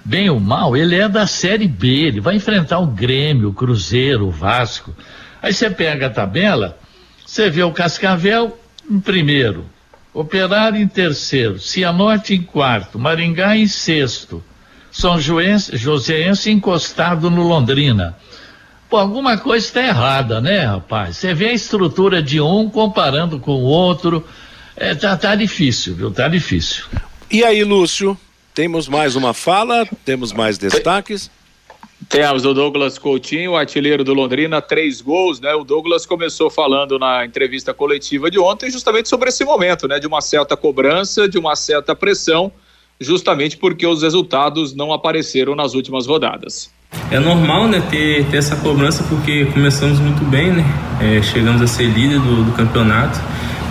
Bem 0.04 0.30
ou 0.30 0.38
mal, 0.38 0.76
ele 0.76 0.94
é 0.94 1.08
da 1.08 1.26
Série 1.26 1.66
B. 1.66 1.88
Ele 1.88 2.20
vai 2.20 2.36
enfrentar 2.36 2.78
o 2.78 2.86
Grêmio, 2.86 3.48
o 3.48 3.52
Cruzeiro, 3.52 4.28
o 4.28 4.30
Vasco. 4.30 4.94
Aí 5.42 5.52
você 5.52 5.68
pega 5.68 6.06
a 6.06 6.10
tabela, 6.10 6.78
você 7.26 7.50
vê 7.50 7.64
o 7.64 7.72
Cascavel 7.72 8.56
em 8.88 9.00
primeiro, 9.00 9.66
Operário 10.12 10.80
em 10.80 10.86
terceiro, 10.86 11.58
Cianorte 11.58 12.34
em 12.34 12.42
quarto, 12.42 13.00
Maringá 13.00 13.56
em 13.56 13.66
sexto, 13.66 14.44
São 14.92 15.20
Joense, 15.20 15.76
Joséense 15.76 16.52
encostado 16.52 17.28
no 17.28 17.42
Londrina. 17.42 18.16
Pô, 18.94 18.98
alguma 18.98 19.36
coisa 19.36 19.66
está 19.66 19.84
errada, 19.84 20.40
né, 20.40 20.66
rapaz? 20.66 21.16
Você 21.16 21.34
vê 21.34 21.46
a 21.46 21.52
estrutura 21.52 22.22
de 22.22 22.40
um 22.40 22.70
comparando 22.70 23.40
com 23.40 23.50
o 23.50 23.64
outro. 23.64 24.24
É, 24.76 24.94
tá, 24.94 25.16
tá 25.16 25.34
difícil, 25.34 25.96
viu? 25.96 26.12
Tá 26.12 26.28
difícil. 26.28 26.84
E 27.28 27.42
aí, 27.42 27.64
Lúcio? 27.64 28.16
Temos 28.54 28.86
mais 28.86 29.16
uma 29.16 29.34
fala? 29.34 29.84
Temos 30.04 30.32
mais 30.32 30.58
destaques? 30.58 31.28
Temos 32.08 32.44
o 32.44 32.54
Douglas 32.54 32.96
Coutinho, 32.96 33.56
artilheiro 33.56 34.04
do 34.04 34.14
Londrina, 34.14 34.62
três 34.62 35.00
gols, 35.00 35.40
né? 35.40 35.52
O 35.56 35.64
Douglas 35.64 36.06
começou 36.06 36.48
falando 36.48 36.96
na 36.96 37.26
entrevista 37.26 37.74
coletiva 37.74 38.30
de 38.30 38.38
ontem 38.38 38.70
justamente 38.70 39.08
sobre 39.08 39.28
esse 39.28 39.44
momento, 39.44 39.88
né? 39.88 39.98
De 39.98 40.06
uma 40.06 40.20
certa 40.20 40.56
cobrança, 40.56 41.28
de 41.28 41.36
uma 41.36 41.56
certa 41.56 41.96
pressão, 41.96 42.52
justamente 43.00 43.56
porque 43.56 43.88
os 43.88 44.04
resultados 44.04 44.72
não 44.72 44.92
apareceram 44.92 45.56
nas 45.56 45.74
últimas 45.74 46.06
rodadas. 46.06 46.72
É 47.10 47.18
normal, 47.18 47.68
né, 47.68 47.82
ter, 47.90 48.24
ter 48.24 48.38
essa 48.38 48.56
cobrança 48.56 49.04
porque 49.04 49.44
começamos 49.46 50.00
muito 50.00 50.24
bem, 50.24 50.50
né? 50.50 50.64
É, 51.00 51.22
chegamos 51.22 51.60
a 51.60 51.66
ser 51.66 51.84
líder 51.84 52.18
do, 52.18 52.44
do, 52.44 52.52
campeonato. 52.52 53.20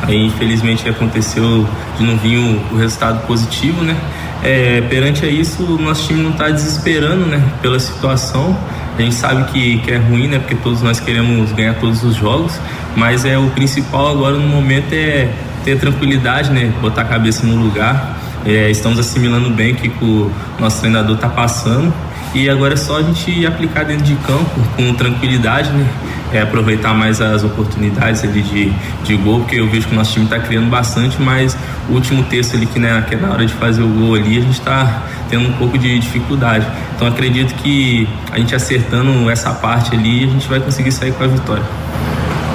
Aí, 0.04 0.28
infelizmente, 0.28 0.88
aconteceu 0.88 1.68
de 1.98 2.04
não 2.04 2.16
vir 2.18 2.38
o, 2.38 2.74
o 2.74 2.78
resultado 2.78 3.26
positivo, 3.26 3.84
né? 3.84 3.98
É, 4.44 4.82
perante 4.82 5.26
a 5.26 5.30
isso, 5.30 5.64
o 5.64 5.82
nosso 5.82 6.08
time 6.08 6.22
não 6.22 6.32
está 6.32 6.50
desesperando, 6.50 7.26
né? 7.26 7.42
Pela 7.62 7.80
situação. 7.80 8.58
A 8.98 9.02
gente 9.02 9.16
sabe 9.16 9.52
que, 9.52 9.80
que 9.80 9.92
é 9.92 9.98
ruim, 9.98 10.28
né? 10.28 10.38
Porque 10.38 10.56
todos 10.56 10.82
nós 10.82 11.00
queremos 11.00 11.52
ganhar 11.54 11.74
todos 11.76 12.04
os 12.04 12.16
jogos. 12.16 12.60
Mas 12.96 13.26
é 13.26 13.38
o 13.38 13.50
principal 13.50 14.10
agora 14.10 14.38
no 14.38 14.48
momento 14.48 14.94
é 14.94 15.30
ter 15.66 15.80
tranquilidade, 15.80 16.52
né? 16.52 16.72
Botar 16.82 17.02
a 17.02 17.06
cabeça 17.06 17.46
no 17.48 17.56
lugar. 17.56 18.20
É, 18.46 18.70
estamos 18.70 19.00
assimilando 19.00 19.50
bem 19.50 19.74
o 19.74 19.76
que 19.76 19.90
o 20.02 20.32
nosso 20.60 20.82
treinador 20.82 21.16
está 21.16 21.30
passando 21.30 21.92
e 22.34 22.50
agora 22.50 22.74
é 22.74 22.78
só 22.78 22.98
a 22.98 23.02
gente 23.04 23.46
aplicar 23.46 23.84
dentro 23.84 24.04
de 24.04 24.16
campo 24.16 24.60
com 24.76 24.94
tranquilidade, 24.94 25.70
né? 25.72 25.88
É, 26.32 26.42
aproveitar 26.42 26.96
mais 26.96 27.22
as 27.22 27.44
oportunidades 27.44 28.24
ali 28.24 28.42
de, 28.42 28.74
de 29.04 29.16
gol, 29.16 29.42
porque 29.42 29.58
eu 29.58 29.70
vejo 29.70 29.88
que 29.88 29.94
o 29.94 29.96
nosso 29.96 30.14
time 30.14 30.26
está 30.26 30.40
criando 30.40 30.68
bastante, 30.68 31.22
mas 31.22 31.56
o 31.88 31.94
último 31.94 32.24
terço 32.24 32.56
ali 32.56 32.66
que, 32.66 32.80
né, 32.80 33.06
que 33.08 33.14
é 33.14 33.18
na 33.20 33.30
hora 33.30 33.46
de 33.46 33.54
fazer 33.54 33.84
o 33.84 33.88
gol 33.88 34.16
ali, 34.16 34.40
a 34.40 34.42
gente 34.42 34.54
está 34.54 35.04
tendo 35.30 35.48
um 35.48 35.54
pouco 35.54 35.78
de 35.78 36.00
dificuldade. 36.00 36.66
Então 36.96 37.08
acredito 37.08 37.54
que 37.56 38.10
a 38.32 38.40
gente 38.40 38.56
acertando 38.56 39.30
essa 39.30 39.52
parte 39.52 39.96
ali, 39.96 40.24
a 40.24 40.28
gente 40.28 40.48
vai 40.48 40.60
conseguir 40.60 40.92
sair 40.92 41.12
com 41.12 41.24
a 41.24 41.28
vitória. 41.28 41.64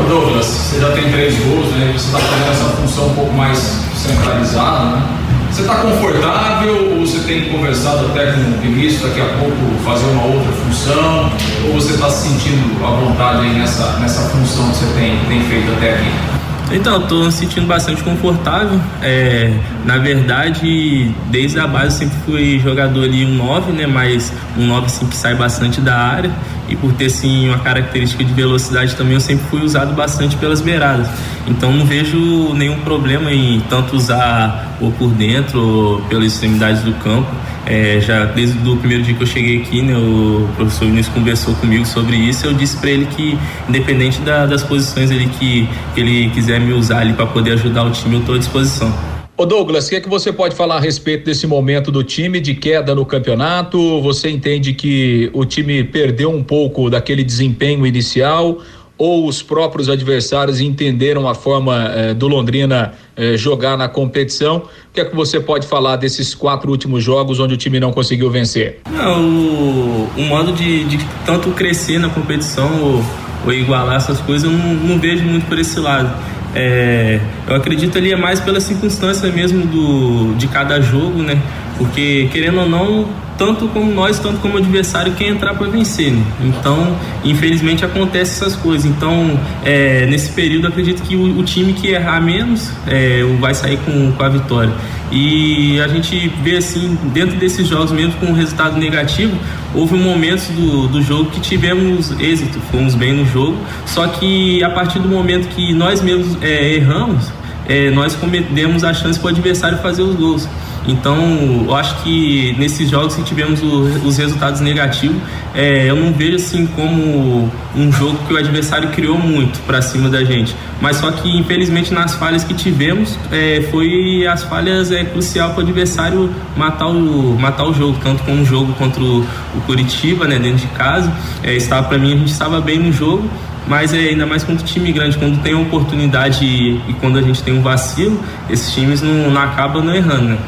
Ô 0.01 0.09
Douglas, 0.09 0.47
você 0.47 0.81
já 0.81 0.91
tem 0.91 1.11
três 1.13 1.39
gols, 1.39 1.71
né? 1.73 1.93
Você 1.97 2.07
está 2.07 2.19
fazendo 2.19 2.51
essa 2.51 2.65
função 2.65 3.07
um 3.07 3.15
pouco 3.15 3.33
mais 3.33 3.59
centralizada, 3.95 4.97
né? 4.97 5.18
Você 5.59 5.63
está 5.63 5.75
confortável 5.79 6.93
ou 6.93 7.05
você 7.05 7.19
tem 7.27 7.49
conversado 7.49 8.07
até 8.07 8.31
com 8.31 8.43
o 8.43 8.61
Vinícius 8.63 9.03
daqui 9.03 9.21
a 9.21 9.25
pouco 9.41 9.57
fazer 9.85 10.07
uma 10.13 10.25
outra 10.27 10.53
função? 10.53 11.33
Ou 11.67 11.75
você 11.75 11.95
está 11.95 12.09
se 12.11 12.29
sentindo 12.29 12.87
à 12.87 12.91
vontade 12.91 13.49
nessa, 13.49 13.99
nessa 13.99 14.21
função 14.29 14.71
que 14.71 14.77
você 14.77 14.87
tem, 14.95 15.19
tem 15.27 15.43
feito 15.49 15.73
até 15.73 15.95
aqui? 15.95 16.39
Então, 16.71 17.03
estou 17.03 17.25
me 17.25 17.33
sentindo 17.33 17.67
bastante 17.67 18.05
confortável. 18.05 18.81
É, 19.03 19.53
na 19.85 19.99
verdade, 19.99 21.13
desde 21.29 21.59
a 21.59 21.67
base 21.67 21.99
sempre 21.99 22.17
fui 22.25 22.61
jogador 22.61 23.03
ali 23.03 23.25
um 23.25 23.35
9, 23.35 23.73
né? 23.73 23.85
Mas 23.85 24.33
um 24.57 24.65
9 24.65 24.87
assim, 24.87 25.07
que 25.07 25.17
sai 25.17 25.35
bastante 25.35 25.81
da 25.81 25.97
área. 25.97 26.31
E 26.69 26.77
por 26.77 26.93
ter 26.93 27.09
sim 27.11 27.49
uma 27.49 27.59
característica 27.59 28.23
de 28.23 28.33
velocidade 28.33 28.95
também, 28.95 29.15
eu 29.15 29.21
sempre 29.21 29.47
fui 29.49 29.63
usado 29.63 29.95
bastante 29.95 30.37
pelas 30.37 30.61
beiradas. 30.61 31.09
Então 31.47 31.73
não 31.73 31.87
vejo 31.87 32.53
nenhum 32.55 32.79
problema 32.81 33.33
em 33.33 33.61
tanto 33.69 33.97
usar 33.97 34.77
ou 34.81 34.93
por 34.93 35.11
dentro 35.11 35.61
ou 35.61 36.01
pelas 36.03 36.33
extremidades 36.33 36.83
do 36.83 36.93
campo. 36.95 37.31
É, 37.67 38.01
já 38.01 38.25
desde 38.25 38.67
o 38.67 38.77
primeiro 38.77 39.03
dia 39.03 39.15
que 39.15 39.23
eu 39.23 39.27
cheguei 39.27 39.61
aqui, 39.61 39.83
né, 39.83 39.95
o 39.95 40.49
professor 40.57 40.87
Vinícius 40.87 41.15
conversou 41.15 41.55
comigo 41.55 41.85
sobre 41.85 42.17
isso. 42.17 42.47
Eu 42.47 42.55
disse 42.55 42.77
para 42.77 42.91
ele 42.91 43.07
que, 43.07 43.39
independente 43.69 44.21
da, 44.21 44.47
das 44.47 44.63
posições 44.63 45.11
ali 45.11 45.29
que, 45.29 45.69
que 45.95 46.01
ele 46.01 46.31
quiser 46.31 46.61
me 46.61 46.73
usar 46.73 47.01
ali 47.01 47.13
para 47.13 47.27
poder 47.27 47.53
ajudar 47.53 47.85
o 47.85 47.91
time, 47.91 48.15
eu 48.15 48.21
estou 48.21 48.35
à 48.35 48.39
disposição. 48.39 49.18
Ô 49.41 49.47
Douglas, 49.47 49.87
o 49.87 49.91
que, 49.91 49.95
é 49.95 50.01
que 50.01 50.09
você 50.09 50.33
pode 50.33 50.57
falar 50.57 50.79
a 50.79 50.81
respeito 50.81 51.27
desse 51.27 51.47
momento 51.47 51.93
do 51.93 52.03
time 52.03 52.41
de 52.41 52.57
queda 52.57 52.93
no 52.93 53.07
campeonato? 53.07 54.03
Você 54.03 54.29
entende 54.29 54.73
que 54.75 55.31
o 55.33 55.45
time 55.45 55.85
perdeu 55.85 56.29
um 56.29 56.43
pouco 56.43 56.91
daquele 56.91 57.23
desempenho 57.23 57.87
inicial? 57.87 58.59
Ou 58.99 59.29
os 59.29 59.41
próprios 59.41 59.89
adversários 59.89 60.61
entenderam 60.61 61.29
a 61.29 61.37
forma 61.37 61.89
eh, 61.95 62.15
do 62.15 62.27
Londrina 62.27 62.95
eh, 63.17 63.37
jogar 63.37 63.79
na 63.79 63.89
competição? 63.89 64.57
O 64.57 64.93
que 64.93 65.03
é 65.03 65.05
que 65.05 65.15
você 65.15 65.39
pode 65.39 65.69
falar 65.69 65.95
desses 65.95 66.35
quatro 66.35 66.69
últimos 66.73 67.05
jogos 67.05 67.39
onde 67.39 67.55
o 67.55 67.57
time 67.57 67.79
não 67.79 67.93
conseguiu 67.93 68.29
vencer? 68.33 68.81
Não, 68.91 69.21
o, 69.23 70.11
o 70.17 70.23
modo 70.23 70.53
de, 70.53 70.83
de, 70.83 70.99
tanto 71.25 71.53
crescer 71.53 72.01
na 72.01 72.09
competição 72.09 72.69
ou, 72.83 73.05
ou 73.47 73.53
igualar 73.53 73.99
essas 73.99 74.21
coisas, 74.21 74.51
eu 74.51 74.59
não, 74.59 74.75
não 74.75 74.99
vejo 74.99 75.23
muito 75.23 75.47
por 75.47 75.61
esse 75.61 75.79
lado. 75.79 76.13
É, 76.55 77.21
eu 77.47 77.55
acredito 77.57 77.99
ali 77.99 78.13
é 78.13 78.17
mais 78.17 78.41
pela 78.41 78.61
circunstância 78.61 79.31
mesmo 79.31 79.67
do, 79.67 80.35
de 80.37 80.49
cada 80.49 80.81
jogo, 80.81 81.23
né? 81.23 81.41
Porque 81.77 82.29
querendo 82.33 82.61
ou 82.61 82.69
não, 82.69 83.09
tanto 83.39 83.69
como 83.69 83.91
nós, 83.91 84.19
tanto 84.19 84.39
como 84.41 84.55
o 84.55 84.59
adversário 84.59 85.15
quer 85.15 85.29
entrar 85.29 85.55
para 85.55 85.69
vencer. 85.69 86.13
Né? 86.13 86.23
Então, 86.41 86.97
infelizmente 87.25 87.85
acontece 87.85 88.33
essas 88.43 88.57
coisas. 88.57 88.85
Então, 88.85 89.39
é, 89.65 90.05
nesse 90.07 90.33
período, 90.33 90.67
acredito 90.67 91.03
que 91.03 91.15
o, 91.15 91.39
o, 91.39 91.45
time 91.45 91.73
que 91.73 91.87
errar 91.87 92.21
menos 92.21 92.71
é, 92.87 93.23
vai 93.39 93.55
sair 93.55 93.79
com, 93.79 94.13
com 94.13 94.23
a 94.23 94.29
vitória. 94.29 94.75
E 95.11 95.81
a 95.81 95.89
gente 95.89 96.29
vê 96.43 96.57
assim, 96.57 96.99
dentro 97.15 97.37
desses 97.37 97.67
jogos, 97.67 97.93
mesmo 97.93 98.13
com 98.15 98.27
um 98.27 98.35
resultado 98.35 98.77
negativo, 98.77 99.39
houve 99.75 99.95
momentos 99.95 100.49
do, 100.49 100.89
do 100.89 101.01
jogo 101.01 101.31
que 101.31 101.41
tivemos 101.41 102.11
êxito, 102.21 102.61
fomos 102.73 102.95
bem 102.95 103.13
no 103.13 103.25
jogo. 103.25 103.57
Só 103.87 104.07
que 104.09 104.63
a 104.63 104.69
partir 104.69 104.99
do 104.99 105.09
momento 105.09 105.49
que 105.49 105.73
nós 105.73 106.03
mesmos 106.03 106.37
é, 106.43 106.75
erramos, 106.75 107.31
é, 107.69 107.91
nós 107.91 108.15
cometemos 108.15 108.83
a 108.83 108.93
chance 108.93 109.19
para 109.19 109.27
o 109.27 109.31
adversário 109.31 109.79
fazer 109.79 110.03
os 110.03 110.17
gols. 110.17 110.49
Então, 110.89 111.65
eu 111.67 111.75
acho 111.75 112.03
que 112.03 112.57
nesses 112.59 112.89
jogos 112.89 113.15
que 113.15 113.23
tivemos 113.23 113.63
o, 113.63 113.83
os 114.07 114.17
resultados 114.17 114.61
negativos, 114.63 115.21
é, 115.55 115.85
eu 115.91 115.95
não 115.95 116.15
vejo 116.15 116.37
assim 116.37 116.67
como 116.67 117.51
um 117.77 117.93
jogo 117.93 118.19
que 118.27 118.33
o 118.33 118.37
adversário 118.39 118.89
criou 118.89 119.19
muito 119.19 119.61
para 119.67 119.83
cima 119.83 120.09
da 120.09 120.25
gente. 120.25 120.57
Mas 120.81 120.97
só 120.97 121.11
que, 121.11 121.37
infelizmente, 121.37 121.93
nas 121.93 122.15
falhas 122.15 122.43
que 122.43 122.55
tivemos, 122.55 123.19
é, 123.31 123.69
foi 123.71 124.27
as 124.27 124.45
falhas 124.45 124.91
é, 124.91 125.05
crucial 125.05 125.51
para 125.51 125.59
o 125.59 125.63
adversário 125.63 126.31
matar 126.57 126.89
o, 126.89 127.37
matar 127.39 127.65
o 127.65 127.75
jogo, 127.75 127.99
tanto 128.03 128.23
como 128.23 128.41
um 128.41 128.47
jogo 128.47 128.73
contra 128.75 129.03
o, 129.03 129.21
o 129.21 129.61
Curitiba, 129.67 130.27
né, 130.27 130.39
dentro 130.39 130.59
de 130.59 130.69
casa. 130.69 131.13
É, 131.43 131.55
estava 131.55 131.87
para 131.87 131.99
mim, 131.99 132.15
a 132.15 132.17
gente 132.17 132.33
estava 132.33 132.63
bem 132.63 132.79
no 132.79 132.93
jogo, 132.93 133.29
mas 133.67 133.93
é 133.93 133.99
ainda 133.99 134.25
mais 134.25 134.43
contra 134.43 134.65
time 134.65 134.91
grande, 134.91 135.19
quando 135.19 135.43
tem 135.43 135.53
a 135.53 135.59
oportunidade 135.59 136.45
e, 136.45 136.81
e, 136.89 136.95
quando 136.99 137.19
a 137.19 137.23
gente 137.23 137.43
tem 137.43 137.53
um 137.53 137.61
vacilo, 137.61 138.19
esses 138.49 138.73
times 138.73 139.03
não, 139.03 139.31
não 139.31 139.41
acabam 139.41 139.85
não 139.85 139.95
errando, 139.95 140.31
né? 140.31 140.39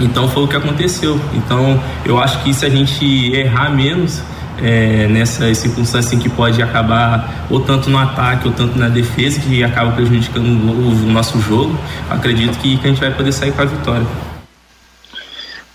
Então 0.00 0.28
foi 0.28 0.44
o 0.44 0.48
que 0.48 0.56
aconteceu. 0.56 1.20
Então 1.34 1.82
eu 2.04 2.18
acho 2.18 2.42
que 2.42 2.52
se 2.54 2.64
a 2.64 2.68
gente 2.68 3.04
errar 3.32 3.70
menos, 3.70 4.22
é, 4.62 5.06
nessas 5.08 5.58
circunstâncias 5.58 6.20
que 6.20 6.28
pode 6.28 6.60
acabar 6.62 7.46
ou 7.50 7.60
tanto 7.60 7.88
no 7.90 7.98
ataque 7.98 8.48
ou 8.48 8.54
tanto 8.54 8.78
na 8.78 8.88
defesa, 8.88 9.40
que 9.40 9.62
acaba 9.62 9.92
prejudicando 9.92 10.46
o, 10.46 11.06
o 11.06 11.12
nosso 11.12 11.40
jogo, 11.40 11.78
acredito 12.10 12.58
que, 12.58 12.76
que 12.76 12.86
a 12.86 12.88
gente 12.88 13.00
vai 13.00 13.14
poder 13.14 13.32
sair 13.32 13.52
com 13.52 13.62
a 13.62 13.64
vitória. 13.64 14.06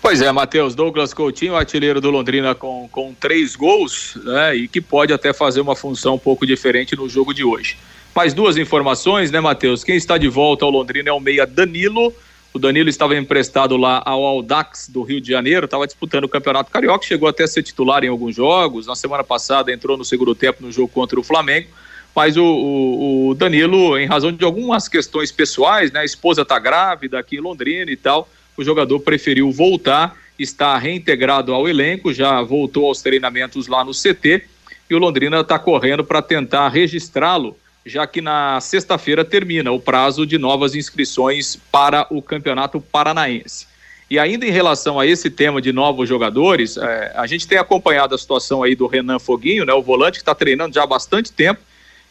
Pois 0.02 0.20
é, 0.20 0.30
Matheus, 0.30 0.74
Douglas 0.74 1.14
Coutinho, 1.14 1.56
artilheiro 1.56 1.98
do 1.98 2.10
Londrina 2.10 2.54
com, 2.54 2.86
com 2.92 3.14
três 3.18 3.56
gols, 3.56 4.18
né, 4.22 4.54
e 4.54 4.68
que 4.68 4.78
pode 4.78 5.14
até 5.14 5.32
fazer 5.32 5.62
uma 5.62 5.74
função 5.74 6.16
um 6.16 6.18
pouco 6.18 6.46
diferente 6.46 6.94
no 6.94 7.08
jogo 7.08 7.32
de 7.32 7.42
hoje. 7.42 7.78
Mais 8.14 8.34
duas 8.34 8.58
informações, 8.58 9.30
né, 9.30 9.40
Matheus? 9.40 9.82
Quem 9.82 9.96
está 9.96 10.18
de 10.18 10.28
volta 10.28 10.66
ao 10.66 10.70
Londrina 10.70 11.08
é 11.08 11.12
o 11.12 11.18
meia 11.18 11.46
Danilo, 11.46 12.12
o 12.54 12.58
Danilo 12.58 12.88
estava 12.88 13.16
emprestado 13.16 13.76
lá 13.76 14.00
ao 14.06 14.24
Aldax 14.24 14.88
do 14.88 15.02
Rio 15.02 15.20
de 15.20 15.28
Janeiro, 15.28 15.64
estava 15.64 15.88
disputando 15.88 16.22
o 16.22 16.28
Campeonato 16.28 16.70
Carioca, 16.70 17.04
chegou 17.04 17.28
até 17.28 17.42
a 17.42 17.48
ser 17.48 17.64
titular 17.64 18.04
em 18.04 18.08
alguns 18.08 18.36
jogos. 18.36 18.86
Na 18.86 18.94
semana 18.94 19.24
passada 19.24 19.72
entrou 19.72 19.96
no 19.96 20.04
segundo 20.04 20.36
tempo 20.36 20.62
no 20.62 20.70
jogo 20.70 20.86
contra 20.86 21.18
o 21.18 21.22
Flamengo. 21.24 21.66
Mas 22.14 22.36
o, 22.36 22.44
o, 22.44 23.28
o 23.30 23.34
Danilo, 23.34 23.98
em 23.98 24.06
razão 24.06 24.30
de 24.30 24.44
algumas 24.44 24.86
questões 24.86 25.32
pessoais, 25.32 25.90
né? 25.90 25.98
A 25.98 26.04
esposa 26.04 26.42
está 26.42 26.56
grávida 26.60 27.18
aqui 27.18 27.38
em 27.38 27.40
Londrina 27.40 27.90
e 27.90 27.96
tal, 27.96 28.28
o 28.56 28.62
jogador 28.62 29.00
preferiu 29.00 29.50
voltar, 29.50 30.16
está 30.38 30.78
reintegrado 30.78 31.52
ao 31.52 31.68
elenco, 31.68 32.14
já 32.14 32.40
voltou 32.40 32.86
aos 32.86 33.02
treinamentos 33.02 33.66
lá 33.66 33.82
no 33.82 33.90
CT 33.90 34.44
e 34.88 34.94
o 34.94 34.98
Londrina 34.98 35.40
está 35.40 35.58
correndo 35.58 36.04
para 36.04 36.22
tentar 36.22 36.68
registrá-lo 36.68 37.56
já 37.84 38.06
que 38.06 38.20
na 38.20 38.60
sexta-feira 38.60 39.24
termina 39.24 39.70
o 39.70 39.80
prazo 39.80 40.26
de 40.26 40.38
novas 40.38 40.74
inscrições 40.74 41.56
para 41.70 42.06
o 42.10 42.22
Campeonato 42.22 42.80
Paranaense. 42.80 43.66
E 44.10 44.18
ainda 44.18 44.46
em 44.46 44.50
relação 44.50 45.00
a 45.00 45.06
esse 45.06 45.30
tema 45.30 45.60
de 45.60 45.72
novos 45.72 46.08
jogadores, 46.08 46.76
é, 46.76 47.12
a 47.14 47.26
gente 47.26 47.48
tem 47.48 47.58
acompanhado 47.58 48.14
a 48.14 48.18
situação 48.18 48.62
aí 48.62 48.74
do 48.74 48.86
Renan 48.86 49.18
Foguinho, 49.18 49.64
né, 49.64 49.72
o 49.72 49.82
volante 49.82 50.18
que 50.18 50.22
está 50.22 50.34
treinando 50.34 50.74
já 50.74 50.82
há 50.82 50.86
bastante 50.86 51.32
tempo, 51.32 51.60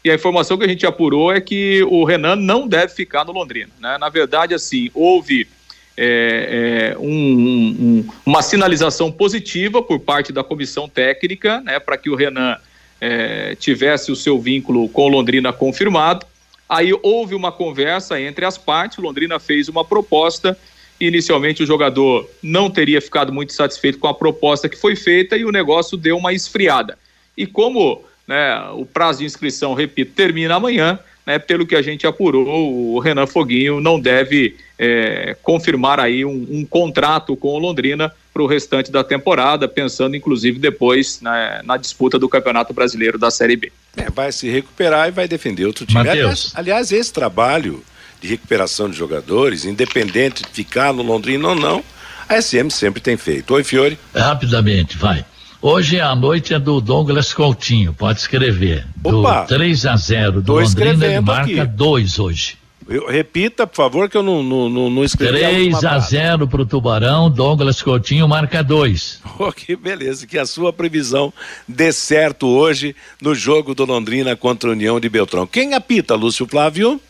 e 0.03 0.11
a 0.11 0.15
informação 0.15 0.57
que 0.57 0.65
a 0.65 0.67
gente 0.67 0.85
apurou 0.85 1.31
é 1.31 1.39
que 1.39 1.81
o 1.83 2.03
Renan 2.03 2.35
não 2.35 2.67
deve 2.67 2.93
ficar 2.93 3.23
no 3.23 3.31
Londrina. 3.31 3.71
Né? 3.79 3.97
Na 3.97 4.09
verdade, 4.09 4.53
assim, 4.53 4.91
houve 4.93 5.47
é, 5.95 6.93
é, 6.93 6.97
um, 6.97 7.07
um, 7.07 8.09
uma 8.25 8.41
sinalização 8.41 9.11
positiva 9.11 9.81
por 9.81 9.99
parte 9.99 10.33
da 10.33 10.43
comissão 10.43 10.89
técnica 10.89 11.61
né, 11.61 11.79
para 11.79 11.97
que 11.97 12.09
o 12.09 12.15
Renan 12.15 12.57
é, 12.99 13.55
tivesse 13.55 14.11
o 14.11 14.15
seu 14.15 14.39
vínculo 14.39 14.87
com 14.89 15.07
Londrina 15.07 15.51
confirmado. 15.51 16.25
Aí 16.67 16.91
houve 17.03 17.35
uma 17.35 17.51
conversa 17.51 18.19
entre 18.19 18.45
as 18.45 18.57
partes, 18.57 18.97
Londrina 18.97 19.39
fez 19.39 19.67
uma 19.67 19.83
proposta. 19.83 20.57
Inicialmente 20.99 21.61
o 21.61 21.65
jogador 21.65 22.29
não 22.41 22.69
teria 22.69 23.01
ficado 23.01 23.33
muito 23.33 23.53
satisfeito 23.53 23.99
com 23.99 24.07
a 24.07 24.13
proposta 24.13 24.69
que 24.69 24.77
foi 24.77 24.95
feita 24.95 25.35
e 25.35 25.43
o 25.43 25.51
negócio 25.51 25.97
deu 25.97 26.17
uma 26.17 26.33
esfriada. 26.33 26.97
E 27.37 27.45
como 27.45 28.03
né, 28.27 28.69
o 28.73 28.85
prazo 28.85 29.19
de 29.19 29.25
inscrição, 29.25 29.73
repito, 29.73 30.13
termina 30.13 30.55
amanhã, 30.55 30.99
né, 31.25 31.39
pelo 31.39 31.65
que 31.65 31.75
a 31.75 31.81
gente 31.81 32.07
apurou, 32.07 32.47
o 32.47 32.99
Renan 32.99 33.27
Foguinho 33.27 33.79
não 33.79 33.99
deve 33.99 34.55
é, 34.77 35.35
confirmar 35.41 35.99
aí 35.99 36.25
um, 36.25 36.47
um, 36.49 36.65
contrato 36.65 37.35
com 37.35 37.49
o 37.49 37.59
Londrina 37.59 38.13
para 38.33 38.41
o 38.41 38.47
restante 38.47 38.91
da 38.91 39.03
temporada, 39.03 39.67
pensando 39.67 40.15
inclusive 40.15 40.57
depois 40.57 41.21
né, 41.21 41.61
na 41.63 41.77
disputa 41.77 42.17
do 42.17 42.27
Campeonato 42.27 42.73
Brasileiro 42.73 43.19
da 43.19 43.29
Série 43.29 43.55
B. 43.55 43.71
É, 43.95 44.09
vai 44.09 44.31
se 44.31 44.49
recuperar 44.49 45.07
e 45.07 45.11
vai 45.11 45.27
defender 45.27 45.65
outro 45.65 45.85
time. 45.85 45.99
Aliás, 45.99 46.51
aliás, 46.55 46.91
esse 46.91 47.13
trabalho 47.13 47.83
de 48.19 48.27
recuperação 48.27 48.89
de 48.89 48.97
jogadores, 48.97 49.65
independente 49.65 50.41
de 50.41 50.49
ficar 50.49 50.91
no 50.91 51.03
Londrina 51.03 51.49
ou 51.49 51.55
não, 51.55 51.83
a 52.27 52.41
SM 52.41 52.69
sempre 52.69 53.01
tem 53.01 53.17
feito. 53.17 53.53
Oi, 53.53 53.63
Fiore. 53.63 53.99
Rapidamente, 54.15 54.97
vai. 54.97 55.23
Hoje 55.61 55.99
a 56.01 56.13
noite 56.15 56.53
é 56.53 56.59
do 56.59 56.81
Douglas 56.81 57.33
Coutinho, 57.33 57.93
pode 57.93 58.19
escrever. 58.19 58.85
Opa, 59.03 59.43
do 59.43 59.47
3 59.47 59.85
a 59.85 59.95
0 59.95 60.41
do 60.41 60.53
Londrina, 60.53 61.05
ele 61.05 61.21
marca 61.21 61.65
2 61.65 62.19
hoje. 62.19 62.57
Eu, 62.87 63.07
repita, 63.07 63.65
por 63.65 63.75
favor, 63.75 64.09
que 64.09 64.17
eu 64.17 64.23
não, 64.23 64.43
não, 64.43 64.69
não, 64.69 64.89
não 64.89 65.03
escrevi. 65.03 65.39
3 65.39 65.83
a 65.83 65.99
0 65.99 66.47
para 66.47 66.61
o 66.61 66.65
Tubarão, 66.65 67.29
Douglas 67.29 67.81
Coutinho 67.81 68.27
marca 68.27 68.63
2. 68.63 69.21
Ok, 69.39 69.75
beleza. 69.75 70.27
Que 70.27 70.37
a 70.37 70.45
sua 70.45 70.71
previsão 70.71 71.33
dê 71.67 71.91
certo 71.91 72.47
hoje 72.47 72.95
no 73.19 73.33
jogo 73.33 73.73
do 73.73 73.83
Londrina 73.83 74.35
contra 74.35 74.69
a 74.69 74.73
União 74.73 74.99
de 74.99 75.09
Beltrão. 75.09 75.47
Quem 75.47 75.73
apita, 75.73 76.13
Lúcio 76.13 76.45
Flávio? 76.45 77.01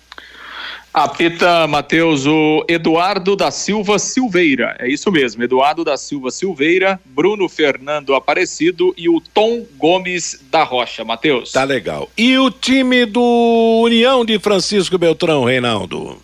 Apita, 0.93 1.65
Matheus, 1.67 2.27
o 2.27 2.63
Eduardo 2.67 3.35
da 3.35 3.49
Silva 3.49 3.97
Silveira. 3.97 4.75
É 4.79 4.87
isso 4.87 5.11
mesmo, 5.11 5.43
Eduardo 5.43 5.83
da 5.83 5.97
Silva 5.97 6.29
Silveira, 6.29 6.99
Bruno 7.03 7.49
Fernando 7.49 8.13
Aparecido 8.13 8.93
e 8.95 9.09
o 9.09 9.19
Tom 9.19 9.65
Gomes 9.75 10.39
da 10.51 10.63
Rocha, 10.63 11.03
Matheus. 11.03 11.51
Tá 11.51 11.63
legal. 11.63 12.09
E 12.15 12.37
o 12.37 12.51
time 12.51 13.05
do 13.05 13.81
União 13.83 14.23
de 14.23 14.37
Francisco 14.37 14.97
Beltrão, 14.97 15.45
Reinaldo? 15.45 16.17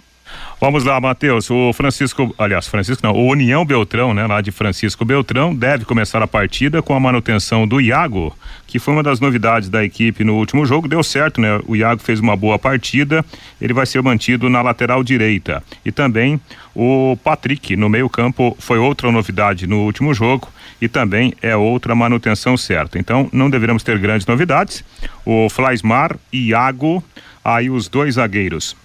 Vamos 0.62 0.84
lá, 0.84 1.00
Matheus. 1.00 1.50
O 1.50 1.72
Francisco, 1.72 2.36
aliás, 2.38 2.68
Francisco 2.68 3.02
não, 3.02 3.14
o 3.14 3.32
União 3.32 3.64
Beltrão, 3.64 4.14
né, 4.14 4.28
lá 4.28 4.42
de 4.42 4.52
Francisco 4.52 5.06
Beltrão, 5.06 5.56
deve 5.56 5.86
começar 5.86 6.22
a 6.22 6.28
partida 6.28 6.82
com 6.82 6.94
a 6.94 7.00
manutenção 7.00 7.66
do 7.66 7.80
Iago, 7.80 8.38
que 8.68 8.78
foi 8.78 8.94
uma 8.94 9.02
das 9.02 9.22
novidades 9.22 9.70
da 9.70 9.86
equipe 9.86 10.22
no 10.26 10.36
último 10.36 10.66
jogo. 10.66 10.90
Deu 10.90 11.02
certo, 11.02 11.40
né? 11.40 11.62
O 11.66 11.78
Iago 11.78 12.02
fez 12.02 12.20
uma 12.20 12.36
boa 12.36 12.60
partida. 12.60 13.24
Ele 13.62 13.72
vai 13.74 13.86
ser 13.86 14.02
mantido 14.02 14.50
na 14.50 14.62
lateral 14.62 15.02
direita. 15.02 15.64
E 15.86 15.94
também 15.94 16.42
o 16.76 17.18
Patrick 17.24 17.78
no 17.78 17.88
meio-campo 17.88 18.54
foi 18.60 18.78
outra 18.78 19.10
novidade 19.14 19.66
no 19.66 19.80
último 19.86 20.14
jogo 20.14 20.50
e 20.82 20.90
também 20.90 21.34
é 21.42 21.56
outra 21.56 21.96
manutenção 21.96 22.58
certa. 22.58 23.00
Então, 23.00 23.30
não 23.32 23.50
deveremos 23.50 23.82
ter 23.82 23.98
grandes 23.98 24.28
novidades. 24.28 24.84
O 25.26 25.48
Flaismar, 25.50 26.18
Iago, 26.34 27.02
aí 27.46 27.70
os 27.70 27.88
dois 27.88 28.16
zagueiros 28.16 28.76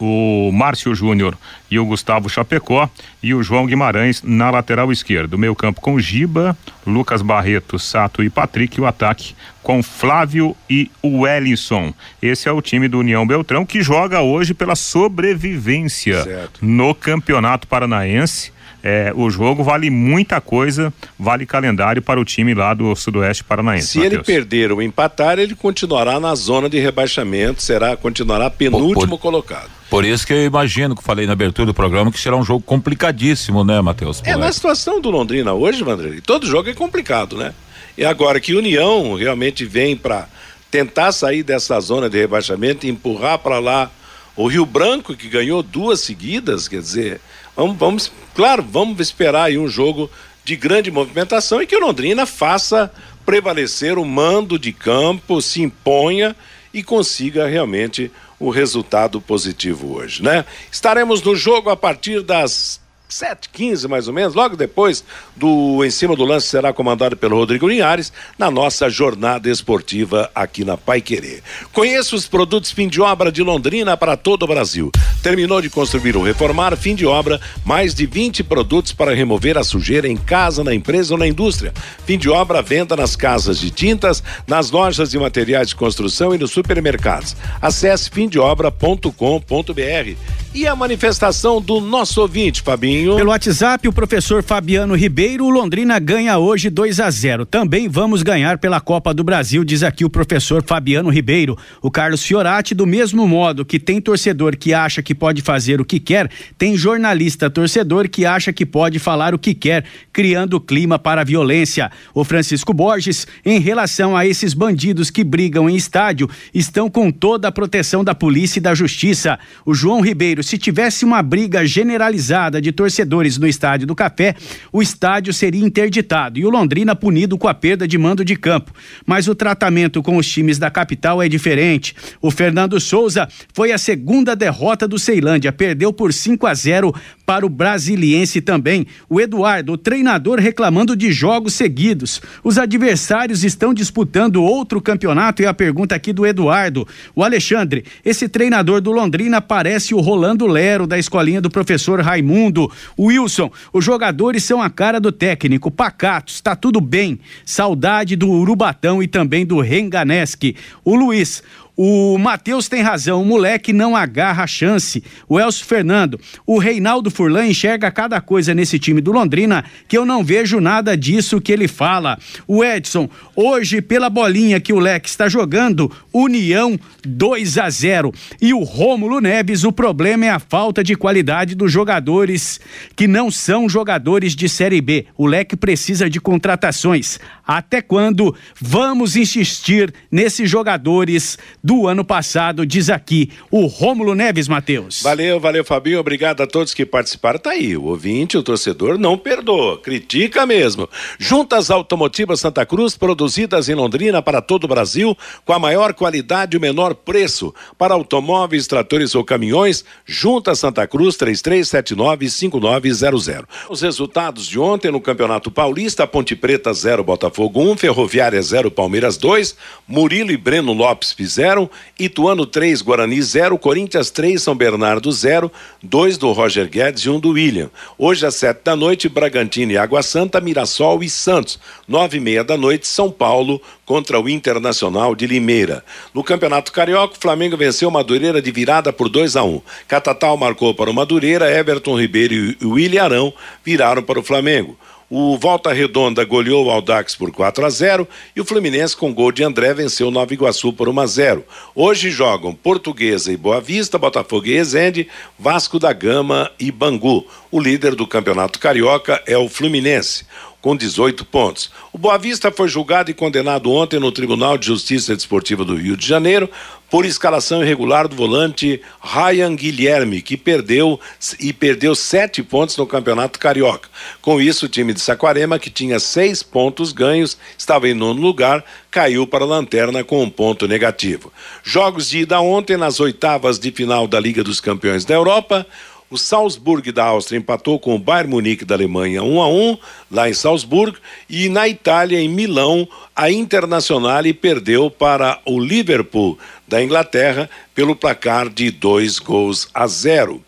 o 0.00 0.50
Márcio 0.52 0.94
Júnior 0.94 1.36
e 1.70 1.78
o 1.78 1.84
Gustavo 1.84 2.28
Chapecó 2.28 2.88
e 3.22 3.34
o 3.34 3.42
João 3.42 3.66
Guimarães 3.66 4.22
na 4.22 4.50
lateral 4.50 4.90
esquerda. 4.90 5.36
O 5.36 5.38
meio 5.38 5.54
campo 5.54 5.80
com 5.80 6.00
Giba, 6.00 6.56
Lucas 6.86 7.22
Barreto, 7.22 7.78
Sato 7.78 8.22
e 8.22 8.30
Patrick 8.30 8.80
o 8.80 8.86
ataque 8.86 9.34
com 9.62 9.82
Flávio 9.82 10.56
e 10.68 10.90
o 11.02 11.20
Wellington. 11.20 11.92
Esse 12.22 12.48
é 12.48 12.52
o 12.52 12.62
time 12.62 12.88
do 12.88 12.98
União 12.98 13.26
Beltrão 13.26 13.66
que 13.66 13.82
joga 13.82 14.22
hoje 14.22 14.54
pela 14.54 14.74
sobrevivência 14.74 16.22
certo. 16.24 16.64
no 16.64 16.94
Campeonato 16.94 17.66
Paranaense 17.66 18.52
é, 18.82 19.12
o 19.14 19.30
jogo 19.30 19.62
vale 19.62 19.90
muita 19.90 20.40
coisa, 20.40 20.92
vale 21.18 21.44
calendário 21.44 22.00
para 22.00 22.20
o 22.20 22.24
time 22.24 22.54
lá 22.54 22.72
do 22.72 22.94
Sudoeste 22.96 23.44
Paranaense. 23.44 23.88
Se 23.88 23.98
Mateus. 23.98 24.14
ele 24.14 24.22
perder 24.22 24.72
ou 24.72 24.80
empatar, 24.80 25.38
ele 25.38 25.54
continuará 25.54 26.18
na 26.18 26.34
zona 26.34 26.68
de 26.68 26.78
rebaixamento, 26.78 27.62
será 27.62 27.96
continuará 27.96 28.48
penúltimo 28.48 28.94
por, 28.94 29.08
por, 29.08 29.18
colocado. 29.18 29.70
Por 29.90 30.04
isso 30.04 30.26
que 30.26 30.32
eu 30.32 30.44
imagino 30.44 30.94
que 30.94 31.02
falei 31.02 31.26
na 31.26 31.32
abertura 31.32 31.66
do 31.66 31.74
programa 31.74 32.10
que 32.10 32.18
será 32.18 32.36
um 32.36 32.44
jogo 32.44 32.62
complicadíssimo, 32.62 33.64
né, 33.64 33.80
Matheus? 33.80 34.22
É, 34.24 34.36
na 34.36 34.50
situação 34.52 35.00
do 35.00 35.10
Londrina 35.10 35.52
hoje, 35.52 35.82
Vandrei, 35.82 36.20
todo 36.20 36.46
jogo 36.46 36.70
é 36.70 36.74
complicado, 36.74 37.36
né? 37.36 37.52
E 37.98 38.04
agora 38.04 38.40
que 38.40 38.54
União 38.54 39.14
realmente 39.14 39.66
vem 39.66 39.96
para 39.96 40.26
tentar 40.70 41.12
sair 41.12 41.42
dessa 41.42 41.78
zona 41.80 42.08
de 42.08 42.18
rebaixamento 42.18 42.86
e 42.86 42.90
empurrar 42.90 43.38
para 43.40 43.58
lá 43.58 43.90
o 44.36 44.46
Rio 44.46 44.64
Branco, 44.64 45.14
que 45.14 45.28
ganhou 45.28 45.62
duas 45.62 46.00
seguidas, 46.00 46.68
quer 46.68 46.80
dizer, 46.80 47.20
Vamos, 47.60 47.76
vamos, 47.76 48.12
claro, 48.34 48.62
vamos 48.66 48.98
esperar 49.00 49.44
aí 49.44 49.58
um 49.58 49.68
jogo 49.68 50.10
de 50.42 50.56
grande 50.56 50.90
movimentação 50.90 51.60
e 51.60 51.66
que 51.66 51.76
o 51.76 51.80
Londrina 51.80 52.24
faça 52.24 52.90
prevalecer 53.26 53.98
o 53.98 54.04
mando 54.04 54.58
de 54.58 54.72
campo, 54.72 55.42
se 55.42 55.60
imponha 55.60 56.34
e 56.72 56.82
consiga 56.82 57.46
realmente 57.46 58.10
o 58.38 58.48
resultado 58.48 59.20
positivo 59.20 59.92
hoje, 59.92 60.22
né? 60.22 60.46
Estaremos 60.72 61.20
no 61.20 61.36
jogo 61.36 61.68
a 61.68 61.76
partir 61.76 62.22
das 62.22 62.79
7h15 63.10 63.88
mais 63.88 64.08
ou 64.08 64.14
menos, 64.14 64.34
logo 64.34 64.56
depois 64.56 65.04
do 65.36 65.84
Em 65.84 65.90
Cima 65.90 66.16
do 66.16 66.24
Lance 66.24 66.46
será 66.46 66.72
comandado 66.72 67.16
pelo 67.16 67.36
Rodrigo 67.36 67.68
Linhares 67.68 68.12
na 68.38 68.50
nossa 68.50 68.88
jornada 68.88 69.50
esportiva 69.50 70.30
aqui 70.34 70.64
na 70.64 70.76
Pai 70.76 71.00
Querer. 71.00 71.42
Conheça 71.72 72.16
os 72.16 72.26
produtos 72.26 72.70
fim 72.70 72.88
de 72.88 73.00
obra 73.00 73.30
de 73.30 73.42
Londrina 73.42 73.96
para 73.96 74.16
todo 74.16 74.44
o 74.44 74.46
Brasil. 74.46 74.90
Terminou 75.22 75.60
de 75.60 75.68
construir 75.68 76.16
ou 76.16 76.22
reformar, 76.22 76.76
fim 76.76 76.94
de 76.94 77.04
obra, 77.04 77.40
mais 77.64 77.94
de 77.94 78.06
20 78.06 78.44
produtos 78.44 78.92
para 78.92 79.14
remover 79.14 79.58
a 79.58 79.64
sujeira 79.64 80.08
em 80.08 80.16
casa, 80.16 80.64
na 80.64 80.74
empresa 80.74 81.14
ou 81.14 81.18
na 81.18 81.26
indústria. 81.26 81.72
Fim 82.06 82.16
de 82.16 82.30
obra, 82.30 82.62
venda 82.62 82.96
nas 82.96 83.16
casas 83.16 83.58
de 83.58 83.70
tintas, 83.70 84.22
nas 84.46 84.70
lojas 84.70 85.10
de 85.10 85.18
materiais 85.18 85.68
de 85.68 85.74
construção 85.74 86.34
e 86.34 86.38
nos 86.38 86.52
supermercados. 86.52 87.36
Acesse 87.60 88.08
fimdeobra.com.br 88.10 90.16
E 90.52 90.66
a 90.66 90.74
manifestação 90.74 91.62
do 91.62 91.80
nosso 91.80 92.20
ouvinte, 92.20 92.60
Fabinho? 92.60 93.14
Pelo 93.14 93.30
WhatsApp, 93.30 93.86
o 93.86 93.92
professor 93.92 94.42
Fabiano 94.42 94.96
Ribeiro, 94.96 95.48
Londrina 95.48 95.96
ganha 96.00 96.36
hoje 96.38 96.68
2 96.68 96.98
a 96.98 97.08
0. 97.08 97.46
Também 97.46 97.88
vamos 97.88 98.24
ganhar 98.24 98.58
pela 98.58 98.80
Copa 98.80 99.14
do 99.14 99.22
Brasil, 99.22 99.62
diz 99.62 99.84
aqui 99.84 100.04
o 100.04 100.10
professor 100.10 100.60
Fabiano 100.64 101.08
Ribeiro. 101.08 101.56
O 101.80 101.88
Carlos 101.88 102.24
Fiorati, 102.24 102.74
do 102.74 102.84
mesmo 102.84 103.28
modo 103.28 103.64
que 103.64 103.78
tem 103.78 104.00
torcedor 104.00 104.56
que 104.56 104.74
acha 104.74 105.00
que 105.00 105.14
pode 105.14 105.40
fazer 105.40 105.80
o 105.80 105.84
que 105.84 106.00
quer, 106.00 106.28
tem 106.58 106.76
jornalista 106.76 107.48
torcedor 107.48 108.08
que 108.08 108.26
acha 108.26 108.52
que 108.52 108.66
pode 108.66 108.98
falar 108.98 109.32
o 109.32 109.38
que 109.38 109.54
quer, 109.54 109.84
criando 110.12 110.60
clima 110.60 110.98
para 110.98 111.20
a 111.20 111.24
violência. 111.24 111.92
O 112.12 112.24
Francisco 112.24 112.74
Borges, 112.74 113.24
em 113.46 113.60
relação 113.60 114.16
a 114.16 114.26
esses 114.26 114.52
bandidos 114.52 115.10
que 115.10 115.22
brigam 115.22 115.70
em 115.70 115.76
estádio, 115.76 116.28
estão 116.52 116.90
com 116.90 117.08
toda 117.12 117.46
a 117.46 117.52
proteção 117.52 118.02
da 118.02 118.16
polícia 118.16 118.58
e 118.58 118.62
da 118.62 118.74
justiça. 118.74 119.38
O 119.64 119.72
João 119.72 120.00
Ribeiro 120.00 120.39
se 120.42 120.58
tivesse 120.58 121.04
uma 121.04 121.22
briga 121.22 121.66
generalizada 121.66 122.60
de 122.60 122.72
torcedores 122.72 123.38
no 123.38 123.46
Estádio 123.46 123.86
do 123.86 123.94
Café, 123.94 124.34
o 124.72 124.82
estádio 124.82 125.32
seria 125.32 125.64
interditado 125.64 126.38
e 126.38 126.46
o 126.46 126.50
Londrina 126.50 126.94
punido 126.94 127.38
com 127.38 127.48
a 127.48 127.54
perda 127.54 127.86
de 127.86 127.98
mando 127.98 128.24
de 128.24 128.36
campo. 128.36 128.72
Mas 129.06 129.28
o 129.28 129.34
tratamento 129.34 130.02
com 130.02 130.16
os 130.16 130.28
times 130.28 130.58
da 130.58 130.70
capital 130.70 131.22
é 131.22 131.28
diferente. 131.28 131.94
O 132.20 132.30
Fernando 132.30 132.80
Souza 132.80 133.28
foi 133.52 133.72
a 133.72 133.78
segunda 133.78 134.36
derrota 134.36 134.86
do 134.86 134.98
Ceilândia, 134.98 135.52
perdeu 135.52 135.92
por 135.92 136.12
5 136.12 136.46
a 136.46 136.54
0 136.54 136.94
para 137.26 137.46
o 137.46 137.48
Brasiliense 137.48 138.40
também. 138.40 138.86
O 139.08 139.20
Eduardo, 139.20 139.74
o 139.74 139.78
treinador, 139.78 140.40
reclamando 140.40 140.96
de 140.96 141.12
jogos 141.12 141.54
seguidos. 141.54 142.20
Os 142.42 142.58
adversários 142.58 143.44
estão 143.44 143.72
disputando 143.72 144.42
outro 144.42 144.80
campeonato 144.80 145.42
e 145.42 145.46
a 145.46 145.54
pergunta 145.54 145.94
aqui 145.94 146.12
do 146.12 146.26
Eduardo. 146.26 146.86
O 147.14 147.22
Alexandre, 147.22 147.84
esse 148.04 148.28
treinador 148.28 148.80
do 148.80 148.90
Londrina 148.90 149.40
parece 149.40 149.94
o 149.94 150.00
Rolando 150.00 150.29
Lero 150.46 150.86
da 150.86 150.98
escolinha 150.98 151.40
do 151.40 151.50
professor 151.50 152.00
Raimundo. 152.00 152.70
Wilson, 152.98 153.50
os 153.72 153.84
jogadores 153.84 154.44
são 154.44 154.60
a 154.60 154.68
cara 154.68 155.00
do 155.00 155.10
técnico, 155.10 155.70
pacatos, 155.70 156.40
tá 156.40 156.54
tudo 156.54 156.80
bem. 156.80 157.18
Saudade 157.44 158.16
do 158.16 158.28
Urubatão 158.30 159.02
e 159.02 159.08
também 159.08 159.46
do 159.46 159.60
Renganesque. 159.60 160.56
O 160.84 160.94
Luiz, 160.94 161.42
o 161.82 162.18
Matheus 162.18 162.68
tem 162.68 162.82
razão, 162.82 163.22
o 163.22 163.24
moleque 163.24 163.72
não 163.72 163.96
agarra 163.96 164.44
a 164.44 164.46
chance. 164.46 165.02
O 165.26 165.40
Elcio 165.40 165.64
Fernando, 165.64 166.20
o 166.46 166.58
Reinaldo 166.58 167.10
Furlan 167.10 167.46
enxerga 167.46 167.90
cada 167.90 168.20
coisa 168.20 168.52
nesse 168.52 168.78
time 168.78 169.00
do 169.00 169.10
Londrina 169.10 169.64
que 169.88 169.96
eu 169.96 170.04
não 170.04 170.22
vejo 170.22 170.60
nada 170.60 170.94
disso 170.94 171.40
que 171.40 171.50
ele 171.50 171.66
fala. 171.66 172.18
O 172.46 172.62
Edson, 172.62 173.08
hoje 173.34 173.80
pela 173.80 174.10
bolinha 174.10 174.60
que 174.60 174.74
o 174.74 174.78
Leque 174.78 175.08
está 175.08 175.26
jogando, 175.26 175.90
União 176.12 176.78
2 177.02 177.56
a 177.56 177.70
0. 177.70 178.12
E 178.42 178.52
o 178.52 178.62
Rômulo 178.62 179.18
Neves, 179.18 179.64
o 179.64 179.72
problema 179.72 180.26
é 180.26 180.30
a 180.30 180.38
falta 180.38 180.84
de 180.84 180.94
qualidade 180.94 181.54
dos 181.54 181.72
jogadores 181.72 182.60
que 182.94 183.06
não 183.06 183.30
são 183.30 183.70
jogadores 183.70 184.36
de 184.36 184.50
Série 184.50 184.82
B. 184.82 185.06
O 185.16 185.24
Leque 185.26 185.56
precisa 185.56 186.10
de 186.10 186.20
contratações. 186.20 187.18
Até 187.46 187.80
quando 187.80 188.36
vamos 188.60 189.16
insistir 189.16 189.94
nesses 190.12 190.48
jogadores 190.48 191.38
do 191.64 191.69
ano 191.86 192.04
passado, 192.04 192.66
diz 192.66 192.90
aqui 192.90 193.30
o 193.50 193.66
Rômulo 193.66 194.14
Neves 194.14 194.48
Matheus. 194.48 195.02
Valeu, 195.02 195.38
valeu, 195.38 195.64
Fabinho. 195.64 196.00
Obrigado 196.00 196.42
a 196.42 196.46
todos 196.46 196.74
que 196.74 196.84
participaram. 196.84 197.38
Tá 197.38 197.50
aí, 197.50 197.76
o 197.76 197.84
ouvinte, 197.84 198.36
o 198.36 198.42
torcedor 198.42 198.98
não 198.98 199.16
perdoa, 199.16 199.78
critica 199.78 200.44
mesmo. 200.44 200.88
Juntas 201.18 201.70
Automotivas 201.70 202.40
Santa 202.40 202.66
Cruz, 202.66 202.96
produzidas 202.96 203.68
em 203.68 203.74
Londrina 203.74 204.20
para 204.20 204.42
todo 204.42 204.64
o 204.64 204.68
Brasil, 204.68 205.16
com 205.44 205.52
a 205.52 205.60
maior 205.60 205.94
qualidade 205.94 206.56
e 206.56 206.58
o 206.58 206.60
menor 206.60 206.94
preço. 206.94 207.54
Para 207.78 207.94
automóveis, 207.94 208.66
tratores 208.66 209.14
ou 209.14 209.22
caminhões, 209.24 209.84
Juntas 210.04 210.58
Santa 210.58 210.88
Cruz 210.88 211.16
33795900. 211.16 213.44
Os 213.68 213.80
resultados 213.80 214.46
de 214.46 214.58
ontem 214.58 214.90
no 214.90 215.00
Campeonato 215.00 215.50
Paulista, 215.50 216.06
Ponte 216.06 216.34
Preta 216.34 216.72
0, 216.72 217.04
Botafogo 217.04 217.60
1, 217.70 217.76
Ferroviária 217.76 218.42
0, 218.42 218.70
Palmeiras 218.70 219.16
2, 219.16 219.56
Murilo 219.86 220.32
e 220.32 220.36
Breno 220.36 220.72
Lopes 220.72 221.12
fizeram 221.12 221.59
0, 221.60 221.70
Ituano 221.98 222.46
3, 222.46 222.80
Guarani 222.80 223.20
0, 223.20 223.58
Corinthians 223.58 224.10
3, 224.10 224.40
São 224.40 224.54
Bernardo 224.54 225.10
0, 225.10 225.50
2 225.82 226.16
do 226.16 226.32
Roger 226.32 226.68
Guedes 226.68 227.02
e 227.02 227.10
um 227.10 227.18
do 227.18 227.30
William. 227.30 227.70
Hoje 227.98 228.24
às 228.24 228.36
7 228.36 228.60
da 228.64 228.76
noite, 228.76 229.08
Bragantino 229.08 229.72
e 229.72 229.76
Água 229.76 230.02
Santa, 230.02 230.40
Mirassol 230.40 231.02
e 231.02 231.10
Santos. 231.10 231.58
Nove 231.86 232.16
e 232.16 232.20
meia 232.20 232.44
da 232.44 232.56
noite, 232.56 232.86
São 232.86 233.10
Paulo 233.10 233.60
contra 233.84 234.20
o 234.20 234.28
Internacional 234.28 235.14
de 235.14 235.26
Limeira. 235.26 235.84
No 236.14 236.22
Campeonato 236.22 236.72
Carioca, 236.72 237.14
o 237.16 237.20
Flamengo 237.20 237.56
venceu 237.56 237.90
Madureira 237.90 238.40
de 238.40 238.50
virada 238.50 238.92
por 238.92 239.08
2 239.08 239.36
a 239.36 239.42
1 239.42 239.48
um. 239.48 239.60
Catatal 239.88 240.36
marcou 240.36 240.74
para 240.74 240.90
o 240.90 240.94
Madureira, 240.94 241.50
Everton 241.50 241.98
Ribeiro 241.98 242.34
e 242.34 242.56
William 242.64 243.02
Arão 243.02 243.32
viraram 243.64 244.02
para 244.02 244.20
o 244.20 244.22
Flamengo. 244.22 244.76
O 245.12 245.36
Volta 245.36 245.72
Redonda 245.72 246.24
goleou 246.24 246.66
o 246.66 246.70
Aldax 246.70 247.16
por 247.16 247.32
4 247.32 247.66
a 247.66 247.68
0 247.68 248.06
e 248.36 248.40
o 248.40 248.44
Fluminense 248.44 248.96
com 248.96 249.12
gol 249.12 249.32
de 249.32 249.42
André 249.42 249.74
venceu 249.74 250.06
o 250.06 250.10
Nova 250.12 250.32
Iguaçu 250.32 250.72
por 250.72 250.88
1 250.88 251.00
a 251.00 251.06
0. 251.08 251.44
Hoje 251.74 252.10
jogam 252.10 252.54
Portuguesa 252.54 253.32
e 253.32 253.36
Boa 253.36 253.60
Vista, 253.60 253.98
Botafogo 253.98 254.46
e 254.46 254.52
Resende, 254.52 255.08
Vasco 255.36 255.80
da 255.80 255.92
Gama 255.92 256.48
e 256.60 256.70
Bangu. 256.70 257.26
O 257.50 257.58
líder 257.58 257.96
do 257.96 258.06
Campeonato 258.06 258.60
Carioca 258.60 259.20
é 259.26 259.36
o 259.36 259.48
Fluminense 259.48 260.24
com 260.60 260.76
18 260.76 261.24
pontos. 261.24 261.70
O 261.92 261.98
Boa 261.98 262.18
Vista 262.18 262.50
foi 262.50 262.68
julgado 262.68 263.10
e 263.10 263.14
condenado 263.14 263.70
ontem 263.70 263.98
no 263.98 264.12
Tribunal 264.12 264.58
de 264.58 264.66
Justiça 264.66 265.16
Desportiva 265.16 265.64
do 265.64 265.74
Rio 265.74 265.96
de 265.96 266.06
Janeiro 266.06 266.50
por 266.90 267.04
escalação 267.04 267.62
irregular 267.62 268.08
do 268.08 268.16
volante 268.16 268.82
Ryan 269.00 269.54
Guilherme, 269.54 270.20
que 270.20 270.36
perdeu 270.36 270.98
e 271.38 271.52
perdeu 271.52 271.94
sete 271.94 272.42
pontos 272.42 272.76
no 272.76 272.86
Campeonato 272.86 273.38
Carioca. 273.38 273.88
Com 274.20 274.40
isso, 274.40 274.66
o 274.66 274.68
time 274.68 274.92
de 274.92 275.00
Saquarema, 275.00 275.58
que 275.58 275.70
tinha 275.70 276.00
seis 276.00 276.42
pontos 276.42 276.92
ganhos, 276.92 277.38
estava 277.56 277.88
em 277.88 277.94
nono 277.94 278.20
lugar, 278.20 278.64
caiu 278.90 279.24
para 279.24 279.44
a 279.44 279.46
lanterna 279.46 280.02
com 280.02 280.22
um 280.22 280.28
ponto 280.28 280.66
negativo. 280.66 281.32
Jogos 281.62 282.10
de 282.10 282.18
ida 282.18 282.40
ontem 282.40 282.76
nas 282.76 282.98
oitavas 282.98 283.58
de 283.58 283.70
final 283.70 284.08
da 284.08 284.18
Liga 284.18 284.42
dos 284.42 284.60
Campeões 284.60 285.04
da 285.04 285.14
Europa. 285.14 285.64
O 286.10 286.18
Salzburg 286.18 286.90
da 286.90 287.04
Áustria 287.04 287.38
empatou 287.38 287.78
com 287.78 287.94
o 287.94 287.98
Bayern 287.98 288.30
Munique 288.30 288.64
da 288.64 288.74
Alemanha 288.74 289.22
1 289.22 289.40
a 289.40 289.48
1 289.48 289.78
lá 290.10 290.28
em 290.28 290.34
Salzburg 290.34 290.98
e 291.28 291.48
na 291.48 291.68
Itália 291.68 292.18
em 292.18 292.28
Milão 292.28 292.88
a 293.14 293.30
Internazionale 293.30 294.34
perdeu 294.34 294.90
para 294.90 295.38
o 295.46 295.60
Liverpool 295.60 296.36
da 296.66 296.82
Inglaterra 296.82 297.48
pelo 297.72 297.94
placar 297.94 298.48
de 298.48 298.72
dois 298.72 299.20
gols 299.20 299.68
a 299.72 299.86
zero. 299.86 300.42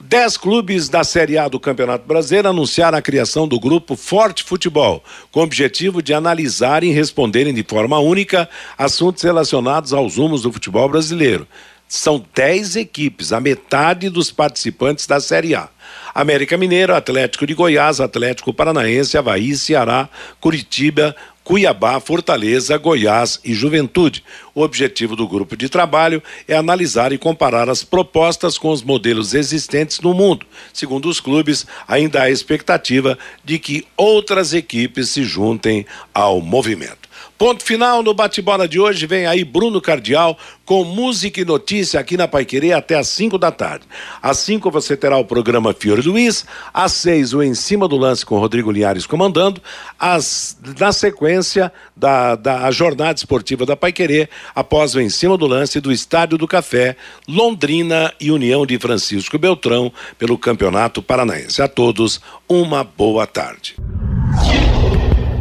Dez 0.00 0.38
clubes 0.38 0.88
da 0.88 1.04
Série 1.04 1.36
A 1.36 1.46
do 1.46 1.60
Campeonato 1.60 2.06
Brasileiro 2.06 2.48
anunciaram 2.48 2.96
a 2.96 3.02
criação 3.02 3.46
do 3.46 3.60
grupo 3.60 3.94
Forte 3.94 4.42
Futebol, 4.42 5.04
com 5.30 5.40
o 5.40 5.42
objetivo 5.42 6.02
de 6.02 6.14
analisar 6.14 6.82
e 6.82 6.90
responderem 6.90 7.52
de 7.52 7.62
forma 7.62 7.98
única 7.98 8.48
assuntos 8.78 9.22
relacionados 9.22 9.92
aos 9.92 10.16
rumos 10.16 10.40
do 10.40 10.50
futebol 10.50 10.88
brasileiro. 10.88 11.46
São 11.92 12.24
10 12.36 12.76
equipes, 12.76 13.32
a 13.32 13.40
metade 13.40 14.08
dos 14.08 14.30
participantes 14.30 15.08
da 15.08 15.18
Série 15.18 15.56
A. 15.56 15.68
América 16.14 16.56
Mineiro, 16.56 16.94
Atlético 16.94 17.44
de 17.44 17.52
Goiás, 17.52 18.00
Atlético 18.00 18.54
Paranaense, 18.54 19.18
Havaí, 19.18 19.56
Ceará, 19.56 20.08
Curitiba, 20.40 21.16
Cuiabá, 21.42 21.98
Fortaleza, 21.98 22.78
Goiás 22.78 23.40
e 23.44 23.52
Juventude. 23.52 24.22
O 24.54 24.62
objetivo 24.62 25.16
do 25.16 25.26
grupo 25.26 25.56
de 25.56 25.68
trabalho 25.68 26.22
é 26.46 26.54
analisar 26.54 27.12
e 27.12 27.18
comparar 27.18 27.68
as 27.68 27.82
propostas 27.82 28.56
com 28.56 28.70
os 28.70 28.84
modelos 28.84 29.34
existentes 29.34 29.98
no 29.98 30.14
mundo. 30.14 30.46
Segundo 30.72 31.08
os 31.08 31.18
clubes, 31.18 31.66
ainda 31.88 32.22
há 32.22 32.30
expectativa 32.30 33.18
de 33.44 33.58
que 33.58 33.84
outras 33.96 34.54
equipes 34.54 35.08
se 35.08 35.24
juntem 35.24 35.84
ao 36.14 36.40
movimento. 36.40 36.99
Ponto 37.40 37.64
final 37.64 38.02
no 38.02 38.12
bate-bola 38.12 38.68
de 38.68 38.78
hoje. 38.78 39.06
Vem 39.06 39.24
aí 39.24 39.44
Bruno 39.44 39.80
Cardial 39.80 40.36
com 40.66 40.84
música 40.84 41.40
e 41.40 41.44
notícia 41.46 41.98
aqui 41.98 42.14
na 42.14 42.28
Paiquerê 42.28 42.74
até 42.74 42.98
às 42.98 43.08
5 43.08 43.38
da 43.38 43.50
tarde. 43.50 43.86
Às 44.20 44.36
5 44.40 44.70
você 44.70 44.94
terá 44.94 45.16
o 45.16 45.24
programa 45.24 45.72
Fiore 45.72 46.02
Luiz. 46.02 46.44
Às 46.70 46.92
6 46.92 47.32
o 47.32 47.42
Em 47.42 47.54
Cima 47.54 47.88
do 47.88 47.96
Lance 47.96 48.26
com 48.26 48.38
Rodrigo 48.38 48.70
Linhares 48.70 49.06
comandando. 49.06 49.58
Às, 49.98 50.54
na 50.78 50.92
sequência 50.92 51.72
da, 51.96 52.34
da 52.36 52.70
jornada 52.70 53.16
esportiva 53.16 53.64
da 53.64 53.74
Paiquerê, 53.74 54.28
após 54.54 54.94
o 54.94 55.00
Em 55.00 55.08
Cima 55.08 55.38
do 55.38 55.46
Lance 55.46 55.80
do 55.80 55.90
Estádio 55.90 56.36
do 56.36 56.46
Café, 56.46 56.94
Londrina 57.26 58.12
e 58.20 58.30
União 58.30 58.66
de 58.66 58.78
Francisco 58.78 59.38
Beltrão 59.38 59.90
pelo 60.18 60.36
Campeonato 60.36 61.00
Paranaense. 61.02 61.62
A 61.62 61.68
todos, 61.68 62.20
uma 62.46 62.84
boa 62.84 63.26
tarde 63.26 63.76